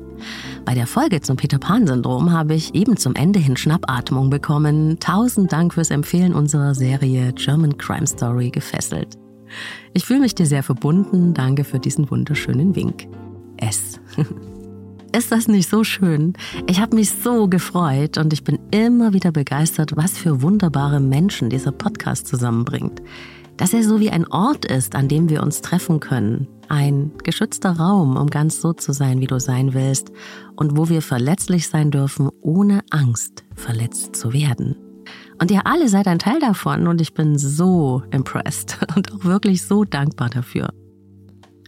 Bei 0.65 0.75
der 0.75 0.87
Folge 0.87 1.21
zum 1.21 1.37
Peter 1.37 1.57
Pan-Syndrom 1.57 2.33
habe 2.33 2.53
ich 2.53 2.75
eben 2.75 2.97
zum 2.97 3.15
Ende 3.15 3.39
hin 3.39 3.55
Schnappatmung 3.55 4.29
bekommen. 4.29 4.99
Tausend 4.99 5.53
Dank 5.53 5.73
fürs 5.73 5.89
Empfehlen 5.89 6.33
unserer 6.33 6.75
Serie 6.75 7.31
German 7.31 7.77
Crime 7.77 8.07
Story 8.07 8.49
gefesselt. 8.49 9.17
Ich 9.93 10.03
fühle 10.03 10.19
mich 10.19 10.35
dir 10.35 10.45
sehr 10.45 10.63
verbunden. 10.63 11.33
Danke 11.33 11.63
für 11.63 11.79
diesen 11.79 12.11
wunderschönen 12.11 12.75
Wink. 12.75 13.07
S. 13.57 14.01
Ist 15.13 15.31
das 15.31 15.49
nicht 15.49 15.69
so 15.69 15.83
schön? 15.83 16.33
Ich 16.67 16.79
habe 16.79 16.95
mich 16.95 17.09
so 17.09 17.49
gefreut 17.49 18.17
und 18.17 18.31
ich 18.31 18.45
bin 18.45 18.59
immer 18.71 19.11
wieder 19.11 19.33
begeistert, 19.33 19.97
was 19.97 20.17
für 20.17 20.41
wunderbare 20.41 21.01
Menschen 21.01 21.49
dieser 21.49 21.73
Podcast 21.73 22.27
zusammenbringt. 22.27 23.01
Dass 23.57 23.73
er 23.73 23.83
so 23.83 23.99
wie 23.99 24.09
ein 24.09 24.25
Ort 24.27 24.63
ist, 24.63 24.95
an 24.95 25.09
dem 25.09 25.27
wir 25.27 25.43
uns 25.43 25.61
treffen 25.61 25.99
können. 25.99 26.47
Ein 26.69 27.11
geschützter 27.23 27.71
Raum, 27.71 28.15
um 28.15 28.27
ganz 28.27 28.61
so 28.61 28.71
zu 28.71 28.93
sein, 28.93 29.19
wie 29.19 29.27
du 29.27 29.37
sein 29.37 29.73
willst. 29.73 30.13
Und 30.55 30.77
wo 30.77 30.87
wir 30.87 31.01
verletzlich 31.01 31.67
sein 31.67 31.91
dürfen, 31.91 32.29
ohne 32.41 32.79
Angst, 32.89 33.43
verletzt 33.53 34.15
zu 34.15 34.31
werden. 34.31 34.77
Und 35.41 35.51
ihr 35.51 35.67
alle 35.67 35.89
seid 35.89 36.07
ein 36.07 36.19
Teil 36.19 36.39
davon 36.39 36.87
und 36.87 37.01
ich 37.01 37.13
bin 37.13 37.37
so 37.37 38.01
impressed 38.11 38.77
und 38.95 39.11
auch 39.11 39.25
wirklich 39.25 39.63
so 39.63 39.83
dankbar 39.83 40.29
dafür. 40.29 40.69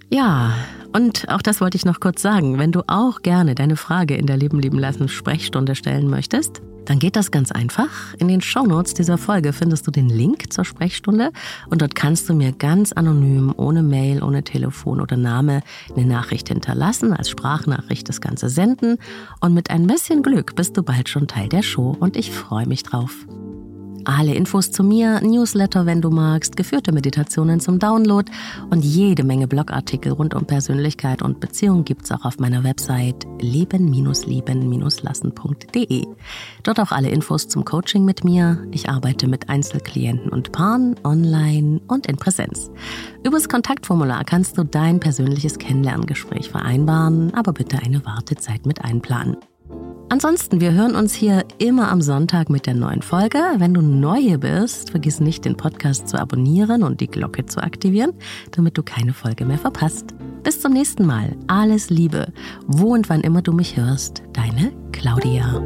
Ja, 0.10 0.54
und 0.94 1.28
auch 1.30 1.42
das 1.42 1.62
wollte 1.62 1.78
ich 1.78 1.86
noch 1.86 2.00
kurz 2.00 2.22
sagen. 2.22 2.60
Wenn 2.60 2.72
du 2.72 2.84
auch 2.88 3.22
gerne 3.22 3.56
deine 3.56 3.76
Frage 3.76 4.16
in 4.16 4.28
der 4.28 4.38
Leben 4.38 4.60
lieben 4.60 4.80
lassen 4.80 5.08
Sprechstunde 5.08 5.76
stellen 5.76 6.10
möchtest, 6.10 6.62
dann 6.86 7.00
geht 7.00 7.16
das 7.16 7.32
ganz 7.32 7.52
einfach. 7.52 8.14
In 8.20 8.28
den 8.28 8.42
Shownotes 8.42 8.94
dieser 8.94 9.18
Folge 9.18 9.54
findest 9.54 9.88
du 9.88 9.92
den 9.92 10.10
Link 10.10 10.52
zur 10.52 10.66
Sprechstunde 10.66 11.32
und 11.70 11.82
dort 11.82 11.96
kannst 11.96 12.30
du 12.30 12.34
mir 12.34 12.52
ganz 12.52 12.92
anonym, 12.92 13.54
ohne 13.56 13.84
Mail, 13.84 14.22
ohne 14.24 14.44
Telefon 14.44 15.02
oder 15.02 15.18
Name 15.18 15.62
eine 15.96 16.06
Nachricht 16.06 16.50
hinterlassen, 16.50 17.14
als 17.14 17.30
Sprachnachricht 17.30 18.08
das 18.10 18.22
Ganze 18.22 18.50
senden 18.50 18.98
und 19.40 19.54
mit 19.54 19.70
ein 19.70 19.88
bisschen 19.88 20.24
Glück 20.24 20.56
bist 20.56 20.78
du 20.78 20.84
bald 20.84 21.10
schon 21.10 21.28
Teil 21.28 21.50
der 21.50 21.64
Show 21.64 21.96
und 22.00 22.18
ich 22.18 22.32
freue 22.32 22.68
mich 22.68 22.84
drauf. 22.84 23.26
Alle 24.06 24.34
Infos 24.34 24.72
zu 24.72 24.84
mir, 24.84 25.22
Newsletter, 25.22 25.86
wenn 25.86 26.02
du 26.02 26.10
magst, 26.10 26.58
geführte 26.58 26.92
Meditationen 26.92 27.60
zum 27.60 27.80
Download 27.80 28.30
und 28.70 28.84
jede 28.84 29.24
Menge 29.24 29.48
Blogartikel 29.48 30.12
rund 30.12 30.34
um 30.34 30.46
Persönlichkeit 30.46 31.22
und 31.22 31.40
Beziehung 31.40 31.86
gibt's 31.86 32.12
auch 32.12 32.26
auf 32.26 32.38
meiner 32.38 32.64
Website 32.64 33.26
leben-lieben-lassen.de. 33.40 36.08
Dort 36.64 36.80
auch 36.80 36.92
alle 36.92 37.10
Infos 37.10 37.48
zum 37.48 37.64
Coaching 37.64 38.04
mit 38.04 38.24
mir. 38.24 38.58
Ich 38.72 38.90
arbeite 38.90 39.28
mit 39.28 39.50
Einzelklienten 39.50 40.32
und 40.32 40.52
Paaren, 40.52 40.96
online 41.04 41.82
und 41.88 42.08
in 42.08 42.18
Präsenz. 42.18 42.72
Übers 43.24 43.48
Kontaktformular 43.48 44.24
kannst 44.26 44.58
du 44.58 44.66
dein 44.66 45.00
persönliches 45.00 45.60
Kennenlerngespräch 45.60 46.50
vereinbaren, 46.50 47.34
aber 47.34 47.54
bitte 47.54 47.80
eine 47.80 48.06
Wartezeit 48.06 48.66
mit 48.66 48.84
einplanen. 48.84 49.38
Ansonsten, 50.10 50.62
wir 50.62 50.74
hören 50.74 50.96
uns 50.96 51.16
hier 51.16 51.44
immer 51.58 51.92
am 51.92 52.02
Sonntag 52.02 52.50
mit 52.50 52.68
der 52.68 52.76
neuen 52.76 53.02
Folge. 53.02 53.40
Wenn 53.58 53.74
du 53.74 53.82
neu 53.82 54.38
bist, 54.38 54.92
vergiss 54.92 55.20
nicht, 55.20 55.44
den 55.44 55.58
Podcast 55.58 56.08
zu 56.08 56.20
abonnieren 56.20 56.84
und 56.84 57.02
die 57.02 57.08
Glocke 57.08 57.48
zu 57.48 57.64
aktivieren, 57.64 58.14
damit 58.52 58.78
du 58.78 58.84
keine 58.84 59.14
Folge 59.14 59.44
mehr 59.44 59.58
verpasst. 59.58 60.14
Bis 60.44 60.62
zum 60.62 60.74
nächsten 60.74 61.08
Mal. 61.08 61.36
Alles 61.48 61.90
Liebe. 61.90 62.32
Wo 62.68 62.94
und 62.94 63.10
wann 63.10 63.22
immer 63.22 63.42
du 63.42 63.54
mich 63.54 63.76
hörst. 63.76 64.22
Deine 64.34 64.72
Claudia. 64.92 65.64